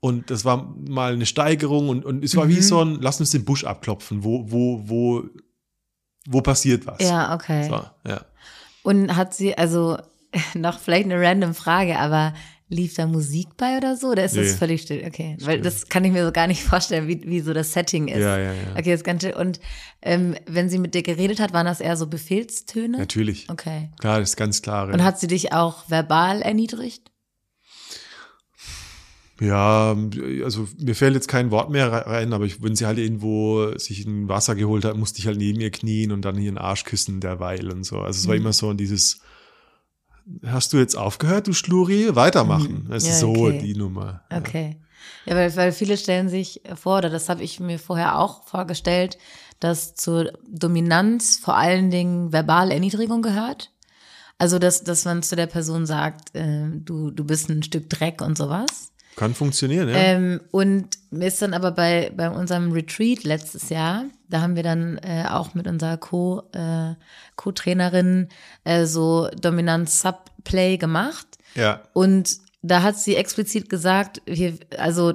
Und 0.00 0.28
das 0.30 0.44
war 0.44 0.74
mal 0.88 1.12
eine 1.12 1.24
Steigerung 1.24 1.88
und, 1.88 2.04
und 2.04 2.24
es 2.24 2.34
war 2.34 2.46
Mhm. 2.46 2.48
wie 2.50 2.62
so 2.62 2.84
ein, 2.84 2.98
lass 3.00 3.20
uns 3.20 3.30
den 3.30 3.44
Busch 3.44 3.62
abklopfen, 3.62 4.24
wo, 4.24 4.50
wo, 4.50 4.82
wo, 4.88 5.22
wo 6.26 6.40
passiert 6.40 6.84
was. 6.86 7.00
Ja, 7.00 7.32
okay. 7.32 7.68
So, 7.68 7.80
ja. 8.10 8.22
Und 8.82 9.14
hat 9.14 9.34
sie, 9.34 9.56
also 9.56 9.98
noch 10.54 10.80
vielleicht 10.80 11.04
eine 11.04 11.20
random 11.20 11.54
Frage, 11.54 11.96
aber 12.00 12.34
lief 12.68 12.94
da 12.94 13.06
Musik 13.06 13.48
bei 13.56 13.76
oder 13.76 13.96
so? 13.96 14.08
Oder 14.08 14.24
ist 14.24 14.36
das 14.36 14.46
Nee. 14.52 14.56
völlig 14.56 14.82
still? 14.82 15.04
Okay, 15.06 15.36
weil 15.42 15.60
das 15.60 15.88
kann 15.88 16.04
ich 16.04 16.12
mir 16.12 16.24
so 16.24 16.32
gar 16.32 16.46
nicht 16.46 16.62
vorstellen, 16.62 17.06
wie, 17.08 17.22
wie 17.24 17.40
so 17.40 17.52
das 17.52 17.72
Setting 17.72 18.08
ist. 18.08 18.18
Ja, 18.20 18.38
ja, 18.38 18.52
ja. 18.52 18.72
Okay, 18.78 18.90
das 18.92 19.04
ganz 19.04 19.22
still. 19.22 19.34
Und 19.34 19.60
ähm, 20.02 20.34
wenn 20.46 20.68
sie 20.68 20.78
mit 20.78 20.94
dir 20.94 21.02
geredet 21.02 21.40
hat, 21.40 21.52
waren 21.52 21.66
das 21.66 21.80
eher 21.80 21.96
so 21.96 22.06
Befehlstöne? 22.06 22.98
Natürlich. 22.98 23.48
Okay. 23.50 23.90
Klar, 24.00 24.20
das 24.20 24.30
ist 24.30 24.36
ganz 24.36 24.62
klar. 24.62 24.88
Und 24.92 25.02
hat 25.04 25.20
sie 25.20 25.26
dich 25.26 25.52
auch 25.52 25.88
verbal 25.90 26.42
erniedrigt? 26.42 27.10
Ja, 29.40 29.96
also 30.44 30.68
mir 30.78 30.94
fällt 30.94 31.14
jetzt 31.14 31.26
kein 31.26 31.50
Wort 31.50 31.68
mehr 31.68 31.90
rein, 31.90 32.32
aber 32.32 32.44
ich, 32.44 32.62
wenn 32.62 32.76
sie 32.76 32.86
halt 32.86 32.98
irgendwo 32.98 33.76
sich 33.76 34.06
ein 34.06 34.28
Wasser 34.28 34.54
geholt 34.54 34.84
hat, 34.84 34.96
musste 34.96 35.18
ich 35.18 35.26
halt 35.26 35.38
neben 35.38 35.60
ihr 35.60 35.72
knien 35.72 36.12
und 36.12 36.22
dann 36.24 36.36
hier 36.36 36.50
einen 36.50 36.58
Arsch 36.58 36.84
küssen 36.84 37.18
derweil 37.20 37.70
und 37.72 37.82
so. 37.84 37.98
Also 37.98 38.20
es 38.20 38.28
war 38.28 38.36
Mhm. 38.36 38.40
immer 38.42 38.52
so 38.52 38.72
dieses, 38.74 39.20
hast 40.46 40.72
du 40.72 40.78
jetzt 40.78 40.96
aufgehört, 40.96 41.46
du 41.46 41.52
Schluri? 41.52 42.14
Weitermachen. 42.14 42.88
Es 42.90 43.04
Mhm. 43.04 43.08
Ja, 43.08 43.14
ist 43.14 43.20
so 43.20 43.30
okay. 43.30 43.58
die 43.58 43.74
Nummer. 43.74 44.22
Ja. 44.30 44.38
Okay. 44.38 44.80
Ja, 45.26 45.34
weil, 45.36 45.54
weil 45.56 45.72
viele 45.72 45.96
stellen 45.96 46.28
sich 46.28 46.62
vor, 46.74 46.98
oder 46.98 47.10
das 47.10 47.28
habe 47.28 47.42
ich 47.42 47.60
mir 47.60 47.78
vorher 47.78 48.18
auch 48.18 48.46
vorgestellt, 48.46 49.18
dass 49.60 49.94
zur 49.94 50.32
Dominanz 50.48 51.38
vor 51.38 51.56
allen 51.56 51.90
Dingen 51.90 52.32
verbale 52.32 52.74
Erniedrigung 52.74 53.22
gehört. 53.22 53.70
Also, 54.38 54.58
dass, 54.58 54.82
dass 54.82 55.04
man 55.04 55.22
zu 55.22 55.36
der 55.36 55.46
Person 55.46 55.86
sagt, 55.86 56.34
äh, 56.34 56.68
du, 56.72 57.10
du 57.10 57.24
bist 57.24 57.48
ein 57.48 57.62
Stück 57.62 57.88
Dreck 57.88 58.20
und 58.20 58.36
sowas. 58.36 58.92
Kann 59.16 59.32
funktionieren, 59.32 59.88
ja. 59.88 59.94
Ähm, 59.94 60.40
und 60.50 60.88
mir 61.10 61.28
ist 61.28 61.40
dann 61.40 61.54
aber 61.54 61.70
bei, 61.70 62.12
bei 62.16 62.28
unserem 62.28 62.72
Retreat 62.72 63.22
letztes 63.22 63.68
Jahr, 63.68 64.04
da 64.34 64.40
haben 64.40 64.56
wir 64.56 64.64
dann 64.64 64.98
äh, 64.98 65.26
auch 65.30 65.54
mit 65.54 65.68
unserer 65.68 65.96
Co, 65.96 66.42
äh, 66.52 66.94
Co-Trainerin 67.36 68.28
äh, 68.64 68.84
so 68.84 69.28
Dominanz-Subplay 69.40 70.76
gemacht. 70.76 71.26
ja. 71.54 71.82
Und 71.92 72.38
da 72.66 72.82
hat 72.82 72.96
sie 72.96 73.14
explizit 73.14 73.68
gesagt, 73.68 74.22
hier, 74.26 74.54
also 74.78 75.14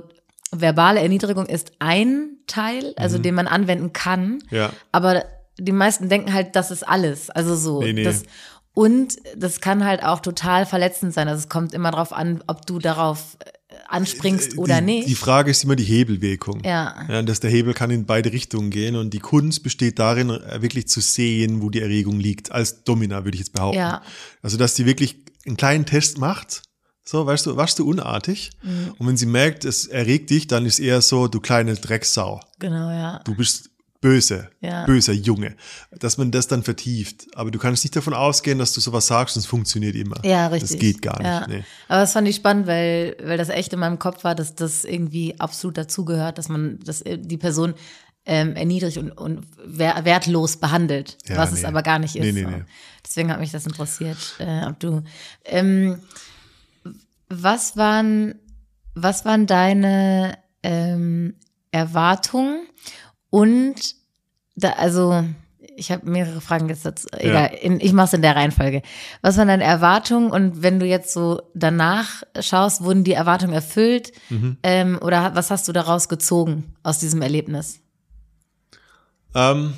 verbale 0.51 1.01
Erniedrigung 1.01 1.47
ist 1.47 1.71
ein 1.79 2.37
Teil, 2.45 2.93
also 2.95 3.17
den 3.17 3.33
man 3.33 3.47
anwenden 3.47 3.91
kann. 3.91 4.33
Mhm. 4.33 4.41
Ja. 4.51 4.69
Aber 4.91 5.25
die 5.57 5.71
meisten 5.71 6.09
denken 6.09 6.31
halt, 6.31 6.55
das 6.55 6.71
ist 6.71 6.87
alles. 6.87 7.29
Also 7.29 7.55
so. 7.55 7.81
Nee, 7.81 7.93
nee. 7.93 8.03
Das, 8.03 8.23
und 8.73 9.17
das 9.35 9.61
kann 9.61 9.83
halt 9.83 10.03
auch 10.03 10.19
total 10.19 10.65
verletzend 10.65 11.13
sein. 11.13 11.27
Also 11.27 11.39
es 11.39 11.49
kommt 11.49 11.73
immer 11.73 11.91
darauf 11.91 12.13
an, 12.13 12.43
ob 12.47 12.65
du 12.67 12.79
darauf 12.79 13.37
anspringst 13.87 14.57
oder 14.57 14.79
die, 14.79 14.85
nicht. 14.85 15.09
Die 15.09 15.15
Frage 15.15 15.51
ist 15.51 15.63
immer 15.63 15.75
die 15.75 15.83
Hebelwirkung. 15.83 16.63
Ja. 16.63 17.05
ja. 17.07 17.21
Dass 17.21 17.39
der 17.39 17.49
Hebel 17.49 17.73
kann 17.73 17.91
in 17.91 18.05
beide 18.05 18.31
Richtungen 18.31 18.69
gehen 18.71 18.95
und 18.95 19.13
die 19.13 19.19
Kunst 19.19 19.63
besteht 19.63 19.99
darin, 19.99 20.29
äh, 20.29 20.61
wirklich 20.61 20.87
zu 20.87 21.01
sehen, 21.01 21.61
wo 21.61 21.69
die 21.69 21.81
Erregung 21.81 22.19
liegt. 22.19 22.51
Als 22.51 22.83
Domina 22.83 23.25
würde 23.25 23.35
ich 23.35 23.41
jetzt 23.41 23.53
behaupten. 23.53 23.79
Ja. 23.79 24.01
Also, 24.41 24.57
dass 24.57 24.73
die 24.73 24.85
wirklich 24.85 25.23
einen 25.45 25.57
kleinen 25.57 25.85
Test 25.85 26.17
macht. 26.17 26.63
So, 27.03 27.25
weißt 27.25 27.47
du, 27.47 27.57
warst 27.57 27.79
du 27.79 27.89
unartig? 27.89 28.51
Mhm. 28.61 28.93
Und 28.97 29.07
wenn 29.07 29.17
sie 29.17 29.25
merkt, 29.25 29.65
es 29.65 29.87
erregt 29.87 30.29
dich, 30.29 30.47
dann 30.47 30.65
ist 30.65 30.79
eher 30.79 31.01
so, 31.01 31.27
du 31.27 31.39
kleine 31.39 31.73
Drecksau. 31.75 32.39
Genau, 32.59 32.91
ja. 32.91 33.21
Du 33.23 33.35
bist 33.35 33.71
böse, 34.01 34.49
Ja. 34.61 34.85
böser 34.85 35.13
Junge. 35.13 35.55
Dass 35.91 36.17
man 36.17 36.31
das 36.31 36.47
dann 36.47 36.63
vertieft. 36.63 37.27
Aber 37.35 37.51
du 37.51 37.59
kannst 37.59 37.83
nicht 37.83 37.95
davon 37.95 38.13
ausgehen, 38.13 38.57
dass 38.59 38.73
du 38.73 38.79
sowas 38.81 39.07
sagst 39.07 39.35
und 39.35 39.41
es 39.41 39.45
funktioniert 39.45 39.95
immer. 39.95 40.23
Ja, 40.25 40.47
richtig. 40.47 40.71
Das 40.71 40.79
geht 40.79 41.01
gar 41.01 41.17
nicht. 41.17 41.25
Ja. 41.27 41.47
Nee. 41.47 41.63
Aber 41.87 41.99
das 42.01 42.13
fand 42.13 42.27
ich 42.27 42.37
spannend, 42.37 42.65
weil, 42.67 43.15
weil 43.21 43.37
das 43.37 43.49
echt 43.49 43.73
in 43.73 43.79
meinem 43.79 43.99
Kopf 43.99 44.23
war, 44.23 44.35
dass 44.35 44.55
das 44.55 44.85
irgendwie 44.85 45.39
absolut 45.39 45.77
dazugehört, 45.77 46.37
dass 46.37 46.47
man 46.49 46.79
dass 46.79 47.01
äh, 47.01 47.17
die 47.17 47.37
Person 47.37 47.73
ähm, 48.25 48.55
erniedrigt 48.55 48.97
und, 48.97 49.11
und 49.11 49.45
wer- 49.65 50.05
wertlos 50.05 50.57
behandelt, 50.57 51.17
Ja, 51.27 51.37
was 51.37 51.51
nee. 51.51 51.59
es 51.59 51.65
aber 51.65 51.81
gar 51.83 51.99
nicht 51.99 52.15
ist. 52.15 52.21
Nee, 52.23 52.31
nee, 52.31 52.43
so. 52.43 52.49
nee. 52.49 52.63
Deswegen 53.05 53.31
hat 53.31 53.39
mich 53.39 53.51
das 53.51 53.65
interessiert, 53.65 54.17
äh, 54.39 54.65
ob 54.65 54.79
du. 54.79 55.03
Ähm, 55.45 55.99
was 57.29 57.77
waren, 57.77 58.35
was 58.95 59.25
waren 59.25 59.45
deine 59.45 60.37
ähm, 60.63 61.35
Erwartungen 61.71 62.65
und 63.29 63.75
da, 64.55 64.71
also 64.71 65.23
ich 65.75 65.91
habe 65.91 66.09
mehrere 66.09 66.41
Fragen 66.41 66.67
jetzt 66.67 66.85
dazu. 66.85 67.07
Egal, 67.17 67.51
in, 67.61 67.79
ich 67.79 67.93
mache 67.93 68.07
es 68.07 68.13
in 68.13 68.21
der 68.21 68.35
Reihenfolge. 68.35 68.81
Was 69.21 69.37
waren 69.37 69.47
deine 69.47 69.63
Erwartungen 69.63 70.29
und 70.29 70.61
wenn 70.61 70.79
du 70.79 70.85
jetzt 70.85 71.13
so 71.13 71.41
danach 71.53 72.23
schaust, 72.41 72.83
wurden 72.83 73.03
die 73.03 73.13
Erwartungen 73.13 73.53
erfüllt 73.53 74.11
Mhm. 74.29 74.57
ähm, 74.63 74.99
oder 75.01 75.35
was 75.35 75.51
hast 75.51 75.67
du 75.67 75.71
daraus 75.71 76.09
gezogen 76.09 76.73
aus 76.83 76.99
diesem 76.99 77.21
Erlebnis? 77.21 77.79
Ähm, 79.33 79.73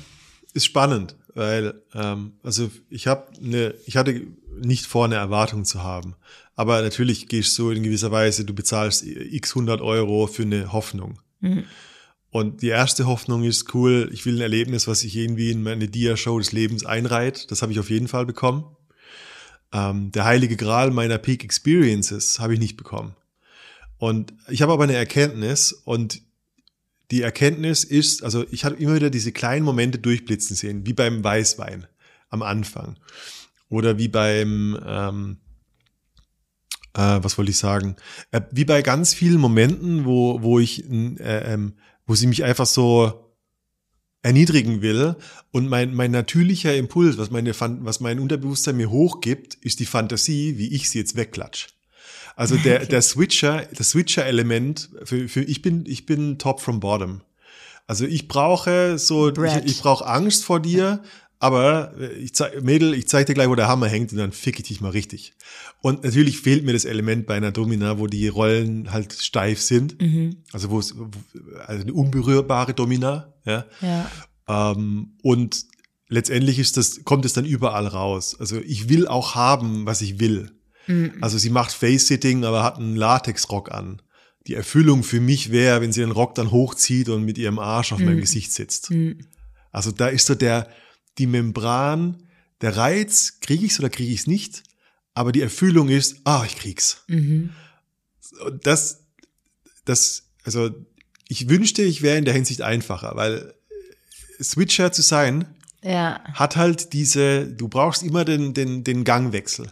ist 0.54 0.64
spannend, 0.64 1.14
weil 1.34 1.74
ähm, 1.94 2.32
also 2.42 2.70
ich 2.90 3.06
habe 3.06 3.28
eine, 3.38 3.74
ich 3.86 3.96
hatte 3.96 4.22
nicht 4.60 4.86
vor, 4.86 5.04
eine 5.04 5.16
Erwartung 5.16 5.64
zu 5.64 5.82
haben, 5.82 6.14
aber 6.56 6.82
natürlich 6.82 7.28
gehst 7.28 7.56
du 7.58 7.70
in 7.70 7.82
gewisser 7.82 8.10
Weise, 8.10 8.44
du 8.44 8.54
bezahlst 8.54 9.04
x 9.06 9.50
100 9.50 9.80
Euro 9.80 10.26
für 10.26 10.42
eine 10.42 10.72
Hoffnung. 10.72 11.18
Und 12.32 12.62
die 12.62 12.68
erste 12.68 13.04
Hoffnung 13.06 13.44
ist 13.44 13.74
cool, 13.74 14.08
ich 14.10 14.24
will 14.24 14.36
ein 14.36 14.40
Erlebnis, 14.40 14.88
was 14.88 15.00
sich 15.00 15.14
irgendwie 15.14 15.50
in 15.50 15.62
meine 15.62 15.86
Dia-Show 15.86 16.38
des 16.38 16.52
Lebens 16.52 16.86
einreiht. 16.86 17.50
Das 17.50 17.60
habe 17.60 17.72
ich 17.72 17.78
auf 17.78 17.90
jeden 17.90 18.08
Fall 18.08 18.24
bekommen. 18.24 18.64
Ähm, 19.70 20.12
der 20.12 20.24
heilige 20.24 20.56
Gral 20.56 20.92
meiner 20.92 21.18
Peak 21.18 21.44
Experiences 21.44 22.40
habe 22.40 22.54
ich 22.54 22.58
nicht 22.58 22.78
bekommen. 22.78 23.14
Und 23.98 24.32
ich 24.48 24.62
habe 24.62 24.72
aber 24.72 24.84
eine 24.84 24.94
Erkenntnis 24.94 25.72
und 25.72 26.22
die 27.10 27.20
Erkenntnis 27.20 27.84
ist, 27.84 28.24
also 28.24 28.46
ich 28.50 28.64
hatte 28.64 28.76
immer 28.76 28.94
wieder 28.94 29.10
diese 29.10 29.32
kleinen 29.32 29.66
Momente 29.66 29.98
durchblitzen 29.98 30.56
sehen, 30.56 30.86
wie 30.86 30.94
beim 30.94 31.22
Weißwein 31.22 31.86
am 32.30 32.40
Anfang. 32.40 32.96
Oder 33.68 33.98
wie 33.98 34.08
beim, 34.08 34.80
ähm, 34.86 35.36
äh, 36.94 37.18
was 37.22 37.36
wollte 37.36 37.50
ich 37.50 37.58
sagen, 37.58 37.96
äh, 38.30 38.40
wie 38.50 38.64
bei 38.64 38.80
ganz 38.80 39.12
vielen 39.12 39.38
Momenten, 39.38 40.06
wo, 40.06 40.42
wo 40.42 40.58
ich, 40.58 40.90
äh, 40.90 41.52
ähm, 41.52 41.74
wo 42.12 42.14
sie 42.14 42.26
mich 42.26 42.44
einfach 42.44 42.66
so 42.66 43.32
erniedrigen 44.20 44.82
will 44.82 45.16
und 45.50 45.66
mein, 45.66 45.94
mein 45.94 46.10
natürlicher 46.10 46.76
Impuls, 46.76 47.16
was, 47.16 47.30
meine, 47.30 47.58
was 47.58 48.00
mein 48.00 48.20
Unterbewusstsein 48.20 48.76
mir 48.76 48.90
hochgibt, 48.90 49.54
ist 49.54 49.80
die 49.80 49.86
Fantasie, 49.86 50.58
wie 50.58 50.74
ich 50.74 50.90
sie 50.90 50.98
jetzt 50.98 51.16
wegklatsch. 51.16 51.68
Also 52.36 52.56
der, 52.56 52.84
der 52.84 53.00
Switcher, 53.00 53.66
das 53.74 53.92
Switcher-Element, 53.92 54.90
für, 55.04 55.26
für 55.26 55.40
ich 55.40 55.62
bin, 55.62 55.86
ich 55.86 56.04
bin 56.04 56.38
top 56.38 56.60
from 56.60 56.80
bottom. 56.80 57.22
Also 57.86 58.04
ich 58.04 58.28
brauche 58.28 58.98
so, 58.98 59.28
ich, 59.28 59.34
Brad. 59.34 59.64
ich 59.64 59.80
brauche 59.80 60.04
Angst 60.04 60.44
vor 60.44 60.60
dir, 60.60 61.02
aber 61.42 61.92
ich 62.20 62.34
zeig, 62.34 62.62
Mädel, 62.62 62.94
ich 62.94 63.08
zeig 63.08 63.26
dir 63.26 63.34
gleich, 63.34 63.48
wo 63.48 63.56
der 63.56 63.66
Hammer 63.66 63.88
hängt 63.88 64.12
und 64.12 64.18
dann 64.18 64.30
fick 64.30 64.60
ich 64.60 64.68
dich 64.68 64.80
mal 64.80 64.90
richtig. 64.90 65.34
Und 65.80 66.04
natürlich 66.04 66.38
fehlt 66.38 66.64
mir 66.64 66.72
das 66.72 66.84
Element 66.84 67.26
bei 67.26 67.34
einer 67.34 67.50
Domina, 67.50 67.98
wo 67.98 68.06
die 68.06 68.28
Rollen 68.28 68.92
halt 68.92 69.12
steif 69.12 69.60
sind. 69.60 69.96
Also 70.52 70.70
wo 70.70 70.78
es, 70.78 70.94
also 71.66 71.82
eine 71.82 71.92
unberührbare 71.92 72.74
Domina, 72.74 73.34
ja. 73.44 73.66
Ja. 73.80 74.10
Ähm, 74.46 75.14
und 75.22 75.64
letztendlich 76.08 76.60
ist 76.60 76.76
das, 76.76 77.02
kommt 77.02 77.24
es 77.24 77.32
dann 77.32 77.44
überall 77.44 77.88
raus. 77.88 78.36
Also 78.38 78.60
ich 78.60 78.88
will 78.88 79.08
auch 79.08 79.34
haben, 79.34 79.84
was 79.84 80.00
ich 80.00 80.20
will. 80.20 80.52
Also 81.20 81.38
sie 81.38 81.50
macht 81.50 81.72
Face-Sitting, 81.72 82.44
aber 82.44 82.62
hat 82.62 82.76
einen 82.76 82.94
Latexrock 82.94 83.72
an. 83.72 84.00
Die 84.46 84.54
Erfüllung 84.54 85.02
für 85.02 85.20
mich 85.20 85.50
wäre, 85.50 85.80
wenn 85.80 85.92
sie 85.92 86.02
den 86.02 86.12
Rock 86.12 86.36
dann 86.36 86.52
hochzieht 86.52 87.08
und 87.08 87.24
mit 87.24 87.36
ihrem 87.36 87.58
Arsch 87.58 87.92
auf 87.92 87.98
meinem 87.98 88.20
Gesicht 88.20 88.52
sitzt. 88.52 88.92
Also 89.72 89.90
da 89.90 90.06
ist 90.06 90.26
so 90.26 90.36
der, 90.36 90.68
die 91.18 91.26
Membran, 91.26 92.22
der 92.60 92.76
Reiz, 92.76 93.38
kriege 93.40 93.64
ich's 93.66 93.78
oder 93.78 93.90
kriege 93.90 94.12
ich's 94.12 94.26
nicht? 94.26 94.62
Aber 95.14 95.32
die 95.32 95.42
Erfüllung 95.42 95.88
ist, 95.88 96.16
ah, 96.24 96.42
ich 96.46 96.56
krieg's. 96.56 97.04
Und 97.08 98.66
das, 98.66 99.04
das, 99.84 100.24
also 100.44 100.70
ich 101.28 101.48
wünschte, 101.48 101.82
ich 101.82 102.02
wäre 102.02 102.18
in 102.18 102.24
der 102.24 102.34
Hinsicht 102.34 102.62
einfacher, 102.62 103.12
weil 103.16 103.54
Switcher 104.42 104.92
zu 104.92 105.02
sein, 105.02 105.46
Ja. 105.82 106.22
hat 106.34 106.56
halt 106.56 106.92
diese, 106.92 107.46
du 107.46 107.68
brauchst 107.68 108.02
immer 108.02 108.24
den, 108.24 108.54
den, 108.54 108.84
den 108.84 109.04
Gangwechsel. 109.04 109.70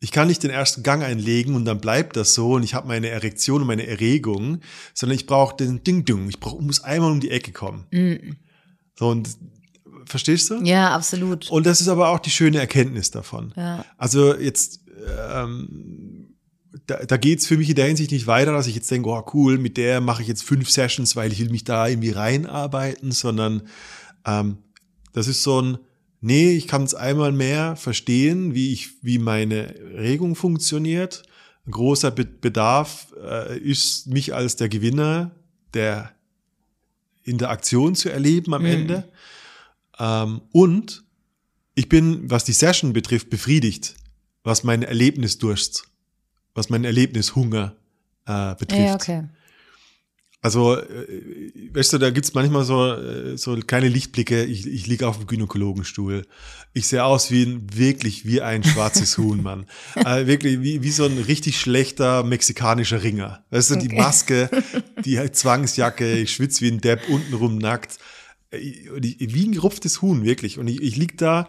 Ich 0.00 0.12
kann 0.12 0.28
nicht 0.28 0.42
den 0.42 0.50
ersten 0.50 0.82
Gang 0.82 1.02
einlegen 1.02 1.54
und 1.54 1.64
dann 1.64 1.80
bleibt 1.80 2.16
das 2.16 2.34
so 2.34 2.52
und 2.54 2.62
ich 2.62 2.74
habe 2.74 2.88
meine 2.88 3.08
Erektion 3.08 3.62
und 3.62 3.66
meine 3.68 3.86
Erregung, 3.86 4.60
sondern 4.92 5.16
ich 5.16 5.24
brauche 5.26 5.56
den 5.56 5.82
Ding-Dung. 5.82 6.28
Ich 6.28 6.40
brauch, 6.40 6.60
muss 6.60 6.82
einmal 6.84 7.10
um 7.10 7.20
die 7.20 7.30
Ecke 7.30 7.52
kommen. 7.52 7.86
So 8.98 9.08
und 9.08 9.28
verstehst 10.06 10.50
du? 10.50 10.62
Ja, 10.62 10.94
absolut. 10.94 11.50
Und 11.50 11.66
das 11.66 11.80
ist 11.80 11.88
aber 11.88 12.08
auch 12.08 12.18
die 12.18 12.30
schöne 12.30 12.58
Erkenntnis 12.58 13.10
davon. 13.10 13.52
Ja. 13.56 13.84
Also 13.96 14.36
jetzt, 14.36 14.80
ähm, 15.32 16.34
da, 16.86 17.04
da 17.04 17.16
geht's 17.16 17.46
für 17.46 17.56
mich 17.56 17.68
in 17.68 17.76
der 17.76 17.86
Hinsicht 17.86 18.10
nicht 18.10 18.26
weiter, 18.26 18.52
dass 18.52 18.66
ich 18.66 18.74
jetzt 18.74 18.90
denke, 18.90 19.08
oh 19.08 19.24
cool, 19.32 19.58
mit 19.58 19.76
der 19.76 20.00
mache 20.00 20.22
ich 20.22 20.28
jetzt 20.28 20.42
fünf 20.42 20.70
Sessions, 20.70 21.16
weil 21.16 21.32
ich 21.32 21.40
will 21.40 21.50
mich 21.50 21.64
da 21.64 21.86
irgendwie 21.86 22.10
reinarbeiten, 22.10 23.12
sondern 23.12 23.62
ähm, 24.26 24.58
das 25.12 25.28
ist 25.28 25.42
so 25.42 25.60
ein, 25.60 25.78
nee, 26.20 26.52
ich 26.52 26.66
kann 26.66 26.82
es 26.82 26.94
einmal 26.94 27.32
mehr 27.32 27.76
verstehen, 27.76 28.54
wie 28.54 28.72
ich, 28.72 29.02
wie 29.02 29.18
meine 29.18 29.74
Regung 29.96 30.34
funktioniert. 30.34 31.22
Ein 31.66 31.72
großer 31.72 32.10
Be 32.10 32.24
Bedarf 32.24 33.14
äh, 33.22 33.58
ist, 33.58 34.08
mich 34.08 34.34
als 34.34 34.56
der 34.56 34.68
Gewinner 34.68 35.30
der 35.72 36.10
Interaktion 37.22 37.94
zu 37.94 38.10
erleben 38.10 38.52
am 38.54 38.66
Ende. 38.66 39.04
Ähm, 39.98 40.42
und 40.52 41.04
ich 41.74 41.88
bin, 41.88 42.30
was 42.30 42.44
die 42.44 42.52
Session 42.52 42.92
betrifft, 42.92 43.30
befriedigt, 43.30 43.94
was 44.42 44.64
mein 44.64 44.82
Erlebnisdurst, 44.82 45.84
was 46.54 46.70
mein 46.70 46.84
Erlebnishunger 46.84 47.74
äh, 48.26 48.54
betrifft. 48.54 48.80
Ja, 48.86 48.94
okay. 48.94 49.28
Also, 50.44 50.76
äh, 50.78 51.70
weißt 51.72 51.94
du, 51.94 51.98
da 51.98 52.10
gibt's 52.10 52.34
manchmal 52.34 52.64
so, 52.64 52.92
äh, 52.92 53.38
so 53.38 53.56
kleine 53.56 53.88
Lichtblicke. 53.88 54.44
Ich, 54.44 54.66
ich 54.66 54.86
liege 54.86 55.08
auf 55.08 55.16
dem 55.16 55.26
Gynäkologenstuhl. 55.26 56.26
Ich 56.74 56.86
sehe 56.86 57.02
aus 57.02 57.30
wie 57.30 57.44
ein, 57.44 57.66
wirklich 57.74 58.26
wie 58.26 58.42
ein 58.42 58.62
schwarzes 58.62 59.16
Huhn, 59.18 59.42
Mann. 59.42 59.64
äh, 59.94 60.26
wirklich 60.26 60.60
wie, 60.60 60.82
wie 60.82 60.90
so 60.90 61.06
ein 61.06 61.16
richtig 61.16 61.58
schlechter 61.58 62.24
mexikanischer 62.24 63.02
Ringer. 63.02 63.42
Weißt 63.50 63.70
du, 63.70 63.76
die 63.76 63.86
Okay. 63.86 63.96
Maske, 63.98 64.50
die 65.06 65.18
Zwangsjacke, 65.32 66.12
ich 66.18 66.34
schwitze 66.34 66.60
wie 66.60 66.72
ein 66.72 66.80
Depp, 66.82 67.08
untenrum 67.08 67.56
nackt. 67.56 67.98
Wie 68.54 69.46
ein 69.46 69.52
gerupftes 69.52 70.02
Huhn, 70.02 70.24
wirklich. 70.24 70.58
Und 70.58 70.68
ich, 70.68 70.80
ich 70.82 70.96
lieg 70.96 71.18
da 71.18 71.48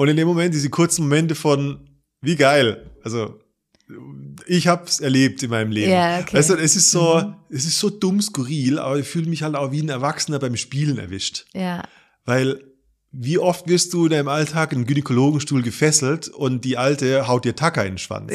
und 0.00 0.08
in 0.08 0.16
dem 0.16 0.26
Moment, 0.26 0.54
diese 0.54 0.70
kurzen 0.70 1.02
Momente 1.02 1.34
von, 1.34 1.90
wie 2.22 2.36
geil. 2.36 2.90
Also, 3.04 3.38
ich 4.46 4.66
hab's 4.66 5.00
erlebt 5.00 5.42
in 5.42 5.50
meinem 5.50 5.72
Leben. 5.72 5.92
Ja, 5.92 6.20
okay. 6.20 6.38
Weißt 6.38 6.48
du, 6.48 6.54
es 6.54 6.74
ist 6.74 6.90
so, 6.90 7.34
es 7.50 7.66
ist 7.66 7.78
so 7.78 7.90
dumm 7.90 8.22
skurril, 8.22 8.78
aber 8.78 8.98
ich 8.98 9.06
fühle 9.06 9.28
mich 9.28 9.42
halt 9.42 9.56
auch 9.56 9.72
wie 9.72 9.82
ein 9.82 9.90
Erwachsener 9.90 10.38
beim 10.38 10.56
Spielen 10.56 10.96
erwischt. 10.96 11.44
Ja. 11.52 11.82
Weil, 12.24 12.62
wie 13.12 13.38
oft 13.38 13.66
wirst 13.68 13.92
du 13.92 14.04
in 14.04 14.10
deinem 14.10 14.28
Alltag 14.28 14.72
in 14.72 14.86
Gynäkologenstuhl 14.86 15.62
gefesselt 15.62 16.28
und 16.28 16.64
die 16.64 16.78
Alte 16.78 17.26
haut 17.26 17.44
dir 17.44 17.56
Tacker 17.56 17.82
in 17.84 17.92
den 17.94 17.98
Schwanz? 17.98 18.32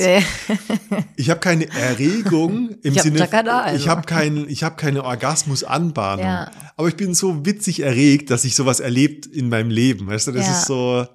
Ich 1.15 1.29
habe 1.29 1.39
keine 1.39 1.69
Erregung 1.69 2.69
im 2.83 2.91
Ich 2.91 2.97
hab 2.97 3.03
Sinne, 3.05 3.19
Tacker 3.19 3.43
da, 3.43 3.61
also. 3.61 3.77
ich 3.77 3.87
habe 3.87 4.01
keinen, 4.03 4.49
ich 4.49 4.63
habe 4.63 4.75
keine 4.75 5.03
Orgasmusanbahnung. 5.03 6.25
Ja. 6.25 6.51
Aber 6.75 6.89
ich 6.89 6.97
bin 6.97 7.13
so 7.13 7.45
witzig 7.45 7.81
erregt, 7.83 8.29
dass 8.31 8.43
ich 8.43 8.55
sowas 8.55 8.81
erlebt 8.81 9.25
in 9.25 9.47
meinem 9.47 9.69
Leben. 9.69 10.07
Weißt 10.07 10.27
du, 10.27 10.31
das 10.33 10.45
Ja. 10.45 10.51
ist 10.53 10.65
so, 10.65 11.05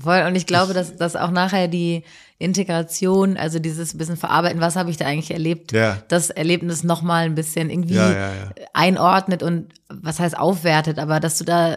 Voll. 0.00 0.22
Und 0.26 0.36
ich 0.36 0.46
glaube, 0.46 0.72
dass, 0.72 0.96
dass 0.96 1.16
auch 1.16 1.30
nachher 1.30 1.68
die 1.68 2.02
Integration, 2.38 3.36
also 3.36 3.58
dieses 3.58 3.96
bisschen 3.96 4.16
verarbeiten, 4.16 4.60
was 4.60 4.74
habe 4.74 4.90
ich 4.90 4.96
da 4.96 5.04
eigentlich 5.06 5.30
erlebt, 5.30 5.72
Ja. 5.72 6.02
das 6.08 6.30
Erlebnis 6.30 6.82
nochmal 6.82 7.24
ein 7.26 7.34
bisschen 7.34 7.68
irgendwie 7.70 7.94
ja, 7.94 8.10
ja. 8.10 8.26
einordnet 8.72 9.42
und 9.42 9.68
was 9.90 10.18
heißt 10.18 10.36
aufwertet, 10.36 10.98
aber 10.98 11.20
dass 11.20 11.36
du 11.38 11.44
da 11.44 11.76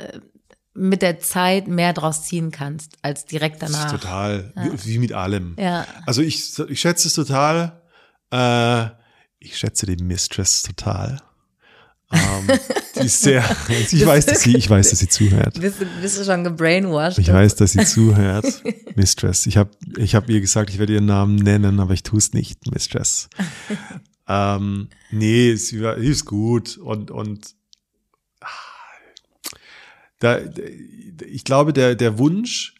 mit 0.76 1.02
der 1.02 1.20
Zeit 1.20 1.68
mehr 1.68 1.94
draus 1.94 2.24
ziehen 2.24 2.52
kannst 2.52 2.98
als 3.02 3.26
direkt 3.26 3.62
danach. 3.62 3.92
total, 3.92 4.54
wie, 4.56 4.94
wie 4.94 5.00
mit 5.00 5.14
allem. 5.14 5.56
Ja. 5.58 5.88
Also 6.06 6.22
ich, 6.22 6.60
ich 6.70 6.80
schätze 6.80 7.08
es 7.08 7.14
total. 7.14 7.82
Äh, 8.32 8.88
ich 9.40 9.58
schätze 9.58 9.86
die 9.86 10.04
Mistress 10.04 10.64
total. 10.64 11.22
Ähm, 12.12 12.60
die 12.96 13.06
ist 13.06 13.22
sehr, 13.22 13.44
ich 13.70 14.06
weiß, 14.06 14.26
dass 14.26 14.42
sie, 14.42 14.56
ich 14.56 14.70
weiß, 14.70 14.90
dass 14.90 15.00
sie 15.00 15.08
zuhört. 15.08 15.60
Bist 15.60 15.82
du, 15.82 15.86
bist 16.02 16.20
du 16.20 16.26
schon 16.26 16.44
gebrainwashed? 16.44 17.20
Ich 17.20 17.32
weiß, 17.32 17.56
dass 17.56 17.72
sie 17.72 17.86
zuhört. 17.86 18.46
Mistress. 18.96 19.46
Ich 19.46 19.58
habe 19.58 19.72
ich 19.98 20.14
hab 20.14 20.30
ihr 20.30 20.42
gesagt, 20.42 20.70
ich 20.70 20.80
werde 20.80 20.94
ihren 20.94 21.06
Namen 21.06 21.36
nennen, 21.36 21.80
aber 21.80 21.94
ich 21.94 22.04
tue 22.04 22.20
es 22.20 22.34
nicht, 22.34 22.70
Mistress. 22.72 23.30
ähm, 24.28 24.90
nee, 25.12 25.56
sie, 25.56 25.82
war, 25.82 26.00
sie 26.00 26.08
ist 26.08 26.26
gut 26.26 26.78
und, 26.78 27.12
und 27.12 27.56
da, 30.20 30.40
ich 31.28 31.44
glaube, 31.44 31.74
der, 31.74 31.96
der 31.96 32.18
Wunsch, 32.18 32.76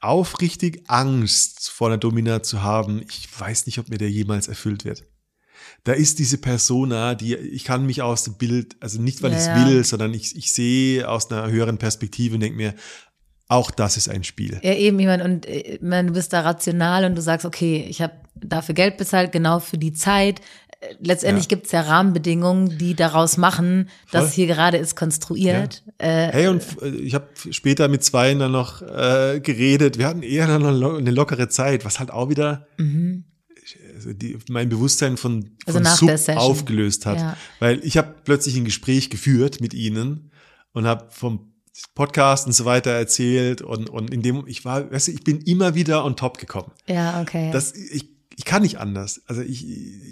aufrichtig 0.00 0.84
Angst 0.86 1.70
vor 1.70 1.88
einer 1.88 1.98
Domina 1.98 2.42
zu 2.42 2.62
haben, 2.62 3.02
ich 3.08 3.28
weiß 3.38 3.66
nicht, 3.66 3.78
ob 3.78 3.90
mir 3.90 3.98
der 3.98 4.10
jemals 4.10 4.48
erfüllt 4.48 4.84
wird. 4.84 5.04
Da 5.84 5.92
ist 5.92 6.18
diese 6.18 6.38
Persona, 6.38 7.14
die 7.14 7.36
ich 7.36 7.64
kann 7.64 7.84
mich 7.84 8.00
aus 8.00 8.24
dem 8.24 8.34
Bild, 8.34 8.76
also 8.80 9.00
nicht 9.00 9.22
weil 9.22 9.32
Ja, 9.32 9.36
ich 9.36 9.42
es 9.42 9.48
ja. 9.48 9.66
will, 9.66 9.84
sondern 9.84 10.14
ich, 10.14 10.36
ich 10.36 10.52
sehe 10.52 11.06
aus 11.08 11.30
einer 11.30 11.50
höheren 11.50 11.76
Perspektive 11.78 12.34
und 12.34 12.40
denke 12.40 12.56
mir, 12.56 12.74
auch 13.48 13.70
das 13.70 13.96
ist 13.96 14.08
ein 14.08 14.24
Spiel. 14.24 14.60
Ja, 14.62 14.74
eben 14.74 14.98
jemand 15.00 15.22
und 15.22 15.46
äh, 15.46 15.74
ich 15.74 15.82
meine, 15.82 16.08
du 16.08 16.14
bist 16.14 16.32
da 16.32 16.40
rational 16.40 17.04
und 17.04 17.16
du 17.16 17.22
sagst, 17.22 17.44
okay, 17.44 17.84
ich 17.88 18.00
habe 18.00 18.14
dafür 18.34 18.74
Geld 18.74 18.96
bezahlt, 18.96 19.32
genau 19.32 19.60
für 19.60 19.76
die 19.76 19.92
Zeit. 19.92 20.40
Letztendlich 20.98 21.44
Ja. 21.44 21.48
gibt's 21.48 21.72
ja 21.72 21.82
Rahmenbedingungen, 21.82 22.78
die 22.78 22.94
daraus 22.94 23.36
machen, 23.36 23.90
dass 24.12 24.26
Voll. 24.26 24.32
hier 24.32 24.46
gerade 24.46 24.78
ist 24.78 24.96
konstruiert. 24.96 25.82
Äh, 25.98 26.28
Hey, 26.32 26.48
und 26.48 26.62
äh, 26.82 26.88
ich 26.88 27.14
habe 27.14 27.26
später 27.50 27.88
mit 27.88 28.02
zwei 28.02 28.32
dann 28.34 28.52
noch 28.52 28.80
äh, 28.82 29.40
geredet. 29.42 29.98
Wir 29.98 30.06
hatten 30.06 30.22
eher 30.22 30.46
dann 30.46 30.80
noch 30.80 30.96
eine 30.96 31.10
lockere 31.10 31.48
Zeit, 31.48 31.84
was 31.84 31.98
halt 31.98 32.10
auch 32.10 32.30
wieder 32.30 32.66
also 33.94 34.12
die, 34.14 34.38
mein 34.48 34.68
Bewusstsein 34.70 35.16
von, 35.18 35.36
Mhm. 35.36 35.50
Also 35.66 35.78
von 35.78 35.82
nach 35.82 36.18
Sub 36.18 36.36
aufgelöst 36.36 37.04
hat. 37.06 37.18
Ja. 37.18 37.36
Weil 37.58 37.84
ich 37.84 37.98
habe 37.98 38.14
plötzlich 38.24 38.56
ein 38.56 38.64
Gespräch 38.64 39.10
geführt 39.10 39.60
mit 39.60 39.74
ihnen 39.74 40.30
und 40.72 40.86
habe 40.86 41.08
vom 41.10 41.52
Podcast 41.94 42.46
und 42.46 42.52
so 42.52 42.64
weiter 42.64 42.90
erzählt 42.90 43.62
und, 43.62 43.88
und 43.90 44.12
in 44.12 44.22
dem, 44.22 44.44
ich 44.46 44.64
war, 44.64 44.90
weißt 44.90 45.08
du, 45.08 45.12
ich 45.12 45.24
bin 45.24 45.40
immer 45.42 45.74
wieder 45.74 46.04
on 46.04 46.16
top 46.16 46.38
gekommen. 46.38 46.72
ja, 46.88 47.20
okay. 47.20 47.50
Das, 47.52 47.74
ich, 47.74 48.08
ich 48.36 48.44
kann 48.44 48.62
nicht 48.62 48.78
anders. 48.78 49.20
Also 49.26 49.42
ich, 49.42 49.66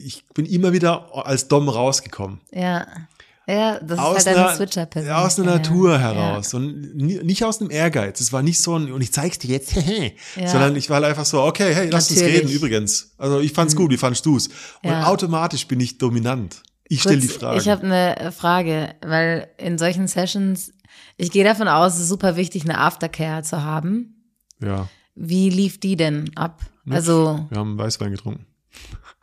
ich 0.04 0.26
bin 0.34 0.46
immer 0.46 0.72
wieder 0.72 1.14
als 1.26 1.48
Dom 1.48 1.68
rausgekommen. 1.68 2.40
ja. 2.52 2.86
Ja, 3.50 3.80
das 3.80 3.98
aus 3.98 4.18
ist 4.18 4.26
halt 4.26 4.36
eine 4.36 4.46
einer, 4.48 4.56
Switcher-Person. 4.56 5.10
aus 5.10 5.36
der 5.36 5.44
Ja, 5.46 5.50
Natur 5.52 5.92
ja. 5.92 5.98
heraus 6.00 6.52
und 6.52 6.94
ni- 6.94 7.18
nicht 7.24 7.42
aus 7.46 7.62
einem 7.62 7.70
Ehrgeiz. 7.70 8.20
Es 8.20 8.30
war 8.30 8.42
nicht 8.42 8.60
so 8.60 8.78
ein, 8.78 8.92
und 8.92 9.00
ich 9.00 9.10
zeig's 9.10 9.38
dir 9.38 9.48
jetzt, 9.48 9.72
Ja. 10.36 10.48
sondern 10.48 10.76
ich 10.76 10.90
war 10.90 10.96
halt 10.96 11.06
einfach 11.06 11.24
so, 11.24 11.40
okay, 11.40 11.74
hey, 11.74 11.88
lass 11.88 12.10
uns 12.10 12.20
Natürlich. 12.20 12.42
Mhm. 12.42 12.46
reden 12.48 12.54
übrigens. 12.54 13.14
Also 13.16 13.40
ich 13.40 13.54
fand's 13.54 13.74
gut, 13.74 13.90
wie 13.90 13.96
fandst 13.96 14.26
du's? 14.26 14.48
Und 14.82 14.90
Ja. 14.90 15.06
automatisch 15.06 15.66
bin 15.66 15.80
ich 15.80 15.96
dominant. 15.96 16.62
Ich 16.90 17.00
stelle 17.00 17.20
die 17.20 17.28
Frage. 17.28 17.58
Ich 17.58 17.70
habe 17.70 17.84
eine 17.84 18.32
Frage, 18.32 18.94
weil 19.00 19.48
in 19.56 19.78
solchen 19.78 20.08
Sessions, 20.08 20.74
ich 21.16 21.30
gehe 21.30 21.42
davon 21.44 21.68
aus, 21.68 21.94
es 21.94 22.00
ist 22.00 22.08
super 22.08 22.36
wichtig, 22.36 22.64
eine 22.64 22.76
Aftercare 22.76 23.42
zu 23.44 23.62
haben. 23.64 24.26
ja, 24.62 24.88
Wie 25.20 25.50
lief 25.50 25.80
die 25.80 25.96
denn 25.96 26.30
ab? 26.36 26.62
Also 26.88 27.44
wir 27.50 27.58
haben 27.58 27.76
Weißwein 27.78 28.12
getrunken. 28.12 28.46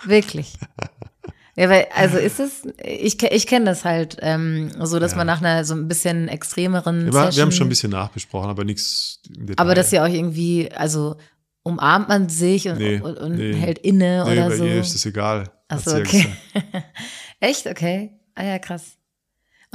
wirklich. 0.06 0.54
Ja, 1.58 1.70
weil, 1.70 1.88
also 1.96 2.18
ist 2.18 2.40
es, 2.42 2.68
ich, 2.84 3.22
ich 3.24 3.48
kenne 3.48 3.66
das 3.66 3.86
halt 3.86 4.18
ähm, 4.22 4.72
so, 4.84 5.00
dass 5.00 5.12
Ja. 5.12 5.18
man 5.20 5.28
nach 5.28 5.40
einer 5.40 5.64
so 5.64 5.74
ein 5.74 5.88
bisschen 5.88 6.28
extremeren 6.28 7.06
Wir, 7.06 7.14
wir 7.14 7.24
Session, 7.28 7.42
haben 7.44 7.52
schon 7.54 7.68
ein 7.68 7.70
bisschen 7.70 7.92
nachbesprochen, 7.92 8.50
aber 8.50 8.66
nichts 8.66 9.22
aber 9.56 9.74
dass 9.74 9.92
ja 9.92 10.04
auch 10.04 10.10
irgendwie, 10.10 10.70
also 10.74 11.16
umarmt 11.64 12.10
man 12.10 12.28
sich 12.28 12.68
und, 12.68 12.78
Nee, 12.78 13.00
und, 13.00 13.18
und 13.18 13.36
nee. 13.38 13.54
hält 13.54 13.80
inne 13.80 14.26
nee, 14.26 14.32
oder 14.34 14.50
bei 14.50 14.58
so. 14.58 14.66
ihr 14.66 14.82
ist 14.82 14.94
das 14.96 15.06
egal. 15.06 15.50
Ach 15.70 15.78
hat 15.78 15.84
so, 15.86 15.92
sie 15.92 15.98
ja 15.98 16.04
okay. 16.04 16.28
Echt? 17.40 17.68
Okay. 17.68 18.20
Ah 18.36 18.44
ja, 18.44 18.60
krass. 18.60 18.98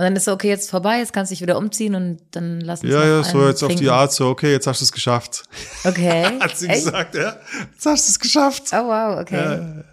Und 0.00 0.04
dann 0.04 0.16
ist 0.16 0.24
so, 0.24 0.32
okay, 0.32 0.48
jetzt 0.48 0.70
vorbei, 0.70 1.00
jetzt 1.00 1.12
kannst 1.12 1.30
du 1.30 1.34
dich 1.34 1.42
wieder 1.42 1.58
umziehen 1.58 1.94
und 1.94 2.20
dann 2.30 2.62
lass 2.62 2.82
uns 2.82 2.90
Ja, 2.90 3.04
ja, 3.04 3.22
so 3.22 3.46
jetzt 3.46 3.62
auf 3.62 3.68
die 3.68 3.76
trinken. 3.76 3.92
Art, 3.92 4.10
so, 4.10 4.28
okay, 4.28 4.50
jetzt 4.50 4.66
hast 4.66 4.80
du 4.80 4.86
es 4.86 4.92
geschafft. 4.92 5.42
Okay. 5.84 6.24
Hat 6.40 6.56
sie 6.56 6.68
Echt? 6.68 6.86
gesagt, 6.86 7.14
ja. 7.14 7.36
Jetzt 7.70 7.84
hast 7.84 8.08
du 8.08 8.12
es 8.12 8.18
geschafft. 8.18 8.62
Oh 8.72 8.86
wow, 8.86 9.20
okay. 9.20 9.84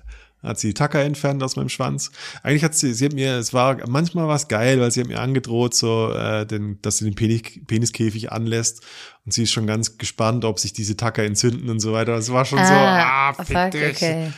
Ja, 0.43 0.49
hat 0.49 0.59
sie 0.59 0.67
die 0.67 0.73
Tacker 0.75 1.01
entfernt 1.01 1.43
aus 1.43 1.57
meinem 1.57 1.67
Schwanz. 1.67 2.09
Eigentlich 2.41 2.63
hat 2.63 2.73
sie, 2.73 2.93
sie 2.93 3.03
hat 3.03 3.11
mir, 3.11 3.33
es 3.33 3.53
war, 3.53 3.85
manchmal 3.85 4.29
war 4.29 4.37
es 4.37 4.47
geil, 4.47 4.79
weil 4.79 4.91
sie 4.91 5.01
hat 5.01 5.09
mir 5.09 5.19
angedroht, 5.19 5.75
so, 5.75 6.13
äh, 6.13 6.45
den, 6.45 6.81
dass 6.83 6.99
sie 6.99 7.03
den 7.03 7.15
Penis, 7.15 7.41
Peniskäfig 7.67 8.31
anlässt. 8.31 8.85
Und 9.25 9.33
sie 9.33 9.43
ist 9.43 9.51
schon 9.51 9.67
ganz 9.67 9.97
gespannt, 9.97 10.45
ob 10.45 10.57
sich 10.59 10.71
diese 10.71 10.95
Tacker 10.95 11.25
entzünden 11.25 11.69
und 11.69 11.81
so 11.81 11.91
weiter. 11.91 12.13
Es 12.13 12.31
war 12.31 12.45
schon 12.45 12.59
so, 12.59 12.73
ah, 12.73 13.33
fick 13.33 13.57
fuck, 13.57 13.71
dich. 13.71 13.97
okay. 13.97 14.31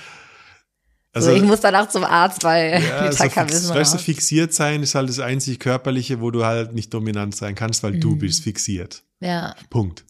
Also, 1.12 1.30
so, 1.32 1.36
ich 1.36 1.42
muss 1.44 1.60
danach 1.62 1.90
zum 1.90 2.04
Arzt, 2.04 2.44
weil 2.44 2.84
ja, 2.84 3.08
die 3.10 3.16
so 3.16 3.24
fix, 3.24 3.36
wissen 3.52 3.76
weißt 3.76 3.94
du, 3.96 3.98
fixiert 3.98 4.54
sein 4.54 4.84
ist 4.84 4.94
halt 4.96 5.10
das 5.10 5.20
einzig 5.20 5.60
körperliche, 5.60 6.22
wo 6.22 6.30
du 6.32 6.46
halt 6.46 6.74
nicht 6.74 6.94
dominant 6.94 7.36
sein 7.36 7.56
kannst, 7.56 7.82
weil 7.84 7.94
Mhm. 7.94 8.00
du 8.02 8.16
bist 8.18 8.44
fixiert. 8.44 9.02
Ja. 9.20 9.56
Punkt. 9.70 10.06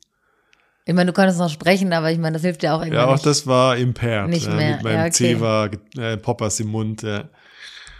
Ich 0.85 0.93
meine, 0.93 1.11
du 1.11 1.13
konntest 1.13 1.39
noch 1.39 1.49
sprechen, 1.49 1.93
aber 1.93 2.11
ich 2.11 2.17
meine, 2.17 2.33
das 2.33 2.41
hilft 2.41 2.63
ja 2.63 2.75
auch 2.75 2.79
irgendwann 2.81 2.99
Ja, 3.01 3.07
auch 3.07 3.13
nicht. 3.13 3.25
das 3.25 3.45
war 3.47 3.77
impaired. 3.77 4.29
Nicht 4.29 4.47
ja, 4.47 4.53
mehr, 4.55 4.75
Mit 4.75 4.83
meinem 4.83 4.95
ja, 4.95 5.01
okay. 5.03 5.11
Zewa, 5.11 5.69
äh, 5.97 6.17
Poppers 6.17 6.59
im 6.59 6.67
Mund. 6.67 7.03
Ja. 7.03 7.29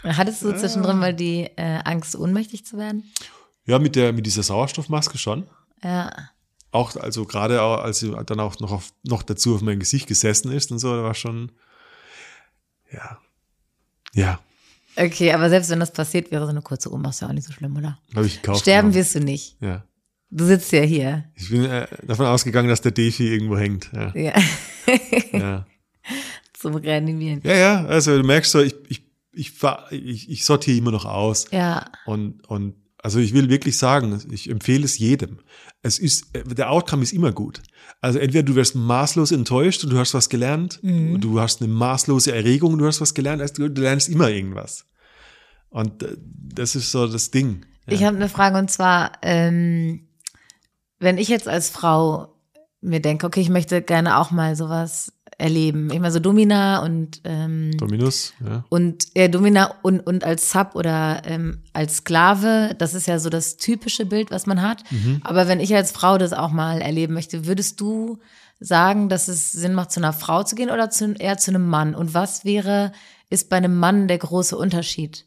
Hattest 0.02 0.42
du 0.42 0.52
zwischendrin 0.56 0.98
mal 0.98 1.14
die 1.14 1.48
äh, 1.56 1.78
Angst, 1.84 2.16
ohnmächtig 2.16 2.64
zu 2.66 2.76
werden? 2.78 3.04
ja, 3.66 3.78
mit 3.78 3.94
der, 3.96 4.12
mit 4.12 4.26
dieser 4.26 4.42
Sauerstoffmaske 4.42 5.16
schon. 5.18 5.46
Ja. 5.84 6.10
auch, 6.72 6.96
also 6.96 7.24
gerade 7.24 7.62
auch, 7.62 7.82
als 7.82 8.00
sie 8.00 8.10
dann 8.26 8.40
auch 8.40 8.58
noch, 8.60 8.72
auf, 8.72 8.90
noch 9.04 9.22
dazu 9.22 9.54
auf 9.54 9.60
mein 9.62 9.78
Gesicht 9.78 10.06
gesessen 10.08 10.50
ist 10.52 10.70
und 10.72 10.78
so, 10.80 10.94
da 10.96 11.02
war 11.04 11.14
schon, 11.14 11.52
ja, 12.92 13.18
ja, 14.12 14.40
Okay, 14.96 15.32
aber 15.32 15.48
selbst 15.48 15.70
wenn 15.70 15.80
das 15.80 15.92
passiert, 15.92 16.30
wäre 16.30 16.44
so 16.44 16.50
eine 16.50 16.62
kurze 16.62 16.92
Ohnmacht 16.92 17.20
ja 17.20 17.28
auch 17.28 17.32
nicht 17.32 17.46
so 17.46 17.52
schlimm, 17.52 17.76
oder? 17.76 17.98
habe 18.14 18.26
ich 18.26 18.42
gekauft. 18.42 18.60
Sterben 18.60 18.88
genommen. 18.90 18.94
wirst 18.94 19.14
du 19.14 19.20
nicht. 19.20 19.56
Ja. 19.60 19.84
Du 20.30 20.44
sitzt 20.44 20.70
ja 20.72 20.82
hier. 20.82 21.24
Ich 21.34 21.50
bin 21.50 21.64
äh, 21.64 21.86
davon 22.02 22.26
ausgegangen, 22.26 22.68
dass 22.68 22.82
der 22.82 22.92
Defi 22.92 23.28
irgendwo 23.32 23.56
hängt. 23.56 23.90
Ja, 23.92 24.12
Ja. 24.14 24.32
ja. 25.32 25.66
Zum 26.52 26.74
Reanimieren. 26.74 27.40
ja, 27.44 27.54
ja 27.54 27.84
also 27.86 28.16
du 28.16 28.22
merkst 28.24 28.52
so, 28.52 28.60
ich, 28.60 28.74
ich, 28.88 29.02
ich, 29.32 29.52
ich, 29.90 30.30
ich 30.30 30.44
sortiere 30.44 30.76
immer 30.76 30.90
noch 30.90 31.04
aus. 31.06 31.46
Ja. 31.50 31.86
Und, 32.04 32.46
und 32.48 32.74
also 33.02 33.18
ich 33.18 33.32
will 33.34 33.48
wirklich 33.48 33.78
sagen, 33.78 34.20
ich 34.30 34.50
empfehle 34.50 34.84
es 34.84 34.98
jedem. 34.98 35.38
Es 35.82 35.98
ist, 35.98 36.26
der 36.34 36.70
Outcome 36.70 37.02
ist 37.02 37.12
immer 37.12 37.32
gut. 37.32 37.62
Also 38.00 38.18
entweder 38.18 38.42
du 38.42 38.54
wirst 38.54 38.74
maßlos 38.74 39.32
enttäuscht 39.32 39.82
und 39.84 39.90
du 39.90 39.98
hast 39.98 40.12
was 40.14 40.28
gelernt, 40.28 40.78
Mhm. 40.82 41.20
du 41.20 41.40
hast 41.40 41.62
eine 41.62 41.72
maßlose 41.72 42.34
Erregung 42.34 42.74
und 42.74 42.78
du 42.80 42.86
hast 42.86 43.00
was 43.00 43.14
gelernt, 43.14 43.40
also 43.42 43.68
du 43.68 43.80
lernst 43.80 44.08
immer 44.08 44.28
irgendwas. 44.30 44.86
Und 45.70 46.02
äh, 46.02 46.16
das 46.18 46.74
ist 46.74 46.90
so 46.92 47.06
das 47.06 47.30
Ding. 47.30 47.64
Ja. 47.86 47.94
Ich 47.94 48.04
habe 48.04 48.16
eine 48.16 48.28
Frage 48.28 48.58
und 48.58 48.70
zwar, 48.70 49.12
ähm, 49.22 50.08
wenn 50.98 51.16
ich 51.16 51.28
jetzt 51.28 51.48
als 51.48 51.70
Frau 51.70 52.36
mir 52.82 53.00
denke, 53.00 53.26
okay, 53.26 53.40
ich 53.40 53.50
möchte 53.50 53.80
gerne 53.82 54.18
auch 54.18 54.30
mal 54.30 54.56
sowas 54.56 55.12
erleben? 55.40 55.90
Ich 55.90 55.98
meine, 55.98 56.12
so 56.12 56.20
Domina 56.20 56.82
und 56.82 57.20
ähm, 57.24 57.76
Dominus, 57.76 58.34
ja. 58.44 58.64
und 58.68 59.06
ja, 59.16 59.28
Domina 59.28 59.74
und, 59.82 60.00
und 60.00 60.24
als 60.24 60.50
Sub 60.50 60.74
oder 60.74 61.22
ähm, 61.24 61.62
als 61.72 61.98
Sklave, 61.98 62.74
das 62.78 62.94
ist 62.94 63.06
ja 63.06 63.18
so 63.18 63.30
das 63.30 63.56
typische 63.56 64.06
Bild, 64.06 64.30
was 64.30 64.46
man 64.46 64.62
hat. 64.62 64.84
Aber 65.22 65.48
wenn 65.48 65.60
ich 65.60 65.74
als 65.74 65.92
Frau 65.92 66.18
das 66.18 66.32
auch 66.32 66.50
mal 66.50 66.80
erleben 66.80 67.14
möchte, 67.14 67.46
würdest 67.46 67.80
du 67.80 68.18
sagen, 68.60 69.08
dass 69.08 69.28
es 69.28 69.52
Sinn 69.52 69.74
macht, 69.74 69.90
zu 69.90 70.00
einer 70.00 70.12
Frau 70.12 70.42
zu 70.42 70.54
gehen 70.54 70.70
oder 70.70 70.90
zu, 70.90 71.14
eher 71.14 71.38
zu 71.38 71.50
einem 71.50 71.66
Mann? 71.66 71.94
Und 71.94 72.14
was 72.14 72.44
wäre, 72.44 72.92
ist 73.30 73.48
bei 73.48 73.56
einem 73.56 73.78
Mann 73.78 74.06
der 74.06 74.18
große 74.18 74.56
Unterschied? 74.56 75.24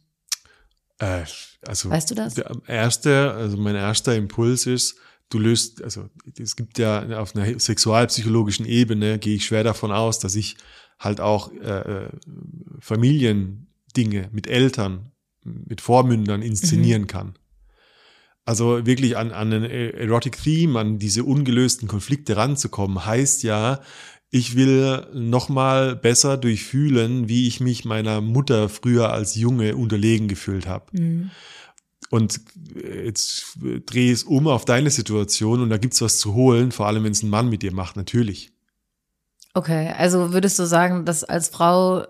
Äh, 0.99 1.23
also 1.67 1.89
Weißt 1.89 2.11
du 2.11 2.15
das? 2.15 2.35
Der 2.35 2.51
erste, 2.67 3.33
also 3.33 3.57
mein 3.57 3.75
erster 3.75 4.15
Impuls 4.15 4.67
ist, 4.67 4.97
du 5.29 5.39
löst, 5.39 5.83
also 5.83 6.09
es 6.37 6.55
gibt 6.55 6.77
ja 6.77 7.19
auf 7.19 7.35
einer 7.35 7.59
sexualpsychologischen 7.59 8.65
Ebene, 8.65 9.19
gehe 9.19 9.35
ich 9.35 9.45
schwer 9.45 9.63
davon 9.63 9.91
aus, 9.91 10.19
dass 10.19 10.35
ich 10.35 10.57
halt 10.99 11.19
auch 11.19 11.51
äh, 11.51 12.05
äh, 12.05 12.09
Familiendinge 12.79 14.29
mit 14.31 14.47
Eltern, 14.47 15.11
mit 15.43 15.81
Vormündern 15.81 16.41
inszenieren 16.41 17.07
kann. 17.07 17.33
Also 18.45 18.85
wirklich 18.85 19.15
an, 19.17 19.31
an 19.31 19.53
einen 19.53 19.63
Erotic 19.63 20.37
Theme, 20.41 20.77
an 20.77 20.99
diese 20.99 21.23
ungelösten 21.23 21.87
Konflikte 21.87 22.35
ranzukommen, 22.35 23.05
heißt 23.05 23.43
ja, 23.43 23.79
ich 24.31 24.55
will 24.55 25.05
nochmal 25.13 25.95
besser 25.95 26.37
durchfühlen, 26.37 27.29
wie 27.29 27.47
ich 27.47 27.59
mich 27.59 27.85
meiner 27.85 28.19
Mutter 28.19 28.67
früher 28.67 29.13
als 29.13 29.35
Junge 29.35 29.75
unterlegen 29.75 30.27
gefühlt 30.27 30.67
habe. 30.67 30.85
Und 32.13 32.41
jetzt 32.75 33.57
drehe 33.87 34.11
ich 34.11 34.19
es 34.19 34.23
um 34.23 34.47
auf 34.47 34.65
deine 34.65 34.91
Situation 34.91 35.61
und 35.61 35.71
da 35.71 35.77
gibt's 35.77 35.99
was 35.99 36.19
zu 36.19 36.35
holen, 36.35 36.71
vor 36.71 36.85
allem 36.85 37.03
wenn 37.05 37.11
es 37.11 37.23
ein 37.23 37.29
Mann 37.29 37.49
mit 37.49 37.63
dir 37.63 37.73
macht, 37.73 37.95
natürlich. 37.95 38.51
Okay, 39.55 39.91
also 39.97 40.31
würdest 40.31 40.59
du 40.59 40.67
sagen, 40.67 41.05
dass 41.05 41.23
als 41.23 41.49
Frau 41.49 42.05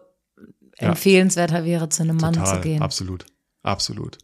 empfehlenswerter 0.75 1.63
wäre, 1.63 1.87
zu 1.87 2.03
einem 2.03 2.17
Mann 2.17 2.33
Total, 2.33 2.55
zu 2.55 2.61
gehen? 2.67 2.81
absolut, 2.81 3.25
absolut. 3.61 4.17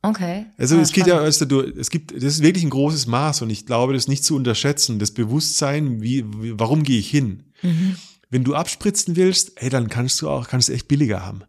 Okay. 0.00 0.46
Also 0.56 0.76
Ah, 0.76 0.80
es 0.80 0.92
geht 0.92 1.06
ja, 1.06 1.16
spannend. 1.16 1.28
weißt 1.28 1.40
du, 1.42 1.46
du, 1.46 1.60
es 1.60 1.90
gibt, 1.90 2.12
das 2.14 2.24
ist 2.24 2.42
wirklich 2.42 2.64
ein 2.64 2.70
großes 2.70 3.06
Maß 3.06 3.42
und 3.42 3.50
ich 3.50 3.66
glaube, 3.66 3.92
das 3.92 4.08
nicht 4.08 4.24
zu 4.24 4.34
unterschätzen, 4.36 4.98
das 4.98 5.10
Bewusstsein, 5.10 6.00
wie, 6.00 6.24
warum 6.58 6.82
gehe 6.82 6.98
ich 6.98 7.10
hin? 7.10 7.52
Mhm. 7.60 7.96
Wenn 8.30 8.42
du 8.42 8.54
abspritzen 8.54 9.16
willst, 9.16 9.52
hey, 9.56 9.68
dann 9.68 9.88
kannst 9.88 10.22
du 10.22 10.30
auch, 10.30 10.48
kannst 10.48 10.70
du 10.70 10.72
echt 10.72 10.88
billiger 10.88 11.26
haben. 11.26 11.42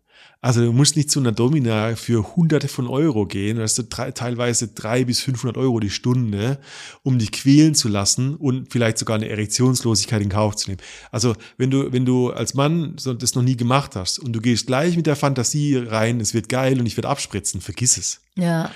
Also 0.46 0.64
du 0.64 0.72
musst 0.74 0.96
nicht 0.96 1.10
zu 1.10 1.20
einer 1.20 1.32
Domina 1.32 1.96
für 1.96 2.36
hunderte 2.36 2.68
von 2.68 2.86
Euro 2.86 3.26
gehen, 3.26 3.58
du, 3.58 3.84
drei, 3.84 4.12
teilweise 4.12 4.68
drei 4.68 5.04
bis 5.04 5.20
500 5.22 5.58
Euro 5.58 5.80
die 5.80 5.90
Stunde, 5.90 6.60
um 7.02 7.18
dich 7.18 7.32
quälen 7.32 7.74
zu 7.74 7.88
lassen 7.88 8.36
und 8.36 8.72
vielleicht 8.72 9.00
sogar 9.00 9.16
eine 9.16 9.28
Erektionslosigkeit 9.28 10.22
in 10.22 10.30
Kauf 10.30 10.56
zu 10.56 10.70
nehmen. 10.70 10.82
Also 11.12 11.36
wenn 11.58 11.72
du, 11.72 11.92
wenn 11.92 12.06
du 12.06 12.30
als 12.30 12.54
Mann 12.54 12.96
das 12.96 13.34
noch 13.34 13.42
nie 13.42 13.58
gemacht 13.58 13.96
hast 13.96 14.20
und 14.20 14.34
du 14.34 14.40
gehst 14.40 14.68
gleich 14.68 14.96
mit 14.96 15.08
der 15.08 15.16
Fantasie 15.16 15.78
rein, 15.78 16.20
es 16.20 16.36
wird 16.36 16.48
geil 16.48 16.80
und 16.80 16.86
ich 16.86 16.96
werde 16.96 17.10
abspritzen, 17.10 17.60
vergiss 17.60 17.98
es 17.98 18.22
Ja, 18.36 18.70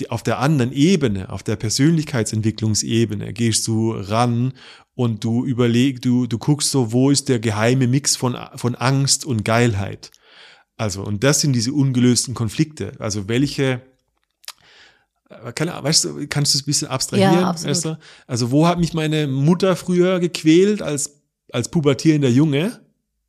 die, 0.00 0.10
auf 0.10 0.24
der 0.24 0.40
anderen 0.40 0.72
Ebene, 0.72 1.28
auf 1.30 1.44
der 1.44 1.54
Persönlichkeitsentwicklungsebene, 1.54 3.32
gehst 3.32 3.68
du 3.68 3.92
ran 3.92 4.52
und 4.96 5.22
du 5.22 5.44
überleg, 5.44 6.02
du, 6.02 6.26
du 6.26 6.38
guckst 6.38 6.72
so, 6.72 6.90
wo 6.90 7.12
ist 7.12 7.28
der 7.28 7.38
geheime 7.38 7.86
Mix 7.86 8.16
von, 8.16 8.36
von 8.56 8.74
Angst 8.74 9.24
und 9.24 9.44
Geilheit. 9.44 10.10
Also, 10.78 11.02
und 11.02 11.24
das 11.24 11.40
sind 11.40 11.52
diese 11.52 11.72
ungelösten 11.72 12.34
Konflikte. 12.34 12.92
Also, 12.98 13.28
welche, 13.28 13.82
äh, 15.28 15.52
keine 15.52 15.72
Ahnung, 15.72 15.84
weißt 15.84 16.04
du, 16.04 16.26
kannst 16.28 16.54
du 16.54 16.58
es 16.58 16.62
ein 16.62 16.66
bisschen 16.66 16.88
abstrahieren? 16.88 17.34
Ja, 17.34 17.50
absolut. 17.50 17.84
du? 17.84 17.98
Also, 18.26 18.50
wo 18.50 18.66
hat 18.66 18.78
mich 18.78 18.94
meine 18.94 19.26
Mutter 19.26 19.76
früher 19.76 20.20
gequält 20.20 20.80
als, 20.80 21.20
als 21.52 21.68
pubertierender 21.68 22.28
Junge? 22.28 22.80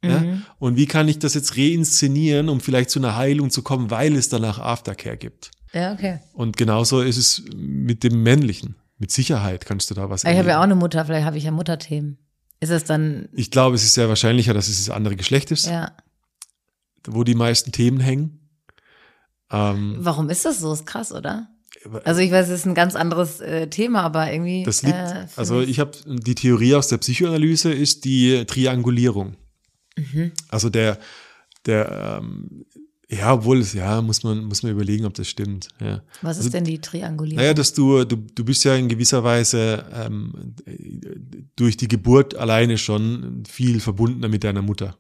Ja? 0.03 0.19
Mhm. 0.19 0.45
Und 0.59 0.77
wie 0.77 0.85
kann 0.85 1.07
ich 1.07 1.19
das 1.19 1.33
jetzt 1.33 1.57
reinszenieren, 1.57 2.49
um 2.49 2.61
vielleicht 2.61 2.89
zu 2.91 2.99
einer 2.99 3.15
Heilung 3.15 3.49
zu 3.49 3.63
kommen, 3.63 3.91
weil 3.91 4.15
es 4.15 4.29
danach 4.29 4.59
Aftercare 4.59 5.17
gibt? 5.17 5.51
ja, 5.73 5.93
okay. 5.93 6.19
Und 6.33 6.55
genauso 6.55 7.01
ist 7.01 7.17
es 7.17 7.43
mit 7.55 8.03
dem 8.03 8.23
Männlichen. 8.23 8.75
Mit 8.97 9.11
Sicherheit 9.11 9.65
kannst 9.65 9.89
du 9.89 9.95
da 9.95 10.09
was 10.09 10.23
Ich 10.23 10.29
habe 10.29 10.37
ja 10.37 10.41
auch 10.57 10.61
erleben. 10.61 10.63
eine 10.63 10.75
Mutter, 10.75 11.05
vielleicht 11.05 11.25
habe 11.25 11.37
ich 11.37 11.45
ja 11.45 11.51
Mutterthemen. 11.51 12.17
Ist 12.59 12.69
es 12.69 12.83
dann, 12.83 13.29
Ich 13.33 13.51
glaube, 13.51 13.75
es 13.75 13.83
ist 13.83 13.93
sehr 13.93 14.09
wahrscheinlicher, 14.09 14.53
dass 14.53 14.67
es 14.67 14.85
das 14.85 14.93
andere 14.93 15.15
Geschlecht 15.15 15.51
ist, 15.51 15.65
ja. 15.67 15.91
Wo 17.07 17.23
die 17.23 17.35
meisten 17.35 17.71
Themen 17.71 17.99
hängen. 17.99 18.39
Ähm, 19.51 19.97
Warum 19.99 20.29
ist 20.29 20.45
das 20.45 20.59
so? 20.59 20.71
Ist 20.73 20.85
krass, 20.85 21.11
oder? 21.11 21.49
Also 22.03 22.21
ich 22.21 22.31
weiß, 22.31 22.49
es 22.49 22.61
ist 22.61 22.65
ein 22.65 22.75
ganz 22.75 22.95
anderes 22.95 23.39
äh, 23.39 23.67
Thema, 23.67 24.01
aber 24.01 24.31
irgendwie. 24.31 24.63
das 24.63 24.83
liegt, 24.83 24.95
äh, 24.95 25.27
also 25.35 25.61
ich 25.61 25.79
habe 25.79 25.91
die 26.05 26.35
Theorie 26.35 26.75
aus 26.75 26.87
der 26.89 26.97
Psychoanalyse 26.97 27.71
ist 27.71 28.05
die 28.05 28.43
Triangulierung. 28.45 29.35
Mhm. 29.97 30.31
Also 30.49 30.69
der, 30.69 30.99
der, 31.65 32.19
ähm, 32.21 32.65
ja, 33.09 33.33
obwohl 33.33 33.59
es, 33.59 33.73
ja, 33.73 34.01
muss 34.01 34.23
man, 34.23 34.43
muss 34.45 34.61
man 34.61 34.71
überlegen, 34.71 35.05
ob 35.05 35.13
das 35.13 35.27
stimmt. 35.27 35.69
Ja. 35.79 36.01
Was 36.21 36.37
ist 36.37 36.45
also- 36.45 36.49
denn 36.51 36.65
die 36.65 36.79
Triangulierung? 36.79 37.37
Naja, 37.37 37.53
dass 37.53 37.73
du, 37.73 38.03
du, 38.03 38.17
du 38.17 38.45
bist 38.45 38.63
ja 38.65 38.75
in 38.75 38.87
gewisser 38.87 39.23
Weise 39.23 39.85
ähm, 39.93 40.55
durch 41.55 41.77
die 41.77 41.87
Geburt 41.87 42.35
alleine 42.35 42.77
schon 42.77 43.43
viel 43.47 43.79
verbundener 43.79 44.27
mit 44.27 44.43
deiner 44.43 44.61
Mutter. 44.61 44.97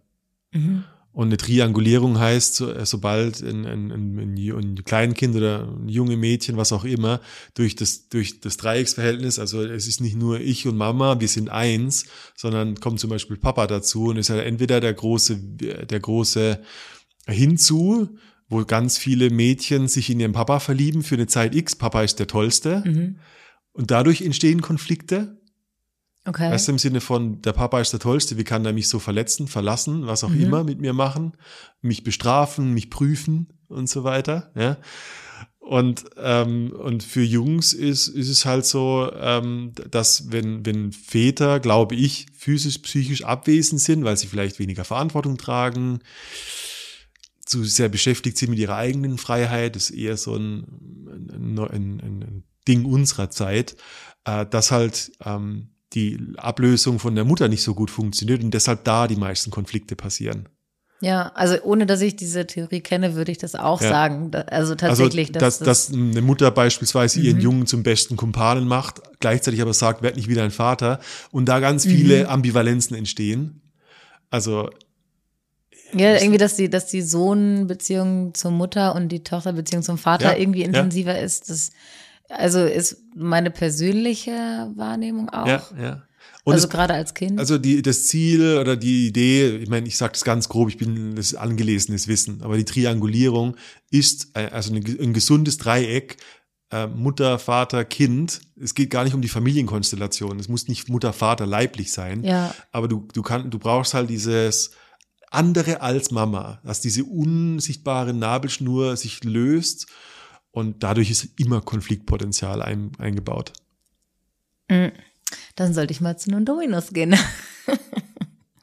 Mhm. 0.53 0.83
Und 1.11 1.27
eine 1.27 1.37
Triangulierung 1.37 2.19
heißt, 2.19 2.55
so, 2.55 2.71
äh, 2.71 2.85
sobald 2.85 3.41
ein, 3.41 3.65
ein, 3.65 3.91
ein, 3.91 4.37
ein, 4.37 4.83
Kleinkind 4.85 5.35
oder 5.35 5.67
ein 5.67 5.89
junge 5.89 6.17
Mädchen, 6.17 6.55
was 6.55 6.71
auch 6.71 6.85
immer, 6.85 7.19
durch 7.55 7.75
das, 7.75 8.09
durch 8.09 8.41
das 8.41 8.57
Dreiecksverhältnis, 8.57 9.39
also 9.39 9.63
es 9.63 9.87
ist 9.87 10.01
nicht 10.01 10.15
nur 10.15 10.39
ich 10.39 10.67
und 10.67 10.77
Mama, 10.77 11.19
wir 11.19 11.27
sind 11.27 11.49
eins, 11.49 12.05
sondern 12.35 12.79
kommt 12.79 12.99
zum 12.99 13.09
Beispiel 13.09 13.37
Papa 13.37 13.65
dazu 13.65 14.05
und 14.05 14.17
ist 14.17 14.29
ja 14.29 14.37
entweder 14.37 14.79
der 14.79 14.93
große, 14.93 15.37
der 15.37 15.99
große 15.99 16.61
hinzu, 17.27 18.17
wo 18.47 18.63
ganz 18.65 18.97
viele 18.97 19.29
Mädchen 19.29 19.87
sich 19.87 20.09
in 20.09 20.19
ihren 20.19 20.33
Papa 20.33 20.59
verlieben 20.59 21.03
für 21.03 21.15
eine 21.15 21.27
Zeit 21.27 21.55
X, 21.55 21.75
Papa 21.75 22.03
ist 22.03 22.19
der 22.19 22.27
Tollste. 22.27 22.83
Mhm. 22.85 23.19
Und 23.71 23.91
dadurch 23.91 24.21
entstehen 24.21 24.61
Konflikte. 24.61 25.38
Okay. 26.25 26.51
Weißt 26.51 26.67
du, 26.67 26.73
im 26.73 26.79
Sinne 26.79 27.01
von, 27.01 27.41
der 27.41 27.53
Papa 27.53 27.79
ist 27.79 27.93
der 27.93 27.99
Tollste, 27.99 28.37
wie 28.37 28.43
kann 28.43 28.65
er 28.65 28.73
mich 28.73 28.87
so 28.89 28.99
verletzen, 28.99 29.47
verlassen, 29.47 30.05
was 30.05 30.23
auch 30.23 30.29
Mhm. 30.29 30.41
immer 30.41 30.63
mit 30.63 30.79
mir 30.79 30.93
machen, 30.93 31.33
mich 31.81 32.03
bestrafen, 32.03 32.73
mich 32.73 32.89
prüfen 32.89 33.47
und 33.67 33.89
so 33.89 34.03
weiter. 34.03 34.51
Ja. 34.55 34.77
Und, 35.59 36.05
ähm, 36.17 36.71
und 36.71 37.03
für 37.03 37.21
Jungs 37.21 37.73
ist, 37.73 38.07
ist 38.07 38.29
es 38.29 38.45
halt 38.45 38.65
so, 38.65 39.11
ähm, 39.15 39.73
dass 39.91 40.31
wenn, 40.31 40.65
wenn 40.65 40.91
Väter, 40.91 41.59
glaube 41.59 41.95
ich, 41.95 42.25
physisch, 42.35 42.79
psychisch 42.79 43.23
abwesend 43.23 43.79
sind, 43.79 44.03
weil 44.03 44.17
sie 44.17 44.27
vielleicht 44.27 44.57
weniger 44.57 44.83
Verantwortung 44.83 45.37
tragen, 45.37 45.99
zu 47.45 47.63
sehr 47.63 47.89
beschäftigt 47.89 48.37
sind 48.37 48.49
mit 48.49 48.59
ihrer 48.59 48.75
eigenen 48.75 49.17
Freiheit, 49.17 49.75
ist 49.75 49.91
eher 49.91 50.17
so 50.17 50.35
ein, 50.35 50.65
ein, 51.31 51.59
ein, 51.59 51.99
ein, 52.01 52.43
Ding 52.67 52.85
unserer 52.85 53.29
Zeit, 53.31 53.75
äh, 54.25 54.45
dass 54.45 54.71
halt 54.71 55.11
ähm, 55.23 55.69
die 55.93 56.19
Ablösung 56.37 56.99
von 56.99 57.15
der 57.15 57.25
Mutter 57.25 57.47
nicht 57.47 57.63
so 57.63 57.73
gut 57.73 57.89
funktioniert 57.91 58.43
und 58.43 58.53
deshalb 58.53 58.83
da 58.83 59.07
die 59.07 59.15
meisten 59.15 59.51
Konflikte 59.51 59.95
passieren. 59.95 60.47
ja, 61.01 61.31
also 61.33 61.55
ohne 61.63 61.85
dass 61.85 62.01
ich 62.01 62.17
diese 62.17 62.45
Theorie 62.45 62.81
kenne, 62.81 63.15
würde 63.15 63.31
ich 63.31 63.37
das 63.37 63.55
auch 63.55 63.81
Ja. 63.81 63.87
sagen. 63.89 64.31
Also 64.35 64.75
tatsächlich, 64.75 65.29
also, 65.29 65.39
dass, 65.39 65.59
dass, 65.59 65.87
dass 65.87 65.93
eine 65.97 66.21
Mutter 66.21 66.51
beispielsweise 66.51 67.21
ihren 67.21 67.37
Mhm. 67.37 67.41
Jungen 67.41 67.67
zum 67.67 67.83
besten 67.83 68.17
Kumpanen 68.17 68.67
macht, 68.67 69.01
gleichzeitig 69.21 69.61
aber 69.61 69.73
sagt, 69.73 70.01
werd 70.01 70.17
nicht 70.17 70.27
wie 70.27 70.35
dein 70.35 70.51
Vater 70.51 70.99
und 71.31 71.45
da 71.45 71.61
ganz 71.61 71.85
viele 71.85 72.25
Mhm. 72.25 72.29
Ambivalenzen 72.29 72.97
entstehen. 72.97 73.61
Also 74.29 74.69
ja, 75.93 76.15
irgendwie, 76.21 76.37
dass 76.37 76.55
die, 76.55 76.69
dass 76.69 76.85
die 76.87 77.01
Sohn-Beziehung 77.01 78.33
zur 78.35 78.51
Mutter 78.51 78.93
und 78.93 79.07
die 79.09 79.23
Tochter-Beziehung 79.23 79.81
zum 79.83 79.97
Vater 79.97 80.33
Ja, 80.33 80.37
irgendwie 80.37 80.59
ja. 80.61 80.65
intensiver 80.67 81.17
ist. 81.17 81.49
Das, 81.49 81.71
also 82.29 82.63
ist 82.63 82.97
meine 83.15 83.51
persönliche 83.51 84.71
Wahrnehmung 84.75 85.29
auch. 85.29 85.47
ja, 85.47 85.63
ja. 85.79 86.03
Und 86.43 86.53
also 86.53 86.67
es, 86.67 86.71
gerade 86.71 86.93
als 86.93 87.13
Kind. 87.13 87.39
Also 87.39 87.57
die, 87.57 87.81
das 87.81 88.07
Ziel 88.07 88.57
oder 88.57 88.75
die 88.75 89.07
Idee, 89.07 89.57
ich 89.57 89.69
meine, 89.69 89.87
ich 89.87 89.97
sage 89.97 90.13
das 90.13 90.23
ganz 90.23 90.49
grob, 90.49 90.69
ich 90.69 90.77
bin 90.77 91.15
das 91.15 91.35
angelesenes 91.35 92.07
Wissen, 92.07 92.41
aber 92.41 92.57
die 92.57 92.65
Triangulierung 92.65 93.55
ist 93.91 94.29
äh, 94.35 94.49
also 94.51 94.73
ein, 94.73 94.83
ein 94.99 95.13
gesundes 95.13 95.57
Dreieck, 95.57 96.17
äh, 96.71 96.87
Mutter, 96.87 97.39
Vater, 97.39 97.83
Kind. 97.83 98.41
Es 98.59 98.73
geht 98.73 98.89
gar 98.89 99.03
nicht 99.03 99.13
um 99.13 99.21
die 99.21 99.27
Familienkonstellation. 99.27 100.39
Es 100.39 100.47
muss 100.47 100.67
nicht 100.67 100.87
Mutter, 100.89 101.13
Vater 101.13 101.45
leiblich 101.45 101.91
sein, 101.91 102.23
ja, 102.23 102.53
aber 102.71 102.87
du, 102.87 103.07
du, 103.13 103.21
kann, 103.21 103.49
du 103.49 103.59
brauchst 103.59 103.93
halt 103.93 104.09
dieses 104.09 104.71
andere 105.31 105.81
als 105.81 106.09
Mama, 106.09 106.59
dass 106.63 106.81
diese 106.81 107.03
unsichtbare 107.03 108.13
Nabelschnur 108.13 108.97
sich 108.97 109.23
löst 109.23 109.87
und 110.51 110.83
dadurch 110.83 111.11
ist 111.11 111.39
immer 111.39 111.61
Konfliktpotenzial 111.61 112.61
ein, 112.61 112.91
eingebaut. 112.97 113.53
Mm. 114.69 114.89
dann 115.55 115.73
sollte 115.73 115.91
ich 115.91 116.01
mal 116.01 116.17
zu 116.17 116.29
einem 116.31 116.45
Dominus 116.45 116.93
gehen. 116.93 117.15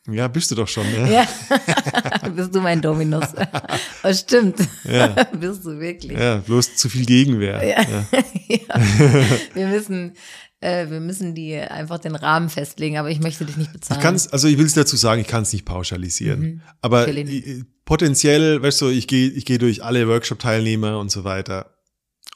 Ja, 0.08 0.28
bist 0.28 0.50
du 0.50 0.54
doch 0.54 0.68
schon. 0.68 0.86
Ne? 0.90 1.12
ja, 1.12 2.28
bist 2.28 2.54
du 2.54 2.60
mein 2.60 2.80
Dominus. 2.80 3.26
oh, 4.04 4.12
stimmt. 4.12 4.56
Ja. 4.84 5.08
bist 5.32 5.64
du 5.64 5.80
wirklich. 5.80 6.18
Ja, 6.18 6.36
bloß 6.36 6.76
zu 6.76 6.88
viel 6.88 7.04
Gegenwehr. 7.04 7.64
Ja. 7.66 7.82
Ja. 7.82 8.24
ja. 8.48 8.80
Wir 9.54 9.66
müssen, 9.66 10.12
äh, 10.60 10.88
wir 10.88 11.00
müssen 11.00 11.34
die 11.34 11.56
einfach 11.56 11.98
den 11.98 12.14
Rahmen 12.14 12.48
festlegen, 12.48 12.98
aber 12.98 13.10
ich 13.10 13.20
möchte 13.20 13.44
dich 13.44 13.56
nicht 13.56 13.72
bezahlen. 13.72 13.98
Ich 13.98 14.02
kann's, 14.02 14.28
also 14.28 14.46
ich 14.46 14.58
will 14.58 14.66
es 14.66 14.74
dazu 14.74 14.96
sagen, 14.96 15.20
ich 15.20 15.26
kann 15.26 15.42
es 15.42 15.52
nicht 15.52 15.64
pauschalisieren. 15.64 16.40
Mhm. 16.40 16.60
Aber 16.82 17.08
ich 17.08 17.46
äh, 17.46 17.64
potenziell, 17.84 18.62
weißt 18.62 18.82
du, 18.82 18.88
ich 18.88 19.08
gehe 19.08 19.28
ich 19.28 19.44
gehe 19.44 19.58
durch 19.58 19.82
alle 19.82 20.06
Workshop-Teilnehmer 20.06 21.00
und 21.00 21.10
so 21.10 21.24
weiter. 21.24 21.75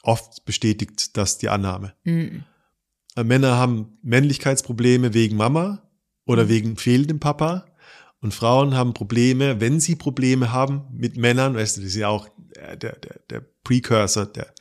Oft 0.03 0.45
bestätigt 0.45 1.15
das 1.17 1.37
die 1.37 1.49
Annahme. 1.49 1.93
Mhm. 2.03 2.43
Äh, 3.15 3.23
Männer 3.23 3.57
haben 3.57 3.97
Männlichkeitsprobleme 4.01 5.13
wegen 5.13 5.35
Mama 5.37 5.83
oder 6.25 6.45
Mhm. 6.45 6.49
wegen 6.49 6.77
fehlendem 6.77 7.19
Papa. 7.19 7.65
Und 8.21 8.33
Frauen 8.33 8.75
haben 8.75 8.93
Probleme, 8.93 9.59
wenn 9.59 9.79
sie 9.79 9.95
Probleme 9.95 10.51
haben 10.51 10.83
mit 10.93 11.17
Männern, 11.17 11.55
weißt 11.55 11.77
du, 11.77 11.81
das 11.81 11.89
ist 11.91 11.95
ja 11.95 12.07
auch 12.07 12.27
äh, 12.55 12.77
der, 12.77 12.97
der, 12.97 13.19
der 13.29 13.41
Precursor, 13.63 14.27
der, 14.27 14.53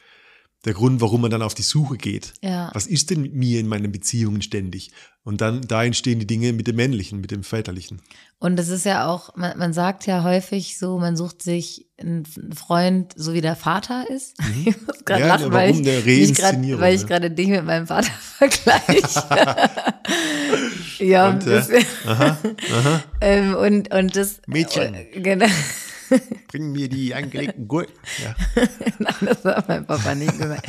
der 0.65 0.75
Grund, 0.75 1.01
warum 1.01 1.23
man 1.23 1.31
dann 1.31 1.41
auf 1.43 1.55
die 1.55 1.63
Suche 1.63 1.97
geht. 1.97 2.35
Ja. 2.43 2.71
Was 2.75 2.87
ist 2.87 3.11
denn 3.11 3.23
mit 3.23 3.35
mir 3.35 3.61
in 3.61 3.67
meinen 3.67 3.91
Beziehungen 3.93 4.43
ständig? 4.43 4.91
Und 5.23 5.41
dann, 5.43 5.61
da 5.63 5.85
entstehen 5.85 6.19
die 6.19 6.27
Dinge 6.27 6.53
mit 6.53 6.67
dem 6.67 6.77
Männlichen, 6.77 7.21
mit 7.21 7.31
dem 7.31 7.43
Väterlichen. 7.43 8.01
Und 8.39 8.59
es 8.59 8.69
ist 8.69 8.85
ja 8.87 9.07
auch, 9.07 9.37
man, 9.37 9.59
man 9.59 9.73
sagt 9.75 10.07
ja 10.07 10.23
häufig 10.25 10.79
so, 10.79 10.99
man 10.99 11.15
sucht 11.17 11.43
sich 11.43 11.87
einen 11.99 12.25
Freund, 12.55 13.13
so 13.17 13.35
wie 13.35 13.41
der 13.43 13.57
Vater 13.57 14.05
ist. 14.11 14.37
Ich 14.65 14.77
muss 14.87 15.05
gerade 15.05 15.23
Mhm. 15.23 15.29
Ja, 15.29 15.35
lachen, 15.37 15.53
warum 15.53 15.85
weil 15.87 16.09
ich, 16.21 16.35
grad, 16.35 16.57
weil 16.81 16.95
ich 16.95 17.07
gerade 17.07 17.31
dich 17.31 17.49
mit 17.49 17.65
meinem 17.65 17.87
Vater 17.87 18.11
vergleiche. 18.39 19.25
ja, 21.05 21.31
Und, 21.31 21.47
das, 21.47 21.69
äh, 21.71 21.85
aha, 22.07 22.39
aha. 22.73 23.03
ähm, 23.21 23.55
und, 23.55 23.93
und 23.95 24.17
das. 24.17 24.41
Mädchen. 24.47 24.95
äh, 24.95 25.21
Genau. 25.21 25.47
Bring 26.49 26.73
mir 26.73 26.89
die 26.89 27.15
angelegten 27.15 27.69
Gurken. 27.69 27.95
Ja. 28.23 28.35
Nein, 28.99 29.15
das 29.21 29.45
hat 29.45 29.69
mein 29.69 29.87
Papa 29.87 30.15
nicht 30.15 30.39
gesagt. 30.39 30.69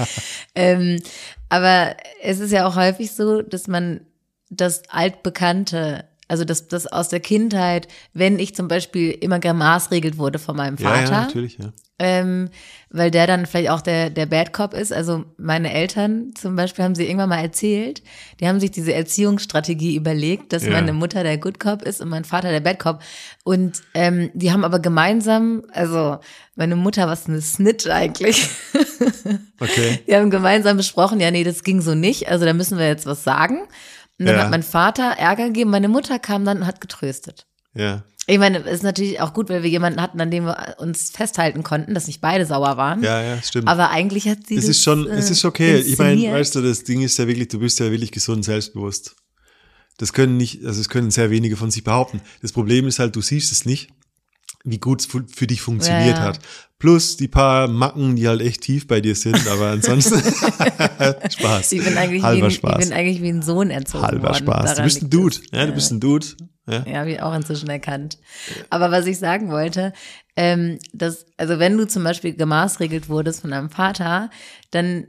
ähm, 0.55 1.01
aber 1.49 1.95
es 2.21 2.39
ist 2.39 2.51
ja 2.51 2.65
auch 2.65 2.75
häufig 2.75 3.11
so, 3.11 3.41
dass 3.41 3.67
man 3.67 4.01
das 4.49 4.83
Altbekannte, 4.89 6.05
also 6.27 6.45
das, 6.45 6.67
das 6.67 6.87
aus 6.87 7.09
der 7.09 7.19
Kindheit, 7.19 7.87
wenn 8.13 8.39
ich 8.39 8.55
zum 8.55 8.67
Beispiel 8.67 9.11
immer 9.11 9.39
gemaßregelt 9.39 10.17
wurde 10.17 10.39
von 10.39 10.55
meinem 10.55 10.77
ja, 10.77 10.89
Vater, 10.89 11.11
ja, 11.11 11.21
natürlich, 11.25 11.57
ja. 11.57 11.71
Ähm, 12.03 12.49
weil 12.89 13.11
der 13.11 13.27
dann 13.27 13.45
vielleicht 13.45 13.69
auch 13.69 13.81
der, 13.81 14.09
der 14.09 14.25
Bad 14.25 14.51
Cop 14.53 14.73
ist. 14.73 14.91
Also 14.91 15.23
meine 15.37 15.71
Eltern 15.71 16.31
zum 16.35 16.55
Beispiel 16.55 16.83
haben 16.83 16.95
sie 16.95 17.05
irgendwann 17.05 17.29
mal 17.29 17.41
erzählt, 17.41 18.01
die 18.39 18.47
haben 18.47 18.59
sich 18.59 18.71
diese 18.71 18.91
Erziehungsstrategie 18.93 19.95
überlegt, 19.95 20.51
dass 20.51 20.63
Ja. 20.65 20.71
meine 20.71 20.91
Mutter 20.91 21.23
der 21.23 21.37
Good 21.37 21.59
Cop 21.59 21.83
ist 21.83 22.01
und 22.01 22.09
mein 22.09 22.25
Vater 22.25 22.49
der 22.49 22.59
Bad 22.59 22.79
Cop. 22.79 23.01
Und 23.43 23.81
ähm, 23.93 24.31
die 24.33 24.51
haben 24.51 24.65
aber 24.65 24.79
gemeinsam, 24.79 25.63
also 25.71 26.17
meine 26.55 26.75
Mutter, 26.75 27.07
was 27.07 27.27
eine 27.27 27.39
Snitch 27.41 27.87
eigentlich, 27.87 28.49
Okay. 29.59 29.99
die 30.07 30.15
haben 30.15 30.29
gemeinsam 30.31 30.77
besprochen, 30.77 31.19
ja, 31.19 31.29
nee, 31.31 31.43
das 31.43 31.63
ging 31.63 31.81
so 31.81 31.93
nicht, 31.95 32.29
also 32.29 32.45
da 32.45 32.53
müssen 32.53 32.77
wir 32.79 32.87
jetzt 32.87 33.05
was 33.05 33.23
sagen. 33.23 33.59
Und 34.19 34.25
dann 34.25 34.35
Ja. 34.35 34.43
hat 34.43 34.51
mein 34.51 34.63
Vater 34.63 35.11
Ärger 35.17 35.45
gegeben, 35.47 35.69
meine 35.71 35.87
Mutter 35.87 36.19
kam 36.19 36.45
dann 36.45 36.59
und 36.59 36.67
hat 36.67 36.81
getröstet. 36.81 37.45
Ja. 37.73 38.03
Ich 38.27 38.37
meine, 38.37 38.63
es 38.65 38.75
ist 38.75 38.83
natürlich 38.83 39.19
auch 39.19 39.33
gut, 39.33 39.49
weil 39.49 39.63
wir 39.63 39.69
jemanden 39.69 40.01
hatten, 40.01 40.21
an 40.21 40.29
dem 40.29 40.45
wir 40.45 40.75
uns 40.77 41.09
festhalten 41.09 41.63
konnten, 41.63 41.93
dass 41.93 42.07
nicht 42.07 42.21
beide 42.21 42.45
sauer 42.45 42.77
waren. 42.77 43.03
Ja, 43.03 43.21
ja, 43.21 43.41
stimmt. 43.41 43.67
Aber 43.67 43.89
eigentlich 43.89 44.27
hat 44.27 44.47
sie 44.47 44.55
es 44.55 44.65
das, 44.67 44.77
ist 44.77 44.83
schon, 44.83 45.07
äh, 45.07 45.15
es 45.15 45.31
ist 45.31 45.43
okay. 45.43 45.77
Ich 45.77 45.97
meine, 45.97 46.31
weißt 46.31 46.55
du, 46.55 46.61
das 46.61 46.83
Ding 46.83 47.01
ist 47.01 47.17
ja 47.17 47.27
wirklich, 47.27 47.47
du 47.47 47.59
bist 47.59 47.79
ja 47.79 47.89
wirklich 47.89 48.11
gesund 48.11 48.45
selbstbewusst. 48.45 49.15
Das 49.97 50.13
können 50.13 50.37
nicht, 50.37 50.63
also 50.65 50.79
es 50.79 50.89
können 50.89 51.11
sehr 51.11 51.29
wenige 51.29 51.57
von 51.57 51.71
sich 51.71 51.83
behaupten. 51.83 52.21
Das 52.41 52.51
Problem 52.51 52.87
ist 52.87 52.99
halt, 52.99 53.15
du 53.15 53.21
siehst 53.21 53.51
es 53.51 53.65
nicht, 53.65 53.89
wie 54.63 54.79
gut 54.79 55.01
es 55.01 55.05
für 55.07 55.47
dich 55.47 55.61
funktioniert 55.61 56.17
Ja, 56.17 56.23
ja. 56.23 56.29
hat. 56.29 56.39
Plus 56.79 57.15
die 57.17 57.27
paar 57.27 57.67
Macken, 57.67 58.15
die 58.15 58.27
halt 58.27 58.41
echt 58.41 58.61
tief 58.61 58.87
bei 58.87 59.01
dir 59.01 59.15
sind, 59.15 59.47
aber 59.47 59.67
ansonsten 59.69 60.19
Spaß. 61.29 61.71
ich 61.73 61.83
bin 61.83 61.97
eigentlich, 61.97 62.21
wie 62.21 62.25
Halber 62.25 62.45
ein, 62.45 62.49
ich 62.49 62.55
Spaß. 62.57 62.77
bin 62.79 62.93
eigentlich 62.93 63.21
wie 63.21 63.29
ein 63.29 63.41
Sohn 63.41 63.69
erzogen 63.69 64.03
Halber 64.05 64.29
worden. 64.29 64.35
Spaß. 64.45 64.75
Du 64.75 64.83
bist 64.83 65.01
ein 65.03 65.09
Dude. 65.09 65.35
es. 65.35 65.41
Ja, 65.51 65.65
du 65.67 65.73
bist 65.73 65.91
ein 65.91 65.99
Dude. 65.99 66.25
Ja. 66.67 66.83
Ja, 66.87 66.99
habe 66.99 67.11
ich 67.11 67.21
auch 67.21 67.33
inzwischen 67.35 67.69
erkannt. 67.69 68.17
Aber 68.69 68.91
was 68.91 69.05
ich 69.05 69.19
sagen 69.19 69.49
wollte, 69.51 69.93
ähm, 70.35 70.79
dass, 70.93 71.25
also 71.37 71.59
wenn 71.59 71.77
du 71.77 71.87
zum 71.87 72.03
Beispiel 72.03 72.33
gemaßregelt 72.35 73.09
wurdest 73.09 73.41
von 73.41 73.51
deinem 73.51 73.69
Vater, 73.69 74.29
dann 74.71 75.07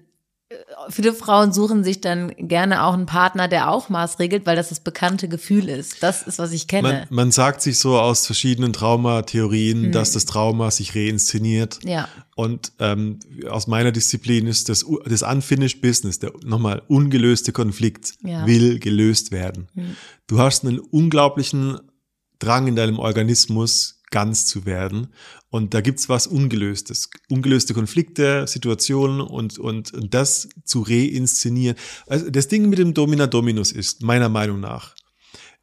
viele 0.90 1.12
Frauen 1.12 1.52
suchen 1.52 1.84
sich 1.84 2.00
dann 2.00 2.32
gerne 2.36 2.84
auch 2.84 2.94
einen 2.94 3.06
Partner, 3.06 3.48
der 3.48 3.70
auch 3.70 3.88
maßregelt, 3.88 4.46
weil 4.46 4.56
das 4.56 4.68
das 4.70 4.80
bekannte 4.80 5.28
Gefühl 5.28 5.68
ist. 5.68 6.02
Das 6.02 6.22
ist, 6.22 6.38
was 6.38 6.52
ich 6.52 6.66
Man, 6.72 6.84
kenne. 6.84 7.06
man 7.10 7.30
sagt 7.30 7.62
sich 7.62 7.78
so 7.78 7.98
aus 7.98 8.26
verschiedenen 8.26 8.72
Traumatheorien, 8.72 9.92
dass 9.92 10.12
das 10.12 10.24
Trauma 10.24 10.70
sich 10.70 10.94
reinszeniert. 10.94 11.78
ja. 11.84 12.08
Und 12.34 12.72
ähm, 12.78 13.18
aus 13.50 13.66
meiner 13.66 13.92
Disziplin 13.92 14.46
ist 14.46 14.70
das, 14.70 14.86
das 15.04 15.22
Unfinished 15.22 15.82
Business, 15.82 16.18
der 16.18 16.32
nochmal 16.42 16.80
ungelöste 16.88 17.52
Konflikt, 17.52 18.14
Ja. 18.22 18.46
will 18.46 18.78
gelöst 18.78 19.32
werden. 19.32 19.68
Du 20.26 20.38
hast 20.38 20.64
einen 20.64 20.78
unglaublichen 20.78 21.78
Drang 22.38 22.66
in 22.68 22.74
deinem 22.74 22.98
Organismus, 22.98 24.00
ganz 24.12 24.46
zu 24.46 24.64
werden. 24.64 25.08
Und 25.50 25.74
da 25.74 25.80
gibt's 25.80 26.08
was 26.08 26.28
Ungelöstes. 26.28 27.10
Ungelöste 27.28 27.74
Konflikte, 27.74 28.46
Situationen 28.46 29.20
und, 29.20 29.58
und, 29.58 29.92
und 29.92 30.14
das 30.14 30.48
zu 30.64 30.82
reinszenieren. 30.82 31.76
Also 32.06 32.30
das 32.30 32.46
Ding 32.46 32.68
mit 32.68 32.78
dem 32.78 32.94
Domina 32.94 33.26
Dominus 33.26 33.72
ist, 33.72 34.02
meiner 34.02 34.28
Meinung 34.28 34.60
nach, 34.60 34.94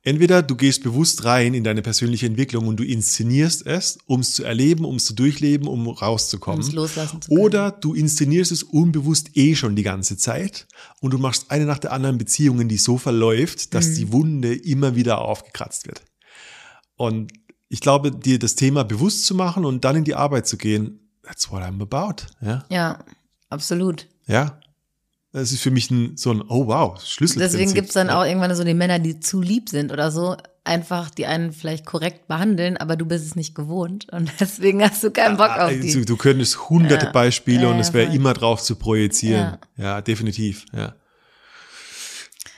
Entweder 0.01 0.41
du 0.41 0.55
gehst 0.55 0.81
bewusst 0.83 1.25
rein 1.25 1.53
in 1.53 1.65
deine 1.65 1.81
persönliche 1.81 2.25
Entwicklung 2.25 2.67
und 2.67 2.79
du 2.79 2.85
inszenierst 2.85 3.65
es, 3.65 3.97
um 4.05 4.21
es 4.21 4.31
zu 4.31 4.45
erleben, 4.45 4.85
um 4.85 4.95
es 4.95 5.03
zu 5.03 5.13
durchleben, 5.13 5.67
um 5.67 5.89
rauszukommen. 5.89 6.65
Um 6.65 6.71
loslassen 6.73 7.21
zu 7.21 7.27
können. 7.27 7.41
Oder 7.41 7.71
du 7.71 7.93
inszenierst 7.93 8.53
es 8.53 8.63
unbewusst 8.63 9.35
eh 9.35 9.55
schon 9.55 9.75
die 9.75 9.83
ganze 9.83 10.15
Zeit 10.15 10.67
und 11.01 11.11
du 11.13 11.17
machst 11.17 11.51
eine 11.51 11.65
nach 11.65 11.79
der 11.79 11.91
anderen 11.91 12.17
Beziehungen, 12.17 12.69
die 12.69 12.77
so 12.77 12.97
verläuft, 12.97 13.73
dass 13.73 13.87
Mhm. 13.89 13.95
die 13.95 14.11
Wunde 14.13 14.55
immer 14.55 14.95
wieder 14.95 15.19
aufgekratzt 15.19 15.85
wird. 15.85 16.01
Und 16.95 17.33
ich 17.69 17.81
glaube, 17.81 18.11
dir 18.11 18.39
das 18.39 18.55
Thema 18.55 18.83
bewusst 18.83 19.25
zu 19.25 19.35
machen 19.35 19.63
und 19.65 19.85
dann 19.85 19.95
in 19.95 20.03
die 20.03 20.15
Arbeit 20.15 20.47
zu 20.47 20.57
gehen, 20.57 20.99
that's 21.23 21.51
what 21.51 21.61
I'm 21.61 21.81
about. 21.81 22.23
Ja, 22.41 22.65
Ja, 22.69 22.99
absolut. 23.49 24.07
ja. 24.27 24.59
Das 25.31 25.51
ist 25.51 25.61
für 25.61 25.69
mich 25.69 25.91
ein, 25.91 26.17
so 26.17 26.31
ein, 26.31 26.41
oh 26.41 26.65
wow, 26.65 26.99
Schlüsselprinzip. 26.99 27.51
Deswegen 27.59 27.73
gibt's 27.75 27.93
dann 27.93 28.07
ja. 28.07 28.19
auch 28.19 28.25
irgendwann 28.25 28.55
so 28.55 28.63
die 28.63 28.73
Männer, 28.73 28.97
die 28.97 29.19
zu 29.19 29.41
lieb 29.41 29.69
sind 29.69 29.91
oder 29.91 30.09
so, 30.11 30.35
einfach 30.63 31.11
die 31.11 31.27
einen 31.27 31.53
vielleicht 31.53 31.85
korrekt 31.85 32.27
behandeln, 32.27 32.77
aber 32.77 32.95
du 32.95 33.05
bist 33.05 33.27
es 33.27 33.35
nicht 33.35 33.53
gewohnt 33.53 34.07
und 34.11 34.31
deswegen 34.39 34.81
hast 34.81 35.03
du 35.03 35.11
keinen 35.11 35.37
Bock 35.37 35.51
auf 35.51 35.59
Also, 35.69 35.79
die. 35.99 36.05
du 36.05 36.17
könntest 36.17 36.67
hunderte 36.71 37.05
Ja. 37.05 37.11
Beispiele 37.11 37.61
Ja, 37.61 37.67
und 37.69 37.75
ja, 37.75 37.81
es 37.81 37.93
wäre 37.93 38.11
immer 38.11 38.33
drauf 38.33 38.63
zu 38.63 38.75
projizieren. 38.75 39.57
Ja, 39.77 40.01
definitiv. 40.01 40.65
Ja. 40.73 40.95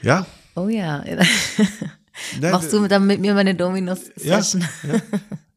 Ja. 0.01 0.26
Oh 0.55 0.70
ja. 0.70 1.03
Ne, 2.39 2.51
Machst 2.51 2.72
du 2.74 2.88
dann 2.88 3.07
mit 3.07 3.19
mir 3.19 3.34
meine 3.34 3.51
ja, 3.51 3.55
Dominus-Session? 3.55 4.65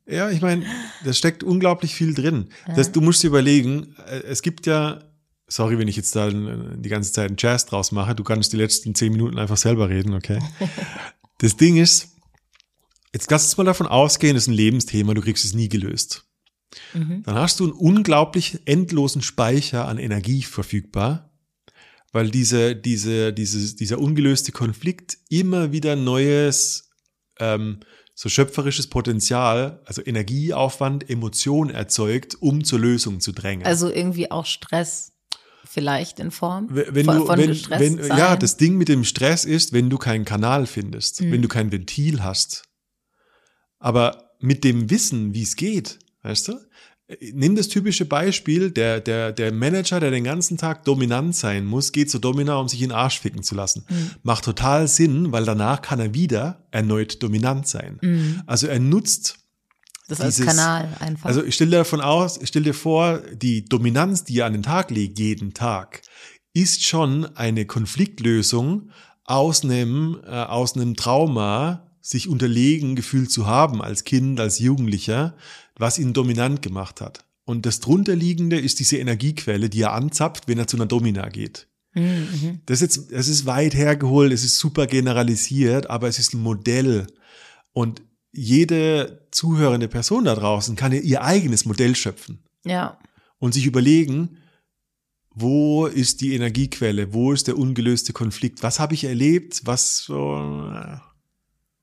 ja. 0.07 0.15
ja, 0.15 0.31
ich 0.31 0.41
meine, 0.41 0.65
da 1.05 1.13
steckt 1.13 1.43
unglaublich 1.43 1.95
viel 1.95 2.15
drin. 2.15 2.49
Das, 2.75 2.93
du 2.93 3.01
musst 3.01 3.23
dir 3.23 3.29
überlegen, 3.29 3.95
äh, 4.07 4.23
es 4.25 4.43
gibt 4.43 4.67
ja, 4.67 5.01
sorry, 5.49 5.79
wenn 5.79 5.89
ich 5.89 5.97
jetzt 5.97 6.15
da 6.17 6.31
die 6.31 6.89
ganze 6.89 7.13
Zeit 7.13 7.29
einen 7.29 7.37
Jazz 7.39 7.67
draus 7.67 7.93
mache, 7.93 8.15
du 8.15 8.25
kannst 8.25 8.53
die 8.53 8.57
letzten 8.57 8.95
zehn 8.95 9.13
Minuten 9.13 9.39
einfach 9.39 9.57
selber 9.57 9.89
reden, 9.89 10.15
okay? 10.15 10.39
Das 11.39 11.57
Ding 11.57 11.77
ist, 11.77 12.13
jetzt 13.13 13.29
lass 13.29 13.45
uns 13.45 13.57
mal 13.57 13.65
davon 13.65 13.89
ausgehen, 13.89 14.35
das 14.35 14.45
ist 14.45 14.49
ein 14.49 14.55
Lebensthema, 14.55 15.15
du 15.15 15.21
kriegst 15.21 15.45
es 15.45 15.53
nie 15.53 15.69
gelöst. 15.69 16.25
Mhm. 16.93 17.23
Dann 17.25 17.35
hast 17.35 17.61
du 17.61 17.65
einen 17.65 17.73
unglaublich 17.73 18.61
endlosen 18.67 19.21
Speicher 19.21 19.87
an 19.89 19.99
Energie 19.99 20.43
verfügbar, 20.43 21.34
weil 22.15 22.31
diese, 22.31 22.77
diese, 22.77 23.33
diese, 23.33 23.75
dieser 23.75 23.99
ungelöste 23.99 24.53
Konflikt 24.53 25.19
immer 25.29 25.73
wieder 25.73 25.97
neues, 25.97 26.91
ähm, 27.41 27.81
so 28.15 28.29
schöpferisches 28.29 28.87
Potenzial, 28.87 29.83
also 29.85 30.01
Energieaufwand, 30.05 31.11
Emotion 31.11 31.71
erzeugt, 31.71 32.37
um 32.41 32.63
zur 32.63 32.79
Lösung 32.79 33.19
zu 33.19 33.33
drängen. 33.33 33.67
Also 33.67 33.91
irgendwie 33.91 34.31
auch 34.31 34.47
Stress 34.47 35.13
vielleicht 35.65 36.21
in 36.21 36.31
Form 36.31 36.69
wenn 36.71 37.05
von, 37.05 37.19
du, 37.19 37.27
von 37.27 37.37
wenn, 37.39 37.49
wenn, 37.69 37.99
sein. 38.05 38.17
ja, 38.17 38.37
das 38.37 38.57
Ding 38.59 38.79
mit 38.79 38.89
dem 38.89 39.03
Stress 39.03 39.45
ist, 39.45 39.73
wenn 39.73 39.91
du 39.91 39.99
keinen 39.99 40.25
Kanal 40.25 40.67
findest, 40.67 41.21
Mhm. 41.21 41.33
wenn 41.33 41.43
du 41.43 41.49
kein 41.49 41.73
Ventil 41.73 42.23
hast. 42.23 42.63
Aber 43.81 44.31
mit 44.39 44.63
dem 44.63 44.89
Wissen, 44.89 45.35
wie 45.35 45.43
es 45.43 45.57
geht, 45.57 45.99
weißt 46.23 46.47
du? 46.47 46.61
Nimm 47.33 47.57
das 47.57 47.69
typische 47.69 48.05
Beispiel, 48.05 48.71
der, 48.71 49.01
der, 49.01 49.33
der 49.33 49.53
Manager, 49.53 50.01
der 50.01 50.11
den 50.11 50.25
ganzen 50.25 50.57
Tag 50.57 50.85
dominant 50.85 51.35
sein 51.37 51.65
muss, 51.65 51.93
geht 51.93 52.11
zu 52.11 52.19
Domina, 52.19 52.57
um 52.57 52.69
sich 52.69 52.81
in 52.83 52.91
den 52.91 52.97
Arsch 52.97 53.21
ficken 53.21 53.43
zu 53.43 53.55
lassen. 53.55 53.85
Mhm. 53.89 54.11
Macht 54.23 54.45
total 54.45 54.89
Sinn, 54.89 55.33
weil 55.33 55.45
danach 55.45 55.83
kann 55.83 56.01
er 56.01 56.15
wieder 56.15 56.63
erneut 56.71 57.23
dominant 57.23 57.69
sein. 57.69 57.99
Mhm. 58.03 58.43
Also 58.47 58.67
er 58.67 58.79
nutzt 58.81 59.37
das 60.09 60.21
als 60.21 60.37
dieses- 60.37 60.49
Kanal 60.49 60.89
einfach. 61.01 61.27
also 61.27 61.43
ich 61.45 61.55
stell 61.55 61.71
dir 61.71 61.79
davon 61.79 62.01
aus, 62.01 62.39
ich 62.41 62.49
stell 62.49 62.63
dir 62.63 62.75
vor, 62.75 63.21
die 63.35 63.65
Dominanz, 63.65 64.25
die 64.25 64.39
er 64.39 64.47
an 64.47 64.53
den 64.53 64.63
Tag 64.63 64.91
legt, 64.91 65.19
jeden 65.19 65.55
Tag, 65.55 66.03
ist 66.53 66.85
schon 66.85 67.25
eine 67.37 67.65
Konfliktlösung 67.67 68.91
aus 69.25 69.65
einem, 69.65 70.21
äh, 70.27 70.31
aus 70.31 70.77
einem 70.77 70.95
Trauma, 70.95 71.81
sich 72.01 72.29
unterlegen 72.29 72.97
gefühlt 72.97 73.31
zu 73.31 73.47
haben 73.47 73.81
als 73.81 74.05
Kind, 74.05 74.39
als 74.39 74.59
Jugendlicher, 74.59 75.35
was 75.77 75.99
ihn 75.99 76.13
dominant 76.13 76.63
gemacht 76.63 77.01
hat. 77.01 77.25
Und 77.45 77.67
das 77.67 77.81
drunterliegende 77.81 78.59
ist 78.59 78.81
diese 78.81 78.97
Energiequelle, 78.97 79.69
die 79.69 79.83
er 79.83 79.93
anzapft, 79.93 80.49
wenn 80.49 80.59
er 80.59 80.67
zu 80.67 80.77
einer 80.77 80.87
Domina 80.87 81.29
geht. 81.29 81.69
Das 82.67 82.81
ist 82.83 82.97
jetzt, 82.97 83.13
es 83.13 83.29
ist 83.29 83.47
weit 83.47 83.75
hergeholt, 83.75 84.33
es 84.33 84.43
ist 84.45 84.59
super 84.59 84.87
generalisiert, 84.89 85.89
aber 85.91 86.09
es 86.09 86.19
ist 86.19 86.35
ein 86.35 86.41
Modell. 86.43 87.07
Und 87.73 88.03
jede 88.33 89.29
zuhörende 89.31 89.87
Person 89.87 90.25
da 90.25 90.35
draußen 90.35 90.75
kann 90.75 90.91
ihr 90.93 91.23
eigenes 91.23 91.67
Modell 91.67 91.95
schöpfen 91.95 92.43
Ja. 92.65 92.99
und 93.39 93.55
sich 93.55 93.67
überlegen, 93.67 94.39
wo 95.31 95.87
ist 95.87 96.21
die 96.21 96.35
Energiequelle, 96.35 97.13
wo 97.13 97.33
ist 97.33 97.47
der 97.47 97.59
ungelöste 97.59 98.13
Konflikt, 98.13 98.63
was 98.63 98.81
habe 98.81 98.95
ich 98.95 99.05
erlebt, 99.05 99.63
was 99.65 99.99
so, 99.99 100.37
äh, 100.75 100.97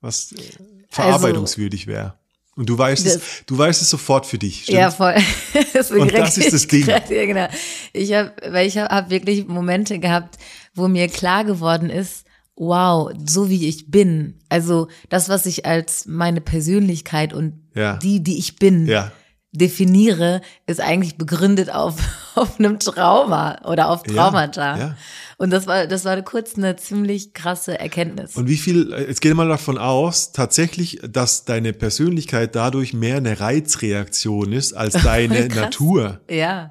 was 0.02 0.32
äh, 0.34 0.42
verarbeitungswürdig 0.90 1.88
wäre. 1.88 2.18
Und 2.56 2.68
du 2.70 2.78
weißt 2.78 3.06
es, 3.06 3.14
Das- 3.14 3.24
du 3.46 3.58
weißt 3.58 3.82
es 3.82 3.90
sofort 3.90 4.26
für 4.26 4.38
dich. 4.38 4.64
Stimmt? 4.64 4.78
Ja, 4.78 4.92
voll. 4.92 5.16
das 5.74 5.90
Und 5.92 6.14
das 6.14 6.38
ist 6.38 6.52
das 6.54 6.68
Ding. 6.68 6.86
Ja, 6.88 7.00
genau. 7.00 7.48
Ich 7.94 8.14
habe, 8.14 8.34
weil 8.50 8.68
ich 8.68 8.78
habe 8.78 8.94
hab 8.94 9.10
wirklich 9.10 9.48
Momente 9.48 10.00
gehabt, 10.00 10.38
wo 10.74 10.88
mir 10.88 11.08
klar 11.08 11.44
geworden 11.46 11.90
ist, 11.90 12.26
wow, 12.56 13.10
so 13.26 13.50
wie 13.50 13.68
ich 13.68 13.90
bin, 13.90 14.40
also 14.50 14.88
das, 15.10 15.30
was 15.30 15.46
ich 15.46 15.66
als 15.66 16.06
meine 16.06 16.42
Persönlichkeit 16.42 17.34
und 17.34 17.54
Ja. 17.74 17.98
die, 17.98 18.22
die 18.22 18.38
ich 18.38 18.58
bin, 18.58 18.86
Ja. 18.86 19.12
definiere, 19.54 20.42
ist 20.68 20.82
eigentlich 20.82 21.18
begründet 21.18 21.72
auf, 21.72 21.96
auf 22.36 22.60
einem 22.60 22.80
Trauma 22.80 23.62
oder 23.66 23.90
auf 23.90 24.04
Traumata. 24.04 24.78
ja. 24.78 24.98
Und 25.42 25.50
das 25.50 25.66
war, 25.66 25.88
das 25.88 26.06
war 26.06 26.22
kurz 26.22 26.56
eine 26.56 26.76
ziemlich 26.76 27.34
krasse 27.34 27.80
Erkenntnis. 27.80 28.36
Und 28.36 28.48
wie 28.48 28.58
viel, 28.58 28.94
äh, 28.94 29.08
jetzt 29.08 29.22
geh 29.22 29.34
mal 29.34 29.48
davon 29.48 29.80
aus, 29.80 30.34
tatsächlich, 30.34 31.00
dass 31.02 31.46
deine 31.46 31.74
Persönlichkeit 31.74 32.54
dadurch 32.56 32.94
mehr 32.94 33.18
eine 33.18 33.40
Reizreaktion 33.40 34.54
ist 34.54 34.74
als 34.74 34.94
deine. 35.04 35.48
Natur. 35.48 36.22
ja. 36.30 36.70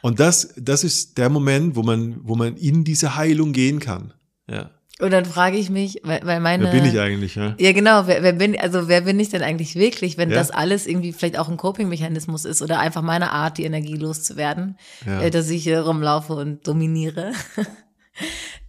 Und 0.00 0.20
das, 0.20 0.54
das 0.56 0.84
ist 0.84 1.18
der 1.18 1.28
Moment, 1.28 1.74
wo 1.74 1.82
man, 1.82 2.20
wo 2.22 2.36
man 2.36 2.56
in 2.56 2.84
diese 2.84 3.16
Heilung 3.16 3.52
gehen 3.52 3.80
kann. 3.80 4.12
Ja. 4.48 4.70
Und 5.00 5.10
dann 5.12 5.24
frage 5.24 5.56
ich 5.56 5.68
mich, 5.70 6.00
weil, 6.04 6.20
weil 6.22 6.38
meine. 6.38 6.64
Wer 6.66 6.70
bin 6.70 6.84
ich 6.84 7.00
eigentlich? 7.00 7.34
Ja? 7.34 7.56
Ja, 7.58 7.72
genau. 7.72 8.06
Wer, 8.06 8.22
wer 8.22 8.34
bin, 8.34 8.56
also 8.60 8.86
wer 8.86 9.00
bin 9.00 9.18
ich 9.18 9.30
denn 9.30 9.42
eigentlich 9.42 9.74
wirklich, 9.74 10.16
wenn 10.18 10.30
Ja. 10.30 10.36
das 10.36 10.52
alles 10.52 10.86
irgendwie 10.86 11.12
vielleicht 11.12 11.36
auch 11.36 11.48
ein 11.48 11.56
Coping-Mechanismus 11.56 12.44
ist 12.44 12.62
oder 12.62 12.78
einfach 12.78 13.02
meine 13.02 13.32
Art, 13.32 13.58
die 13.58 13.64
Energie 13.64 13.96
loszuwerden, 13.96 14.78
Ja. 15.04 15.22
äh, 15.22 15.30
dass 15.32 15.50
ich 15.50 15.64
hier 15.64 15.80
rumlaufe 15.80 16.34
und 16.34 16.68
dominiere. 16.68 17.32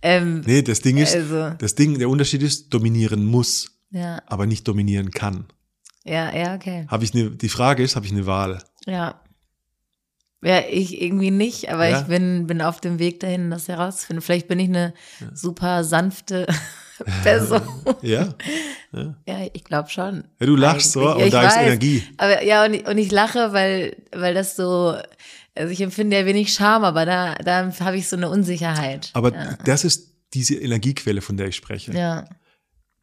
ähm, 0.01 0.41
Nee, 0.45 0.61
das 0.61 0.81
Ding 0.81 0.97
ist, 0.97 1.15
Also. 1.15 1.51
das 1.57 1.75
Ding, 1.75 1.97
der 1.99 2.09
Unterschied 2.09 2.43
ist, 2.43 2.69
dominieren 2.73 3.25
muss, 3.25 3.71
ja, 3.91 4.21
aber 4.27 4.45
nicht 4.45 4.67
dominieren 4.67 5.11
kann. 5.11 5.45
ja, 6.03 6.35
ja, 6.35 6.55
okay. 6.55 6.85
Habe 6.89 7.03
ich 7.03 7.13
eine, 7.13 7.31
die 7.31 7.49
Frage 7.49 7.83
ist, 7.83 7.95
habe 7.95 8.05
ich 8.05 8.11
eine 8.11 8.25
Wahl? 8.25 8.61
Ja. 8.85 9.21
Ja, 10.43 10.61
ich 10.69 11.01
irgendwie 11.01 11.31
nicht, 11.31 11.69
aber 11.71 11.87
Ja. 11.89 12.01
ich 12.01 12.07
bin, 12.07 12.45
bin 12.45 12.61
auf 12.61 12.79
dem 12.79 12.99
Weg 12.99 13.19
dahin, 13.19 13.49
das 13.49 13.67
herauszufinden. 13.67 14.21
Vielleicht 14.21 14.47
bin 14.47 14.59
ich 14.59 14.69
eine 14.69 14.93
super 15.33 15.83
sanfte 15.83 16.45
Person. 17.23 17.61
Ja? 18.03 18.35
ja, 18.91 19.37
ich 19.53 19.63
glaube 19.63 19.89
schon. 19.89 20.23
Ja, 20.39 20.45
du 20.45 20.55
lachst 20.55 20.91
so 20.91 21.13
und 21.15 21.33
da 21.33 21.41
ich 21.41 21.47
ist 21.49 21.55
weiß. 21.55 21.65
Energie. 21.65 22.03
Aber 22.17 22.43
ja, 22.43 22.63
und 22.65 22.75
ich, 22.75 22.85
und 22.87 22.97
ich 22.99 23.11
lache, 23.11 23.53
weil, 23.53 23.97
weil 24.13 24.35
das 24.35 24.55
so, 24.55 24.95
also 25.55 25.71
ich 25.71 25.81
empfinde 25.81 26.17
ja 26.17 26.25
wenig 26.25 26.53
Scham, 26.53 26.83
aber 26.83 27.05
da, 27.05 27.35
da 27.35 27.73
habe 27.79 27.97
ich 27.97 28.07
so 28.07 28.15
eine 28.15 28.29
Unsicherheit. 28.29 29.09
Aber 29.13 29.33
ja. 29.33 29.57
das 29.65 29.83
ist 29.83 30.11
diese 30.33 30.55
Energiequelle, 30.55 31.21
von 31.21 31.37
der 31.37 31.47
ich 31.47 31.55
spreche. 31.55 31.91
ja. 31.93 32.25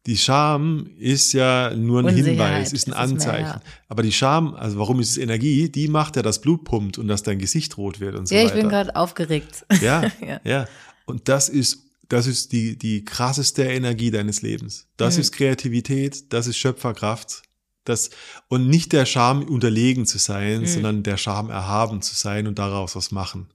Die 0.05 0.17
Scham 0.17 0.89
ist 0.99 1.31
ja 1.31 1.73
nur 1.73 2.01
ein 2.05 2.13
Hinweis, 2.13 2.73
ist 2.73 2.87
ein 2.87 2.91
es 2.91 2.95
mehr, 2.95 2.97
Anzeichen. 2.99 3.45
ja. 3.45 3.61
Aber 3.87 4.03
die 4.03 4.11
Scham, 4.11 4.53
also 4.53 4.77
warum 4.77 4.99
ist 4.99 5.11
es 5.11 5.17
Energie? 5.17 5.69
Die 5.69 5.87
macht 5.87 6.17
ja, 6.17 6.21
dass 6.21 6.41
Blut 6.41 6.65
pumpt 6.65 6.97
und 6.97 7.07
dass 7.07 7.23
dein 7.23 7.39
Gesicht 7.39 7.77
rot 7.77 8.01
wird 8.01 8.15
und 8.15 8.27
so 8.27 8.35
ja, 8.35 8.41
ich 8.41 8.47
weiter. 8.49 8.57
bin 8.59 8.67
gerade 8.69 8.95
aufgeregt. 8.97 9.65
ja, 9.81 10.01
Ja. 10.21 10.41
ja, 10.43 10.67
Und 11.05 11.29
das 11.29 11.47
ist, 11.47 11.83
das 12.09 12.27
ist 12.27 12.51
die, 12.51 12.77
die 12.77 13.05
krasseste 13.05 13.63
Energie 13.63 14.11
deines 14.11 14.41
Lebens. 14.41 14.87
Das 14.97 15.15
Mhm. 15.15 15.21
ist 15.21 15.31
Kreativität, 15.31 16.33
das 16.33 16.47
ist 16.47 16.57
Schöpferkraft. 16.57 17.41
Das, 17.85 18.09
und 18.47 18.67
nicht 18.69 18.93
der 18.93 19.05
Scham 19.05 19.43
unterlegen 19.43 20.05
zu 20.05 20.17
sein, 20.17 20.61
Mhm. 20.61 20.65
sondern 20.67 21.03
der 21.03 21.17
Scham 21.17 21.49
erhaben 21.49 22.01
zu 22.01 22.15
sein 22.15 22.47
und 22.47 22.57
daraus 22.59 22.95
was 22.95 23.11
machen. 23.11 23.47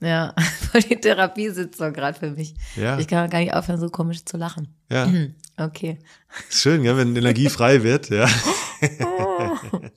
Ja, 0.00 0.34
voll 0.72 0.82
die 0.82 0.96
Therapiesitzung 0.96 1.92
gerade 1.92 2.18
für 2.18 2.30
mich. 2.30 2.54
Ja. 2.76 2.98
Ich 2.98 3.06
kann 3.08 3.28
gar 3.28 3.40
nicht 3.40 3.52
aufhören, 3.52 3.80
so 3.80 3.88
komisch 3.90 4.24
zu 4.24 4.36
lachen. 4.36 4.74
Ja, 4.90 5.12
Okay. 5.58 5.98
schön, 6.48 6.84
ja, 6.84 6.96
wenn 6.96 7.14
Energie 7.16 7.48
frei 7.50 7.82
wird, 7.82 8.08
ja. 8.08 8.26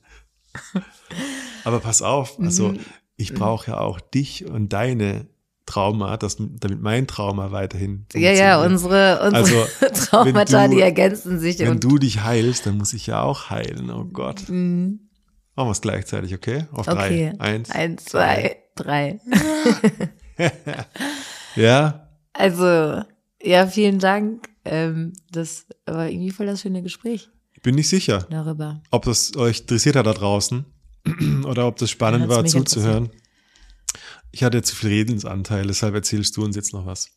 Aber 1.64 1.80
pass 1.80 2.02
auf, 2.02 2.38
also 2.38 2.68
Mhm. 2.72 2.80
ich 3.16 3.32
brauche 3.34 3.70
ja 3.70 3.78
auch 3.78 4.00
dich 4.00 4.44
und 4.44 4.72
deine 4.72 5.26
Trauma, 5.66 6.16
das, 6.18 6.36
damit 6.38 6.80
mein 6.82 7.06
Trauma 7.06 7.50
weiterhin 7.52 8.06
Ja, 8.14 8.32
ja, 8.32 8.62
unsere, 8.62 9.20
unsere 9.24 9.34
Also, 9.34 9.66
Traumata, 10.06 10.68
du- 10.68 10.74
die 10.76 10.80
ergänzen 10.82 11.38
sich. 11.40 11.58
Wenn 11.58 11.80
du 11.80 11.98
dich 11.98 12.22
heilst, 12.22 12.66
dann 12.66 12.76
muss 12.78 12.92
ich 12.92 13.06
ja 13.06 13.22
auch 13.22 13.48
heilen. 13.50 13.90
Oh 13.90 14.04
Gott. 14.04 14.42
Machen 14.48 14.98
wir 15.56 15.70
es 15.70 15.80
gleichzeitig, 15.80 16.34
okay? 16.34 16.66
Auf 16.72 16.86
Mhm. 16.86 16.92
okay. 16.92 17.32
drei. 17.38 17.40
Eins. 17.40 17.70
Eins, 17.70 18.04
zwei, 18.04 18.56
drei. 18.76 19.20
Ja, 21.56 22.08
Also, 22.32 23.02
ja, 23.42 23.66
vielen 23.66 23.98
Dank. 24.00 24.48
Ähm, 24.64 25.12
das 25.30 25.66
war 25.86 26.08
irgendwie 26.08 26.30
voll 26.30 26.46
das 26.46 26.62
schöne 26.62 26.82
Gespräch 26.82 27.28
ich 27.52 27.60
bin 27.62 27.74
nicht 27.76 27.88
sicher, 27.88 28.26
darüber. 28.30 28.82
ob 28.90 29.04
das 29.04 29.36
euch 29.36 29.60
interessiert 29.60 29.94
hat 29.96 30.06
da 30.06 30.12
draußen 30.14 30.64
oder 31.46 31.66
ob 31.66 31.76
das 31.76 31.90
spannend 31.90 32.22
Ja, 32.22 32.28
war 32.28 32.44
zuzuhören. 32.46 33.10
Ich 34.34 34.42
hatte 34.42 34.62
zu 34.62 34.74
viel 34.74 34.88
Redensanteil, 34.88 35.64
deshalb 35.64 35.94
erzählst 35.94 36.36
du 36.36 36.44
uns 36.44 36.56
jetzt 36.56 36.72
noch 36.72 36.86
was. 36.86 37.08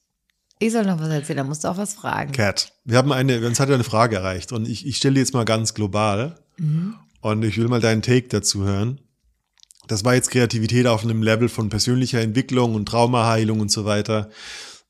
Ich 0.59 0.71
soll 0.71 0.85
noch 0.85 0.99
was 0.99 1.09
erzählen, 1.09 1.37
da 1.37 1.43
musst 1.45 1.63
du 1.63 1.67
auch 1.67 1.77
was 1.77 1.95
fragen. 1.95 2.31
Cat, 2.31 2.73
wir 2.85 2.95
haben 2.99 3.11
eine, 3.11 3.43
uns 3.45 3.59
hat 3.59 3.69
ja 3.69 3.75
eine 3.75 3.83
Frage 3.83 4.17
erreicht 4.17 4.51
und 4.51 4.67
ich, 4.67 4.85
ich 4.85 4.97
stelle 4.97 5.15
die 5.15 5.21
jetzt 5.21 5.33
mal 5.33 5.43
ganz 5.45 5.73
global 5.73 6.39
Mhm. 6.59 6.93
und 7.21 7.43
ich 7.43 7.57
will 7.57 7.67
mal 7.69 7.81
deinen 7.81 8.03
Take 8.03 8.27
dazu 8.27 8.63
hören. 8.63 9.01
Das 9.87 10.03
war 10.05 10.13
jetzt 10.13 10.29
Kreativität 10.29 10.85
auf 10.85 11.03
einem 11.03 11.23
Level 11.23 11.49
von 11.49 11.69
persönlicher 11.69 12.21
Entwicklung 12.21 12.75
und 12.75 12.85
Traumaheilung 12.87 13.61
und 13.61 13.71
so 13.71 13.85
weiter. 13.85 14.29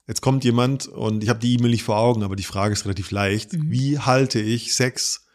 Jetzt 0.05 0.21
kommt 0.21 0.43
jemand 0.43 0.87
und 0.87 1.23
ich 1.23 1.29
habe 1.29 1.39
die 1.39 1.53
E-Mail 1.53 1.71
nicht 1.71 1.83
vor 1.83 1.97
Augen, 1.97 2.23
aber 2.23 2.35
die 2.35 2.43
Frage 2.43 2.73
ist 2.73 2.83
relativ 2.83 3.11
leicht. 3.11 3.51
Wie 3.53 3.99
halte 3.99 4.39
ich 4.41 4.73
Sex 4.75 5.25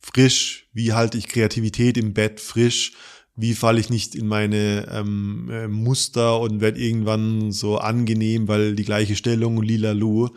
frisch? 0.00 0.68
Wie 0.74 0.92
halte 0.92 1.16
ich 1.18 1.28
Kreativität 1.28 1.96
im 1.96 2.12
Bett 2.14 2.40
frisch? 2.40 2.92
Wie 3.36 3.54
falle 3.54 3.80
ich 3.80 3.90
nicht 3.90 4.14
in 4.14 4.26
meine 4.26 4.86
ähm, 4.90 5.48
äh, 5.50 5.68
Muster 5.68 6.40
und 6.40 6.60
werde 6.60 6.80
irgendwann 6.80 7.52
so 7.52 7.78
angenehm, 7.78 8.48
weil 8.48 8.74
die 8.74 8.84
gleiche 8.84 9.16
Stellung 9.16 9.56
und 9.56 9.66
lila 9.66 9.92
Lu. 9.92 10.28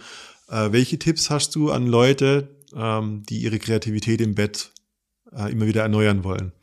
Äh, 0.50 0.72
welche 0.72 1.00
Tipps 1.00 1.30
hast 1.30 1.56
du 1.56 1.72
an 1.72 1.88
Leute, 1.88 2.56
ähm, 2.76 3.24
die 3.28 3.39
ihre 3.39 3.60
Kreativität 3.60 4.22
im 4.22 4.36
Bett 4.36 4.72
äh, 5.36 5.52
immer 5.52 5.66
wieder 5.68 5.82
erneuern 5.82 6.24
wollen? 6.24 6.54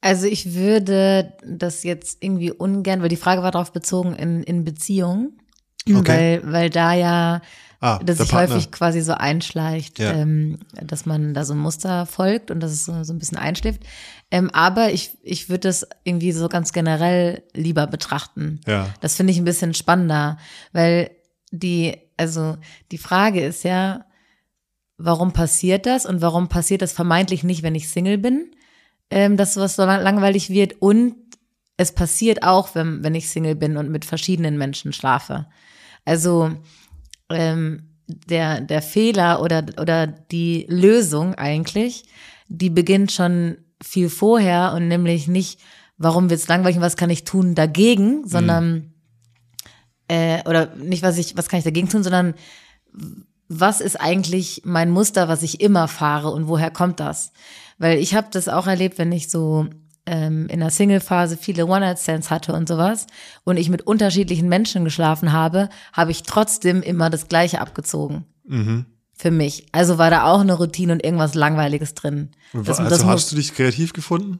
Also 0.00 0.26
ich 0.26 0.54
würde 0.54 1.32
das 1.44 1.82
jetzt 1.82 2.22
irgendwie 2.22 2.52
ungern, 2.52 3.02
weil 3.02 3.08
die 3.08 3.16
Frage 3.16 3.42
war 3.42 3.50
darauf 3.50 3.72
bezogen 3.72 4.14
in, 4.14 4.42
in 4.44 4.64
Beziehungen, 4.64 5.40
Okay. 5.88 6.40
weil, 6.42 6.52
weil 6.52 6.70
da 6.70 6.94
ja 6.94 7.42
Ah, 7.86 7.98
das 8.04 8.16
der 8.16 8.26
sich 8.26 8.30
Partner. 8.32 8.54
häufig 8.56 8.70
quasi 8.72 9.00
so 9.00 9.12
einschleicht, 9.12 9.98
Ja. 9.98 10.12
ähm, 10.12 10.58
dass 10.82 11.06
man 11.06 11.34
da 11.34 11.44
so 11.44 11.54
ein 11.54 11.58
Muster 11.58 12.04
folgt 12.06 12.50
und 12.50 12.60
dass 12.60 12.72
es 12.72 12.84
so, 12.84 13.04
so 13.04 13.12
ein 13.12 13.18
bisschen 13.18 13.38
einschläft. 13.38 13.82
Ähm, 14.30 14.50
aber 14.52 14.90
ich, 14.92 15.16
ich 15.22 15.48
würde 15.48 15.68
das 15.68 15.86
irgendwie 16.04 16.32
so 16.32 16.48
ganz 16.48 16.72
generell 16.72 17.42
lieber 17.54 17.86
betrachten. 17.86 18.60
Ja. 18.66 18.88
Das 19.00 19.14
finde 19.14 19.32
ich 19.32 19.38
ein 19.38 19.44
bisschen 19.44 19.72
spannender, 19.74 20.38
weil 20.72 21.10
die, 21.52 21.96
also 22.16 22.56
die 22.90 22.98
Frage 22.98 23.44
ist 23.44 23.62
ja, 23.62 24.04
warum 24.98 25.32
passiert 25.32 25.86
das 25.86 26.06
und 26.06 26.20
warum 26.22 26.48
passiert 26.48 26.82
das 26.82 26.92
vermeintlich 26.92 27.44
nicht, 27.44 27.62
wenn 27.62 27.74
ich 27.74 27.88
Single 27.88 28.18
bin, 28.18 28.50
ähm, 29.10 29.36
dass 29.36 29.56
was 29.56 29.76
so 29.76 29.84
lang- 29.84 30.02
langweilig 30.02 30.50
wird 30.50 30.80
und 30.82 31.14
es 31.76 31.92
passiert 31.92 32.42
auch, 32.42 32.74
wenn, 32.74 33.04
wenn 33.04 33.14
ich 33.14 33.28
Single 33.28 33.54
bin 33.54 33.76
und 33.76 33.90
mit 33.90 34.04
verschiedenen 34.06 34.56
Menschen 34.56 34.92
schlafe. 34.94 35.46
Also 36.06 36.50
ähm, 37.30 37.90
der, 38.06 38.60
der 38.60 38.82
Fehler 38.82 39.42
oder, 39.42 39.64
oder 39.80 40.06
die 40.06 40.66
Lösung 40.68 41.34
eigentlich, 41.34 42.04
die 42.48 42.70
beginnt 42.70 43.12
schon 43.12 43.58
viel 43.82 44.08
vorher 44.08 44.72
und 44.74 44.88
nämlich 44.88 45.28
nicht, 45.28 45.60
warum 45.98 46.30
wird's 46.30 46.48
langweilig 46.48 46.76
und 46.76 46.82
was 46.82 46.96
kann 46.96 47.10
ich 47.10 47.24
tun 47.24 47.54
dagegen, 47.54 48.26
sondern 48.26 48.92
äh, 50.08 50.48
oder 50.48 50.74
nicht, 50.76 51.02
was 51.02 51.18
ich, 51.18 51.36
was 51.36 51.48
kann 51.48 51.58
ich 51.58 51.64
dagegen 51.64 51.88
tun, 51.88 52.02
sondern 52.02 52.34
was 53.48 53.80
ist 53.80 54.00
eigentlich 54.00 54.62
mein 54.64 54.90
Muster, 54.90 55.28
was 55.28 55.42
ich 55.42 55.60
immer 55.60 55.88
fahre 55.88 56.30
und 56.30 56.48
woher 56.48 56.70
kommt 56.70 57.00
das? 57.00 57.32
Weil 57.78 57.98
ich 57.98 58.14
habe 58.14 58.28
das 58.30 58.48
auch 58.48 58.66
erlebt, 58.66 58.98
wenn 58.98 59.12
ich 59.12 59.28
so 59.28 59.66
ähm, 60.06 60.46
in 60.48 60.60
der 60.60 60.70
Single-Phase 60.70 61.36
viele 61.36 61.66
One-Night-Stands 61.66 62.30
hatte 62.30 62.52
und 62.52 62.68
sowas 62.68 63.06
und 63.44 63.56
ich 63.56 63.68
mit 63.68 63.86
unterschiedlichen 63.86 64.48
Menschen 64.48 64.84
geschlafen 64.84 65.32
habe, 65.32 65.68
habe 65.92 66.10
ich 66.10 66.22
trotzdem 66.22 66.82
immer 66.82 67.10
das 67.10 67.28
Gleiche 67.28 67.60
abgezogen. 67.60 68.24
Mhm. 68.46 68.86
Für 69.12 69.30
mich. 69.30 69.66
Also 69.72 69.98
war 69.98 70.10
da 70.10 70.24
auch 70.24 70.40
eine 70.40 70.52
Routine 70.52 70.92
und 70.92 71.04
irgendwas 71.04 71.34
Langweiliges 71.34 71.94
drin. 71.94 72.30
Das, 72.52 72.78
also 72.78 72.90
das 72.90 73.04
hast 73.04 73.32
du 73.32 73.36
dich 73.36 73.54
kreativ 73.54 73.92
gefunden? 73.92 74.38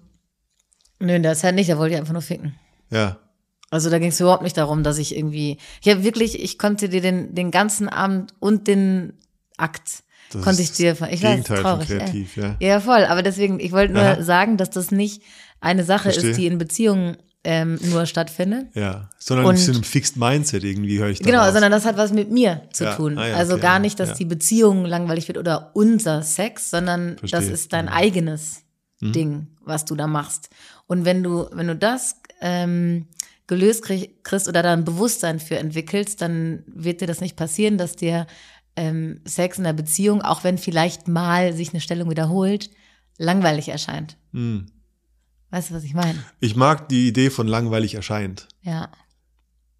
nö, 0.99 1.21
das 1.21 1.45
halt 1.45 1.55
nicht, 1.55 1.71
da 1.71 1.79
wollte 1.79 1.95
ich 1.95 2.01
einfach 2.01 2.13
nur 2.13 2.23
ficken. 2.23 2.55
Ja. 2.91 3.19
Also 3.71 3.91
da 3.91 3.99
ging 3.99 4.11
es 4.11 4.21
überhaupt 4.21 4.43
nicht 4.43 4.57
darum, 4.57 4.83
dass 4.83 4.99
ich 4.99 5.17
irgendwie, 5.17 5.59
ja 5.83 6.03
wirklich, 6.03 6.41
ich 6.43 6.59
konnte 6.59 6.89
dir 6.89 7.01
den, 7.01 7.35
den 7.35 7.51
ganzen 7.51 7.89
Abend 7.89 8.33
und 8.39 8.69
den 8.69 9.15
Akt 9.57 10.05
Das 10.33 10.43
konnte 10.43 10.63
ich 10.63 10.73
dir, 10.73 10.93
ich 10.93 11.01
weiß, 11.01 11.21
Gegenteil 11.21 11.63
traurig, 11.63 11.89
kreativ, 11.89 12.37
ja. 12.37 12.57
ja. 12.61 12.69
Ja, 12.69 12.81
voll, 12.81 13.05
aber 13.05 13.23
deswegen, 13.23 13.59
ich 13.59 13.73
wollte 13.73 13.95
nur 13.95 14.03
Aha. 14.03 14.23
sagen, 14.23 14.57
dass 14.57 14.71
das 14.71 14.91
nicht 14.91 15.23
eine 15.61 15.85
Sache 15.85 16.05
Verstehe. 16.11 16.31
ist, 16.31 16.37
die 16.39 16.47
in 16.47 16.59
Beziehungen 16.59 17.17
ähm, 17.45 17.79
nur 17.91 18.07
stattfindet. 18.07 18.67
Ja, 18.75 19.09
sondern 19.19 19.47
Und- 19.47 19.53
ein 19.55 19.57
bisschen 19.59 19.77
ein 19.77 19.85
Fixed 19.85 20.17
Mindset 20.17 20.65
irgendwie 20.65 20.99
höre 20.99 21.11
ich 21.11 21.21
da 21.21 21.25
Genau, 21.27 21.43
raus. 21.45 21.53
sondern 21.53 21.71
das 21.71 21.85
hat 21.85 21.97
was 21.97 22.13
mit 22.13 22.31
mir 22.31 22.63
zu 22.73 22.85
Ja, 22.85 22.97
tun. 22.97 23.19
ah 23.19 23.29
ja, 23.29 23.37
also 23.37 23.53
okay, 23.55 23.63
gar 23.63 23.79
nicht, 23.79 24.01
dass 24.01 24.11
ja. 24.11 24.15
die 24.17 24.25
Beziehung 24.25 24.85
langweilig 24.85 25.29
wird 25.29 25.39
oder 25.39 25.71
unser 25.75 26.23
Sex, 26.23 26.71
sondern 26.71 27.17
das 27.21 27.31
Verstehe. 27.31 27.49
Mhm. 27.49 27.55
ist 27.55 27.73
dein 27.73 27.89
eigenes 27.89 28.63
Ding, 29.01 29.49
was 29.61 29.85
du 29.85 29.95
da 29.95 30.07
machst. 30.07 30.49
Und 30.87 31.05
wenn 31.05 31.23
du, 31.23 31.47
wenn 31.53 31.67
du 31.69 31.77
das 31.77 32.17
ähm, 32.41 33.07
gelöst 33.47 33.85
krieg, 33.85 34.25
kriegst 34.25 34.49
oder 34.49 34.63
da 34.65 34.73
ein 34.73 34.85
Bewusstsein 34.85 35.39
für 35.39 35.59
entwickelst, 35.59 36.21
dann 36.23 36.65
wird 36.67 37.01
dir 37.01 37.07
das 37.07 37.21
nicht 37.21 37.37
passieren, 37.37 37.79
dass 37.79 37.95
dir 37.95 38.27
ähm, 38.75 39.21
Sex 39.25 39.59
in 39.59 39.65
der 39.65 39.73
Beziehung, 39.73 40.23
auch 40.23 40.43
wenn 40.45 40.59
vielleicht 40.59 41.07
mal 41.09 41.53
sich 41.53 41.71
eine 41.71 41.81
Stellung 41.81 42.11
wiederholt, 42.11 42.71
langweilig 43.19 43.69
erscheint. 43.69 44.17
Hm. 44.33 44.67
Weißt 45.57 45.71
du, 45.71 45.75
was 45.75 45.85
ich 45.85 45.95
meine? 45.95 46.23
Ich 46.39 46.55
mag 46.55 46.87
die 46.91 47.09
Idee 47.09 47.31
von 47.31 47.49
langweilig 47.49 47.95
erscheint. 47.95 48.47
Ja. 48.61 48.91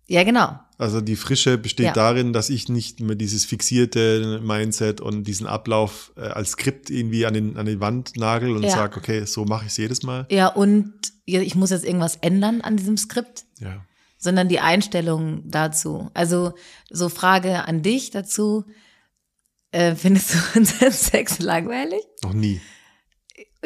Ja, 0.07 0.23
genau. 0.25 0.59
Also 0.79 1.03
die 1.03 1.17
Frische 1.17 1.59
besteht 1.59 1.85
Ja. 1.87 1.93
darin, 1.93 2.33
dass 2.33 2.49
ich 2.49 2.71
nicht 2.71 3.01
mehr 3.01 3.15
dieses 3.15 3.45
fixierte 3.45 4.41
Mindset 4.43 5.03
und 5.03 5.25
diesen 5.25 5.47
Ablauf 5.47 6.13
äh, 6.17 6.21
als 6.23 6.53
Skript 6.53 6.89
irgendwie 6.89 7.27
an, 7.27 7.35
den, 7.35 7.59
an 7.59 7.67
die 7.67 7.79
Wand 7.79 8.17
nagel 8.17 8.57
und 8.57 8.63
Ja. 8.63 8.71
sag, 8.71 8.97
okay, 8.97 9.27
so 9.27 9.45
mache 9.45 9.67
ich 9.67 9.73
es 9.73 9.77
jedes 9.77 10.03
Mal. 10.03 10.27
Ja, 10.31 10.47
und 10.47 10.95
ich 11.27 11.55
muss 11.57 11.69
jetzt 11.69 11.85
irgendwas 11.85 12.17
ändern 12.17 12.63
an 12.63 12.79
diesem 12.79 12.97
Skript. 12.97 13.45
Ja. 13.61 13.85
sondern 14.19 14.49
die 14.49 14.61
Einstellung 14.61 15.43
dazu. 15.45 16.11
Also 16.15 16.55
so 16.89 17.11
Frage 17.11 17.67
an 17.69 17.83
dich 17.83 18.11
dazu. 18.13 18.65
Äh, 19.73 19.95
findest 19.95 20.33
du 20.33 20.39
unseren 20.59 20.91
Sex 20.91 21.39
langweilig? 21.39 22.01
Noch 22.23 22.33
nie. 22.33 22.63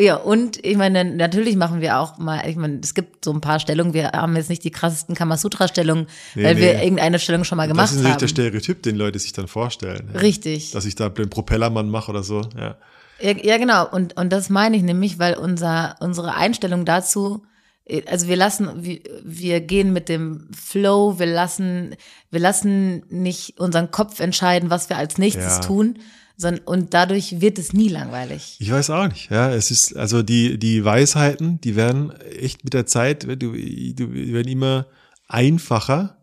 Ja, 0.01 0.17
und 0.17 0.65
ich 0.65 0.77
meine, 0.77 1.05
natürlich 1.05 1.57
machen 1.57 1.81
wir 1.81 1.99
auch 1.99 2.17
mal, 2.19 2.49
ich 2.49 2.57
meine, 2.57 2.81
es 2.83 2.95
gibt 2.95 3.25
so 3.25 3.33
ein 3.33 3.41
paar 3.41 3.61
Stellungen, 3.61 3.93
wir 3.93 4.13
haben 4.13 4.35
jetzt 4.37 4.49
nicht 4.49 4.65
die 4.65 4.71
krassesten 4.71 5.15
Kamasutra-Stellungen, 5.15 6.07
Nee, 6.35 6.45
weil 6.45 6.57
wir 6.57 6.75
nee. 6.75 6.83
irgendeine 6.85 7.19
Stellung 7.19 7.45
schon 7.45 7.57
mal 7.57 7.69
Das 7.69 7.75
gemacht 7.77 7.91
ist 7.91 7.97
natürlich 7.97 8.13
haben. 8.13 8.21
der 8.21 8.29
Stereotyp, 8.29 8.83
den 8.83 8.97
Leute 8.97 9.19
sich 9.19 9.33
dann 9.35 9.47
vorstellen. 9.47 10.11
Ja. 10.15 10.21
Richtig. 10.21 10.71
Dass 10.73 10.87
ich 10.87 10.95
da 10.95 11.09
den 11.11 11.29
Propellermann 11.29 11.91
mache 11.91 12.11
oder 12.11 12.23
so. 12.23 12.43
Ja. 12.59 12.77
Ja, 13.21 13.33
ja, 13.37 13.59
genau. 13.59 13.87
Und, 13.87 14.17
und 14.17 14.33
das 14.33 14.49
meine 14.49 14.77
ich 14.79 14.83
nämlich, 14.83 15.19
weil 15.19 15.35
unser, 15.35 15.97
unsere 16.01 16.35
Einstellung 16.35 16.87
dazu, 16.87 17.43
äh, 17.85 18.01
also 18.07 18.29
wir 18.29 18.37
lassen, 18.37 18.71
wir, 18.83 19.01
wir 19.23 19.61
gehen 19.61 19.93
mit 19.93 20.09
dem 20.09 20.49
Flow, 20.57 21.19
wir 21.19 21.27
lassen, 21.27 21.95
wir 22.31 22.41
lassen 22.41 23.03
nicht 23.11 23.61
unseren 23.61 23.91
Kopf 23.91 24.21
entscheiden, 24.21 24.71
was 24.71 24.89
wir 24.89 24.97
als 24.97 25.19
nächstes 25.19 25.57
Ja. 25.57 25.61
tun, 25.61 25.99
und 26.45 26.95
dadurch 26.95 27.41
wird 27.41 27.59
es 27.59 27.73
nie 27.73 27.89
langweilig. 27.89 28.57
Ich 28.59 28.71
weiß 28.71 28.91
auch 28.91 29.09
nicht. 29.09 29.31
Ja, 29.31 29.53
es 29.53 29.71
ist, 29.71 29.97
also 29.97 30.23
die, 30.23 30.59
die 30.59 30.85
Weisheiten, 30.85 31.61
die 31.61 31.77
werden 31.77 32.13
echt 32.21 32.65
mit 32.65 32.75
der 32.75 32.87
Zeit, 32.87 33.25
du, 33.25 33.37
du, 33.37 33.53
werden 33.53 34.49
immer 34.49 34.87
einfacher, 35.29 36.19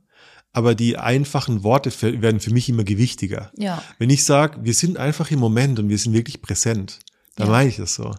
aber 0.53 0.75
die 0.75 0.97
einfachen 0.97 1.63
Worte 1.63 1.91
werden 2.21 2.39
für 2.39 2.51
mich 2.51 2.67
immer 2.69 2.83
gewichtiger. 2.83 3.51
Ja. 3.57 3.83
Wenn 3.99 4.09
ich 4.09 4.23
sage, 4.23 4.59
wir 4.63 4.73
sind 4.73 4.97
einfach 4.97 5.31
im 5.31 5.39
Moment 5.39 5.79
und 5.79 5.89
wir 5.89 5.97
sind 5.97 6.13
wirklich 6.13 6.41
präsent, 6.41 6.99
dann 7.35 7.47
Ja. 7.47 7.53
meine 7.53 7.69
ich 7.69 7.77
das 7.77 7.95
so. 7.95 8.13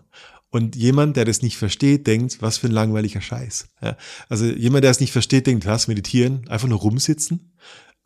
Und 0.50 0.76
jemand, 0.76 1.16
der 1.16 1.26
das 1.26 1.42
nicht 1.42 1.58
versteht, 1.58 2.06
denkt, 2.06 2.40
was 2.40 2.58
für 2.58 2.68
ein 2.68 2.72
langweiliger 2.72 3.20
Scheiß. 3.20 3.68
Ja. 3.82 3.96
Also 4.28 4.46
jemand, 4.46 4.84
der 4.84 4.90
es 4.90 5.00
nicht 5.00 5.12
versteht, 5.12 5.46
denkt, 5.46 5.66
was, 5.66 5.88
meditieren, 5.88 6.48
einfach 6.48 6.68
nur 6.68 6.78
rumsitzen. 6.78 7.52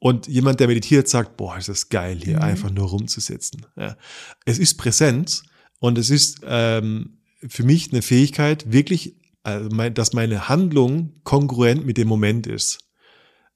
Und 0.02 0.26
jemand, 0.26 0.58
der 0.58 0.66
meditiert, 0.66 1.06
sagt, 1.08 1.36
boah, 1.36 1.56
ist 1.56 1.68
das 1.68 1.88
geil, 1.88 2.18
hier 2.24 2.42
einfach 2.42 2.70
nur 2.72 2.88
rumzusitzen. 2.88 3.66
Ja. 3.76 3.96
Es 4.44 4.58
ist 4.58 4.74
Präsenz 4.74 5.44
und 5.78 5.96
es 5.96 6.10
ist 6.10 6.40
ähm, 6.44 7.18
für 7.46 7.62
mich 7.62 7.92
eine 7.92 8.02
Fähigkeit, 8.02 8.72
wirklich, 8.72 9.14
also 9.44 9.68
mein, 9.70 9.94
dass 9.94 10.12
meine 10.12 10.48
Handlung 10.48 11.12
kongruent 11.22 11.86
mit 11.86 11.98
dem 11.98 12.08
Moment 12.08 12.48
ist. 12.48 12.80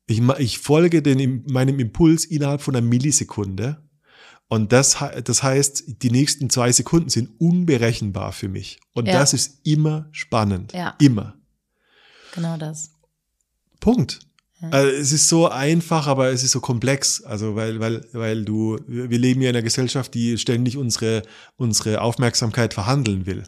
Ich, 0.07 0.22
ich 0.38 0.61
folge 0.61 1.03
den, 1.03 1.42
meinem 1.49 1.80
Impuls 1.80 2.24
innerhalb 2.24 2.61
von 2.61 2.76
einer 2.76 2.86
Millisekunde. 2.86 3.82
Und 4.47 4.70
das, 4.70 4.99
das 5.24 5.42
heißt, 5.42 6.01
die 6.01 6.12
nächsten 6.12 6.49
zwei 6.49 6.70
Sekunden 6.70 7.09
sind 7.09 7.40
unberechenbar 7.40 8.30
für 8.30 8.49
mich. 8.49 8.78
Und 8.92 9.09
Ja. 9.09 9.14
das 9.14 9.32
ist 9.34 9.66
immer 9.66 10.09
spannend. 10.12 10.72
Ja. 10.74 10.94
Immer. 11.01 11.34
Genau 12.36 12.57
das. 12.57 12.92
Punkt. 13.80 14.20
Also 14.61 14.90
es 14.90 15.12
ist 15.12 15.28
so 15.28 15.48
einfach, 15.48 16.07
aber 16.07 16.30
es 16.30 16.42
ist 16.42 16.52
so 16.52 16.61
komplex. 16.61 17.22
Also 17.22 17.57
weil, 17.57 17.78
weil, 17.80 18.07
weil 18.12 18.44
du, 18.44 18.78
wir 18.86 19.18
leben 19.18 19.42
ja 19.42 19.50
in 19.50 19.57
einer 19.57 19.62
Gesellschaft, 19.62 20.14
die 20.14 20.38
ständig 20.38 20.76
unsere, 20.76 21.22
unsere 21.57 22.00
Aufmerksamkeit 22.00 22.72
verhandeln 22.72 23.26
will. 23.26 23.44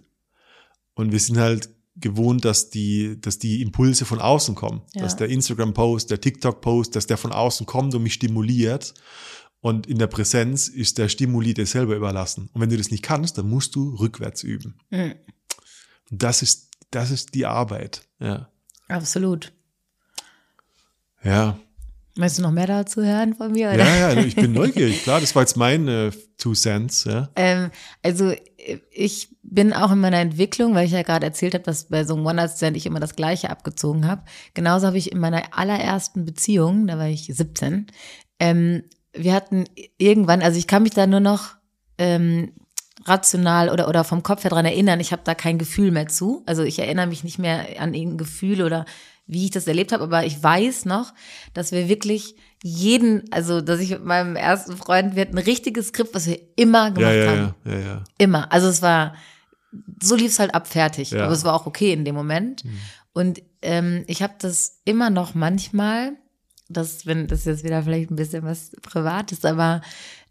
Und 0.94 1.12
wir 1.12 1.20
sind 1.20 1.38
halt 1.38 1.70
gewohnt, 1.96 2.44
dass 2.44 2.70
die, 2.70 3.20
dass 3.20 3.38
die 3.38 3.62
Impulse 3.62 4.04
von 4.04 4.20
außen 4.20 4.54
kommen. 4.54 4.82
Ja. 4.94 5.02
Dass 5.02 5.16
der 5.16 5.28
Instagram-Post, 5.28 6.10
der 6.10 6.20
TikTok-Post, 6.20 6.94
dass 6.94 7.06
der 7.06 7.16
von 7.16 7.32
außen 7.32 7.66
kommt 7.66 7.94
und 7.94 8.02
mich 8.02 8.14
stimuliert. 8.14 8.94
Und 9.60 9.86
in 9.86 9.98
der 9.98 10.06
Präsenz 10.06 10.68
ist 10.68 10.98
der 10.98 11.08
Stimuli 11.08 11.54
dir 11.54 11.66
selber 11.66 11.96
überlassen. 11.96 12.50
Und 12.52 12.60
wenn 12.60 12.70
du 12.70 12.76
das 12.76 12.90
nicht 12.90 13.02
kannst, 13.02 13.38
dann 13.38 13.48
musst 13.48 13.74
du 13.74 13.94
rückwärts 13.96 14.42
üben. 14.42 14.78
Mhm. 14.90 15.14
Das 16.10 16.42
ist, 16.42 16.70
das 16.90 17.10
ist 17.10 17.34
die 17.34 17.46
Arbeit. 17.46 18.02
Ja. 18.20 18.50
Absolut. 18.88 19.52
Ja. 21.24 21.58
Möchtest 22.16 22.40
du 22.40 22.42
noch 22.42 22.50
mehr 22.50 22.66
dazu 22.66 23.02
hören 23.02 23.34
von 23.34 23.52
mir? 23.52 23.68
Oder? 23.68 23.78
Ja, 23.78 23.96
ja, 23.96 24.06
also 24.08 24.26
ich 24.26 24.34
bin 24.34 24.52
neugierig. 24.52 25.02
Klar, 25.04 25.20
das 25.20 25.34
war 25.34 25.42
jetzt 25.42 25.56
mein 25.56 25.86
äh, 25.86 26.10
Two 26.36 26.52
Cents. 26.52 27.04
Ja. 27.04 27.28
Ähm, 27.36 27.70
also 28.02 28.32
ich 28.90 29.28
bin 29.42 29.72
auch 29.72 29.92
in 29.92 30.00
meiner 30.00 30.18
Entwicklung, 30.18 30.74
weil 30.74 30.86
ich 30.86 30.92
ja 30.92 31.02
gerade 31.02 31.26
erzählt 31.26 31.54
habe, 31.54 31.64
dass 31.64 31.84
bei 31.84 32.04
so 32.04 32.14
einem 32.14 32.26
One-Night-Stand 32.26 32.76
ich 32.76 32.86
immer 32.86 33.00
das 33.00 33.16
Gleiche 33.16 33.50
abgezogen 33.50 34.06
habe. 34.06 34.22
Genauso 34.54 34.86
habe 34.86 34.98
ich 34.98 35.12
in 35.12 35.18
meiner 35.18 35.56
allerersten 35.56 36.24
Beziehung, 36.24 36.86
da 36.86 36.98
war 36.98 37.08
ich 37.08 37.30
17, 37.32 37.86
ähm, 38.40 38.82
wir 39.12 39.32
hatten 39.32 39.64
irgendwann, 39.96 40.42
also 40.42 40.58
ich 40.58 40.66
kann 40.66 40.82
mich 40.82 40.92
da 40.92 41.06
nur 41.06 41.20
noch 41.20 41.54
ähm, 41.98 42.52
rational 43.04 43.70
oder, 43.70 43.88
oder 43.88 44.04
vom 44.04 44.22
Kopf 44.22 44.44
her 44.44 44.50
dran 44.50 44.66
erinnern, 44.66 45.00
ich 45.00 45.12
habe 45.12 45.22
da 45.24 45.34
kein 45.34 45.58
Gefühl 45.58 45.90
mehr 45.90 46.08
zu. 46.08 46.42
Also 46.46 46.62
ich 46.62 46.78
erinnere 46.78 47.06
mich 47.06 47.24
nicht 47.24 47.38
mehr 47.38 47.66
an 47.78 47.94
irgendein 47.94 48.18
Gefühl 48.18 48.62
oder 48.62 48.84
wie 49.28 49.44
ich 49.44 49.50
das 49.50 49.66
erlebt 49.66 49.92
habe, 49.92 50.02
aber 50.04 50.24
ich 50.24 50.42
weiß 50.42 50.86
noch, 50.86 51.12
dass 51.54 51.70
wir 51.70 51.88
wirklich 51.88 52.34
jeden, 52.64 53.30
also 53.30 53.60
dass 53.60 53.78
ich 53.78 53.90
mit 53.90 54.04
meinem 54.04 54.34
ersten 54.34 54.76
Freund, 54.76 55.14
wir 55.14 55.22
hatten 55.22 55.38
ein 55.38 55.44
richtiges 55.44 55.88
Skript, 55.88 56.14
was 56.14 56.26
wir 56.26 56.40
immer 56.56 56.90
gemacht 56.90 57.12
Ja, 57.14 57.24
ja, 57.24 57.30
haben. 57.30 57.54
ja, 57.64 57.72
ja, 57.72 57.78
ja. 57.78 58.04
Immer. 58.18 58.50
Also 58.50 58.68
es 58.68 58.82
war, 58.82 59.14
so 60.02 60.16
lief 60.16 60.32
es 60.32 60.38
halt 60.38 60.54
ab 60.54 60.66
fertig. 60.66 61.12
Mhm. 61.12 61.20
Aber 61.20 61.32
es 61.32 61.44
war 61.44 61.54
auch 61.54 61.66
okay 61.66 61.92
in 61.92 62.04
dem 62.04 62.14
Moment. 62.14 62.64
Und 63.12 63.42
ähm, 63.62 64.02
ich 64.06 64.22
habe 64.22 64.34
das 64.38 64.80
immer 64.84 65.10
noch 65.10 65.34
manchmal, 65.34 66.12
das, 66.68 67.06
wenn 67.06 67.26
das 67.26 67.44
jetzt 67.44 67.64
wieder 67.64 67.82
vielleicht 67.82 68.10
ein 68.10 68.16
bisschen 68.16 68.44
was 68.44 68.72
Privates, 68.82 69.44
aber 69.44 69.82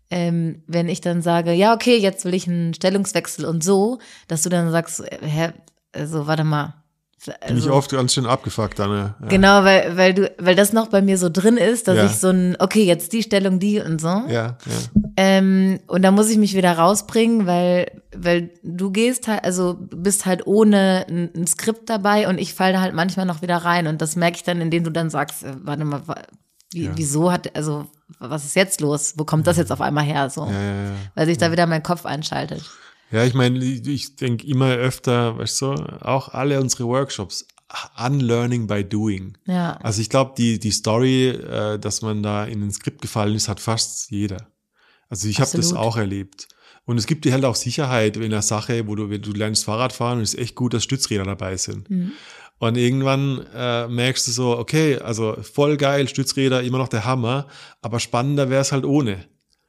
ähm, 0.09 0.63
wenn 0.67 0.87
ich 0.89 1.01
dann 1.01 1.21
sage, 1.21 1.51
ja, 1.53 1.73
okay, 1.73 1.97
jetzt 1.97 2.25
will 2.25 2.33
ich 2.33 2.47
einen 2.47 2.73
Stellungswechsel 2.73 3.45
und 3.45 3.63
so, 3.63 3.99
dass 4.27 4.41
du 4.43 4.49
dann 4.49 4.71
sagst, 4.71 5.01
äh, 5.01 5.19
hä, 5.21 5.49
also 5.93 6.27
warte 6.27 6.43
mal. 6.43 6.83
Bin 7.25 7.35
ich 7.57 7.63
Also, 7.63 7.73
oft 7.73 7.91
ganz 7.91 8.13
schön 8.13 8.25
abgefuckt, 8.27 8.79
Anne. 8.79 9.15
Ja. 9.21 9.27
Genau, 9.27 9.63
weil, 9.63 9.97
weil 9.97 10.13
du, 10.13 10.31
weil 10.37 10.55
das 10.55 10.71
noch 10.71 10.87
bei 10.87 11.01
mir 11.01 11.17
so 11.17 11.29
drin 11.29 11.57
ist, 11.57 11.87
dass 11.87 11.97
Ja. 11.97 12.05
ich 12.05 12.17
so 12.17 12.29
ein, 12.29 12.55
okay, 12.59 12.83
jetzt 12.83 13.11
die 13.11 13.23
Stellung, 13.23 13.59
die 13.59 13.79
und 13.81 13.99
so. 13.99 14.07
Ja, 14.07 14.27
ja. 14.29 14.55
Ähm, 15.17 15.79
und 15.87 16.03
da 16.03 16.11
muss 16.11 16.29
ich 16.29 16.37
mich 16.37 16.55
wieder 16.55 16.77
rausbringen, 16.77 17.47
weil, 17.47 18.01
weil 18.15 18.51
du 18.63 18.91
gehst 18.91 19.27
halt, 19.27 19.43
also 19.43 19.75
bist 19.79 20.25
halt 20.27 20.45
ohne 20.45 21.05
ein, 21.09 21.31
ein 21.35 21.47
Skript 21.47 21.89
dabei 21.89 22.27
und 22.29 22.37
ich 22.37 22.53
falle 22.53 22.73
da 22.73 22.81
halt 22.81 22.93
manchmal 22.93 23.25
noch 23.25 23.41
wieder 23.41 23.57
rein. 23.57 23.87
Und 23.87 24.01
das 24.01 24.15
merke 24.15 24.37
ich 24.37 24.43
dann, 24.43 24.61
indem 24.61 24.83
du 24.83 24.91
dann 24.91 25.09
sagst, 25.09 25.43
äh, 25.43 25.53
warte 25.63 25.85
mal, 25.85 26.03
wie, 26.71 26.85
Ja. 26.85 26.91
wieso 26.95 27.31
hat, 27.31 27.55
also 27.55 27.87
was 28.19 28.45
ist 28.45 28.55
jetzt 28.55 28.79
los? 28.79 29.13
Wo 29.17 29.25
kommt 29.25 29.47
das 29.47 29.57
jetzt 29.57 29.71
auf 29.71 29.81
einmal 29.81 30.03
her? 30.03 30.29
So, 30.29 30.47
weil 31.15 31.25
sich 31.25 31.37
da 31.37 31.51
wieder 31.51 31.65
mein 31.65 31.83
Kopf 31.83 32.05
einschaltet. 32.05 32.61
Ja, 33.11 33.23
ich 33.23 33.33
meine, 33.33 33.63
ich, 33.63 34.15
denke 34.15 34.45
immer 34.47 34.73
öfter, 34.73 35.37
weißt 35.37 35.61
du, 35.61 35.67
auch 36.01 36.29
alle 36.29 36.59
unsere 36.59 36.85
Workshops, 36.85 37.47
Unlearning 37.97 38.67
by 38.67 38.83
Doing. 38.83 39.37
Ja. 39.45 39.77
Also 39.77 40.01
ich 40.01 40.09
glaube, 40.09 40.33
die, 40.37 40.59
die 40.59 40.71
Story, 40.71 41.29
äh, 41.29 41.77
dass 41.79 42.01
man 42.01 42.23
da 42.23 42.45
in 42.45 42.63
ein 42.63 42.71
Skript 42.71 43.01
gefallen 43.01 43.35
ist, 43.35 43.47
hat 43.49 43.59
fast 43.59 44.09
jeder. 44.09 44.47
Also 45.09 45.27
ich 45.27 45.39
habe 45.39 45.51
das 45.55 45.73
auch 45.73 45.97
erlebt. 45.97 46.47
Und 46.85 46.97
es 46.97 47.05
gibt 47.05 47.25
dir 47.25 47.33
halt 47.33 47.43
auch 47.43 47.55
Sicherheit 47.55 48.15
in 48.15 48.31
der 48.31 48.41
Sache, 48.41 48.87
wo 48.87 48.95
du, 48.95 49.09
wenn 49.09 49.21
du 49.21 49.33
lernst 49.33 49.65
Fahrrad 49.65 49.91
fahren 49.91 50.19
und 50.19 50.23
es 50.23 50.33
ist 50.33 50.39
echt 50.39 50.55
gut, 50.55 50.73
dass 50.73 50.83
Stützräder 50.83 51.25
dabei 51.25 51.57
sind. 51.57 51.89
Mhm. 51.89 52.13
Und 52.59 52.77
irgendwann 52.77 53.45
äh, 53.53 53.87
merkst 53.87 54.27
du 54.27 54.31
so, 54.31 54.57
okay, 54.57 54.97
also 54.97 55.37
voll 55.41 55.77
geil, 55.77 56.07
Stützräder, 56.07 56.63
immer 56.63 56.77
noch 56.77 56.87
der 56.87 57.05
Hammer, 57.05 57.47
aber 57.81 57.99
spannender 57.99 58.49
wäre 58.49 58.61
es 58.61 58.71
halt 58.71 58.85
ohne. 58.85 59.25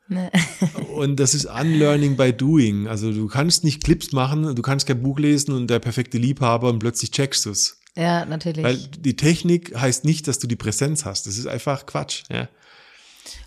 Und 0.94 1.20
das 1.20 1.34
ist 1.34 1.44
Unlearning 1.44 2.16
by 2.16 2.32
Doing. 2.32 2.88
Also 2.88 3.12
du 3.12 3.26
kannst 3.26 3.64
nicht 3.64 3.84
Clips 3.84 4.12
machen, 4.12 4.54
du 4.54 4.62
kannst 4.62 4.86
kein 4.86 5.02
Buch 5.02 5.18
lesen 5.18 5.52
und 5.52 5.68
der 5.68 5.78
perfekte 5.78 6.18
Liebhaber 6.18 6.68
und 6.70 6.78
plötzlich 6.78 7.11
checkst 7.11 7.46
du's. 7.46 7.78
Ja, 7.96 8.24
natürlich. 8.24 8.64
Weil 8.64 8.76
die 8.76 9.16
Technik 9.16 9.74
heißt 9.76 10.04
nicht, 10.04 10.28
dass 10.28 10.38
du 10.38 10.46
die 10.46 10.56
Präsenz 10.56 11.04
hast. 11.04 11.26
Das 11.26 11.36
ist 11.36 11.46
einfach 11.46 11.84
Quatsch. 11.84 12.22
Ja. 12.30 12.48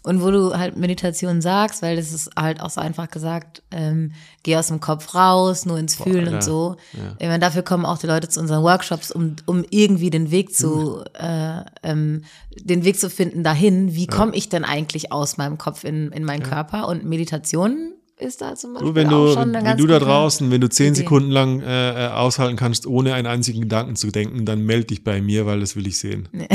Und 0.03 0.21
wo 0.21 0.31
du 0.31 0.57
halt 0.57 0.77
Meditation 0.77 1.41
sagst, 1.41 1.81
weil 1.81 1.95
das 1.95 2.11
ist 2.11 2.31
halt 2.37 2.61
auch 2.61 2.69
so 2.69 2.81
einfach 2.81 3.09
gesagt, 3.09 3.61
ähm, 3.71 4.13
geh 4.43 4.57
aus 4.57 4.67
dem 4.67 4.79
Kopf 4.79 5.13
raus, 5.13 5.65
nur 5.65 5.77
ins 5.77 5.95
Fühlen 5.95 6.27
ja, 6.27 6.33
und 6.33 6.43
so. 6.43 6.77
ja. 6.93 7.15
Ich 7.19 7.27
meine, 7.27 7.39
dafür 7.39 7.63
kommen 7.63 7.85
auch 7.85 7.97
die 7.97 8.07
Leute 8.07 8.29
zu 8.29 8.39
unseren 8.39 8.63
Workshops, 8.63 9.11
um, 9.11 9.35
um 9.45 9.63
irgendwie 9.69 10.09
den 10.09 10.31
Weg 10.31 10.55
zu, 10.55 11.03
äh, 11.13 11.61
ähm, 11.83 12.23
den 12.55 12.83
Weg 12.83 12.99
zu 12.99 13.09
finden 13.09 13.43
dahin. 13.43 13.95
Wie 13.95 14.07
komme 14.07 14.35
ich 14.35 14.49
denn 14.49 14.65
eigentlich 14.65 15.11
aus 15.11 15.37
meinem 15.37 15.57
Kopf 15.57 15.83
in, 15.83 16.11
in 16.11 16.23
meinen 16.23 16.43
Körper? 16.43 16.87
Und 16.87 17.05
Meditation 17.05 17.93
ist 18.21 18.41
da 18.41 18.55
zum 18.55 18.73
Beispiel 18.73 18.89
Du, 18.89 18.95
wenn 18.95 19.07
auch 19.07 19.27
du, 19.27 19.33
schon 19.33 19.43
eine 19.43 19.53
wenn 19.53 19.63
ganz 19.63 19.81
du 19.81 19.87
da 19.87 19.99
draußen, 19.99 20.51
wenn 20.51 20.61
du 20.61 20.69
zehn 20.69 20.93
Idee. 20.93 21.01
Sekunden 21.01 21.31
lang 21.31 21.61
äh, 21.61 22.05
äh, 22.05 22.09
aushalten 22.09 22.55
kannst, 22.55 22.85
ohne 22.85 23.13
einen 23.13 23.27
einzigen 23.27 23.61
Gedanken 23.61 23.95
zu 23.95 24.11
denken, 24.11 24.45
dann 24.45 24.63
melde 24.63 24.87
dich 24.87 25.03
bei 25.03 25.21
mir, 25.21 25.45
weil 25.45 25.59
das 25.59 25.75
will 25.75 25.87
ich 25.87 25.99
sehen. 25.99 26.29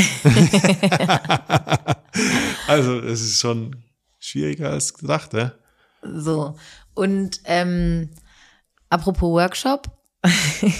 also, 2.66 3.00
es 3.00 3.20
ist 3.20 3.40
schon 3.40 3.76
schwieriger 4.18 4.70
als 4.70 4.94
gedacht, 4.94 5.34
ja? 5.34 5.52
So. 6.02 6.56
Und 6.94 7.40
ähm, 7.44 8.10
apropos 8.88 9.30
Workshop, 9.30 9.90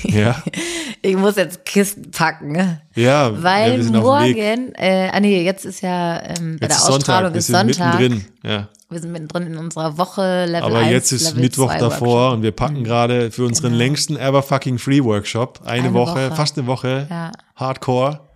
Ja, 0.05 0.43
ich 1.03 1.17
muss 1.17 1.37
jetzt 1.37 1.65
Kisten 1.65 2.11
packen, 2.11 2.53
ne? 2.53 2.83
ja 2.95 3.29
ja, 3.29 3.43
weil 3.43 3.85
Weg. 3.85 3.93
morgen, 3.93 4.75
äh, 4.75 5.11
ah 5.13 5.21
nee, 5.21 5.45
jetzt 5.45 5.65
ist 5.65 5.83
ja 5.83 6.21
ähm, 6.23 6.57
bei 6.61 6.67
der 6.67 6.77
ist 6.77 6.83
Sonntag, 6.85 6.97
Ausstrahlung 6.99 7.33
wir 7.33 7.39
ist 7.39 7.47
sind 7.47 7.57
Sonntag. 7.57 8.01
mittendrin. 8.01 8.25
Ja. 8.43 8.69
Wir 8.89 9.01
sind 9.01 9.13
mittendrin 9.13 9.47
in 9.49 9.57
unserer 9.57 9.99
Woche 9.99 10.47
Level 10.47 10.63
Aber 10.63 10.79
1, 10.79 10.91
jetzt 10.91 11.13
ist 11.13 11.29
Level 11.31 11.43
Mittwoch 11.43 11.69
2 11.71 11.79
davor 11.79 12.07
Workshop. 12.09 12.33
und 12.35 12.43
wir 12.43 12.53
packen 12.53 12.85
gerade 12.85 13.31
für 13.31 13.45
unseren 13.45 13.73
Genau. 13.73 13.79
längsten 13.85 14.17
ever 14.17 14.43
fucking 14.43 14.79
free 14.79 15.03
Workshop 15.03 15.61
eine, 15.65 15.85
Eine 15.89 15.95
Woche, 15.95 16.27
Woche. 16.29 16.37
fast 16.37 16.59
eine 16.59 16.67
Woche, 16.67 17.07
Ja. 17.11 17.33
Hardcore. 17.57 18.29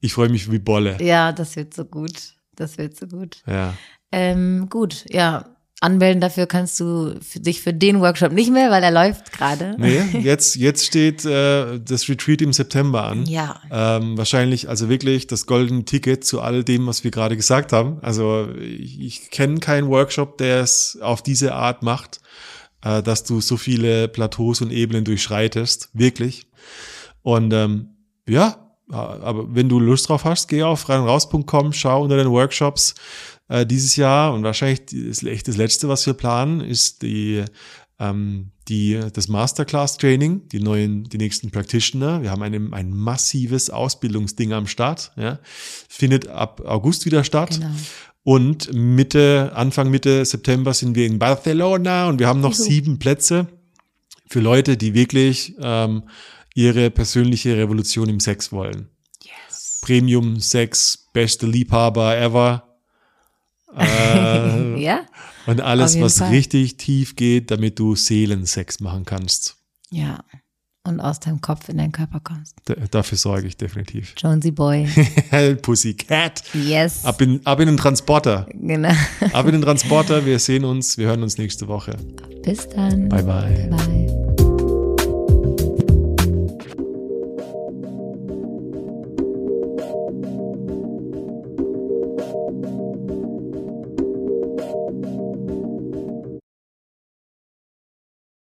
Ich 0.00 0.12
freue 0.14 0.28
mich 0.30 0.50
wie 0.50 0.58
Bolle. 0.58 0.96
Ja, 1.02 1.32
das 1.32 1.56
wird 1.56 1.74
so 1.74 1.84
gut. 1.84 2.12
Das 2.56 2.76
wird 2.78 2.96
so 2.98 3.06
gut. 3.06 3.42
Ja. 3.46 3.74
Ähm, 4.12 4.66
gut, 4.70 5.04
ja. 5.08 5.44
Anmelden 5.82 6.20
dafür 6.20 6.46
kannst 6.46 6.78
du 6.78 7.14
dich 7.34 7.62
für 7.62 7.72
den 7.72 8.00
Workshop 8.00 8.32
nicht 8.32 8.52
mehr, 8.52 8.70
weil 8.70 8.82
er 8.82 8.90
läuft 8.90 9.32
gerade. 9.32 9.76
Nee, 9.78 10.02
jetzt, 10.20 10.56
jetzt 10.56 10.84
steht 10.84 11.24
äh, 11.24 11.80
das 11.80 12.06
Retreat 12.06 12.42
im 12.42 12.52
September 12.52 13.04
an. 13.04 13.24
Ja. 13.24 13.62
Ähm, 13.70 14.18
wahrscheinlich, 14.18 14.68
also 14.68 14.90
wirklich 14.90 15.26
das 15.26 15.46
goldene 15.46 15.86
Ticket 15.86 16.24
zu 16.24 16.42
all 16.42 16.64
dem, 16.64 16.86
was 16.86 17.02
wir 17.02 17.10
gerade 17.10 17.34
gesagt 17.34 17.72
haben. 17.72 17.98
Also 18.02 18.48
ich, 18.60 19.00
ich 19.00 19.30
kenne 19.30 19.58
keinen 19.60 19.88
Workshop, 19.88 20.36
der 20.36 20.60
es 20.60 20.98
auf 21.00 21.22
diese 21.22 21.54
Art 21.54 21.82
macht, 21.82 22.20
äh, 22.82 23.02
dass 23.02 23.24
du 23.24 23.40
so 23.40 23.56
viele 23.56 24.08
Plateaus 24.08 24.60
und 24.60 24.70
Ebenen 24.72 25.04
durchschreitest. 25.04 25.88
Wirklich. 25.94 26.46
Und 27.22 27.54
ähm, 27.54 27.96
ja, 28.28 28.70
aber 28.92 29.54
wenn 29.54 29.68
du 29.68 29.78
Lust 29.78 30.08
drauf 30.08 30.24
hast, 30.24 30.48
geh 30.48 30.62
auf 30.62 30.88
reinraus.com, 30.88 31.72
schau 31.72 32.02
unter 32.02 32.16
den 32.16 32.30
Workshops 32.30 32.94
äh, 33.50 33.66
dieses 33.66 33.96
Jahr 33.96 34.32
und 34.32 34.44
wahrscheinlich 34.44 34.86
das, 34.86 35.22
echt 35.22 35.48
das 35.48 35.56
letzte, 35.56 35.88
was 35.88 36.06
wir 36.06 36.14
planen, 36.14 36.60
ist 36.60 37.02
die 37.02 37.44
ähm, 37.98 38.52
die 38.68 38.98
das 39.12 39.28
Masterclass 39.28 39.98
Training, 39.98 40.48
die 40.48 40.60
neuen, 40.60 41.04
die 41.04 41.18
nächsten 41.18 41.50
Practitioner. 41.50 42.22
Wir 42.22 42.30
haben 42.30 42.42
ein, 42.42 42.72
ein 42.72 42.90
massives 42.96 43.68
Ausbildungsding 43.68 44.52
am 44.52 44.66
Start. 44.66 45.12
Ja, 45.16 45.40
findet 45.88 46.28
ab 46.28 46.62
August 46.64 47.04
wieder 47.04 47.24
statt. 47.24 47.58
Genau. 47.60 47.70
Und 48.22 48.72
Mitte, 48.72 49.52
Anfang 49.54 49.90
Mitte 49.90 50.24
September 50.24 50.72
sind 50.72 50.94
wir 50.94 51.06
in 51.06 51.18
Barcelona 51.18 52.08
und 52.08 52.20
wir 52.20 52.28
haben 52.28 52.40
noch 52.40 52.54
Juhu. 52.54 52.62
sieben 52.62 52.98
Plätze 52.98 53.48
für 54.26 54.40
Leute, 54.40 54.76
die 54.76 54.94
wirklich 54.94 55.54
ähm, 55.60 56.04
ihre 56.54 56.90
persönliche 56.90 57.56
Revolution 57.56 58.08
im 58.08 58.20
Sex 58.20 58.52
wollen. 58.52 58.88
Yes. 59.24 59.80
Premium 59.82 60.38
Sex, 60.38 61.08
beste 61.12 61.46
Liebhaber 61.46 62.16
ever. 62.16 62.69
Äh, 63.76 64.80
Ja? 64.82 65.00
und 65.46 65.60
alles, 65.60 66.00
was 66.00 66.18
Fall. 66.18 66.30
richtig 66.30 66.76
tief 66.76 67.16
geht, 67.16 67.50
damit 67.50 67.78
du 67.78 67.94
Seelensex 67.94 68.80
machen 68.80 69.04
kannst. 69.04 69.56
Ja. 69.90 70.24
Und 70.82 70.98
aus 70.98 71.20
deinem 71.20 71.42
Kopf 71.42 71.68
in 71.68 71.76
deinen 71.76 71.92
Körper 71.92 72.20
kommst. 72.20 72.56
D 72.66 72.74
dafür 72.90 73.18
sorge 73.18 73.46
ich 73.46 73.56
definitiv. 73.58 74.14
Jonesy 74.16 74.50
Boy. 74.50 74.88
Pussycat. 75.62 76.42
Yes. 76.54 77.04
Ab 77.04 77.20
in, 77.20 77.44
ab 77.44 77.60
in 77.60 77.66
den 77.66 77.76
Transporter. 77.76 78.46
Genau. 78.54 78.92
Ab 79.32 79.44
in 79.46 79.52
den 79.52 79.62
Transporter. 79.62 80.24
Wir 80.24 80.38
sehen 80.38 80.64
uns, 80.64 80.96
wir 80.96 81.06
hören 81.08 81.22
uns 81.22 81.36
nächste 81.36 81.68
Woche. 81.68 81.96
Bis 82.42 82.66
dann. 82.70 83.10
Bye 83.10 83.22
bye. 83.22 83.68
Bye. 83.70 84.26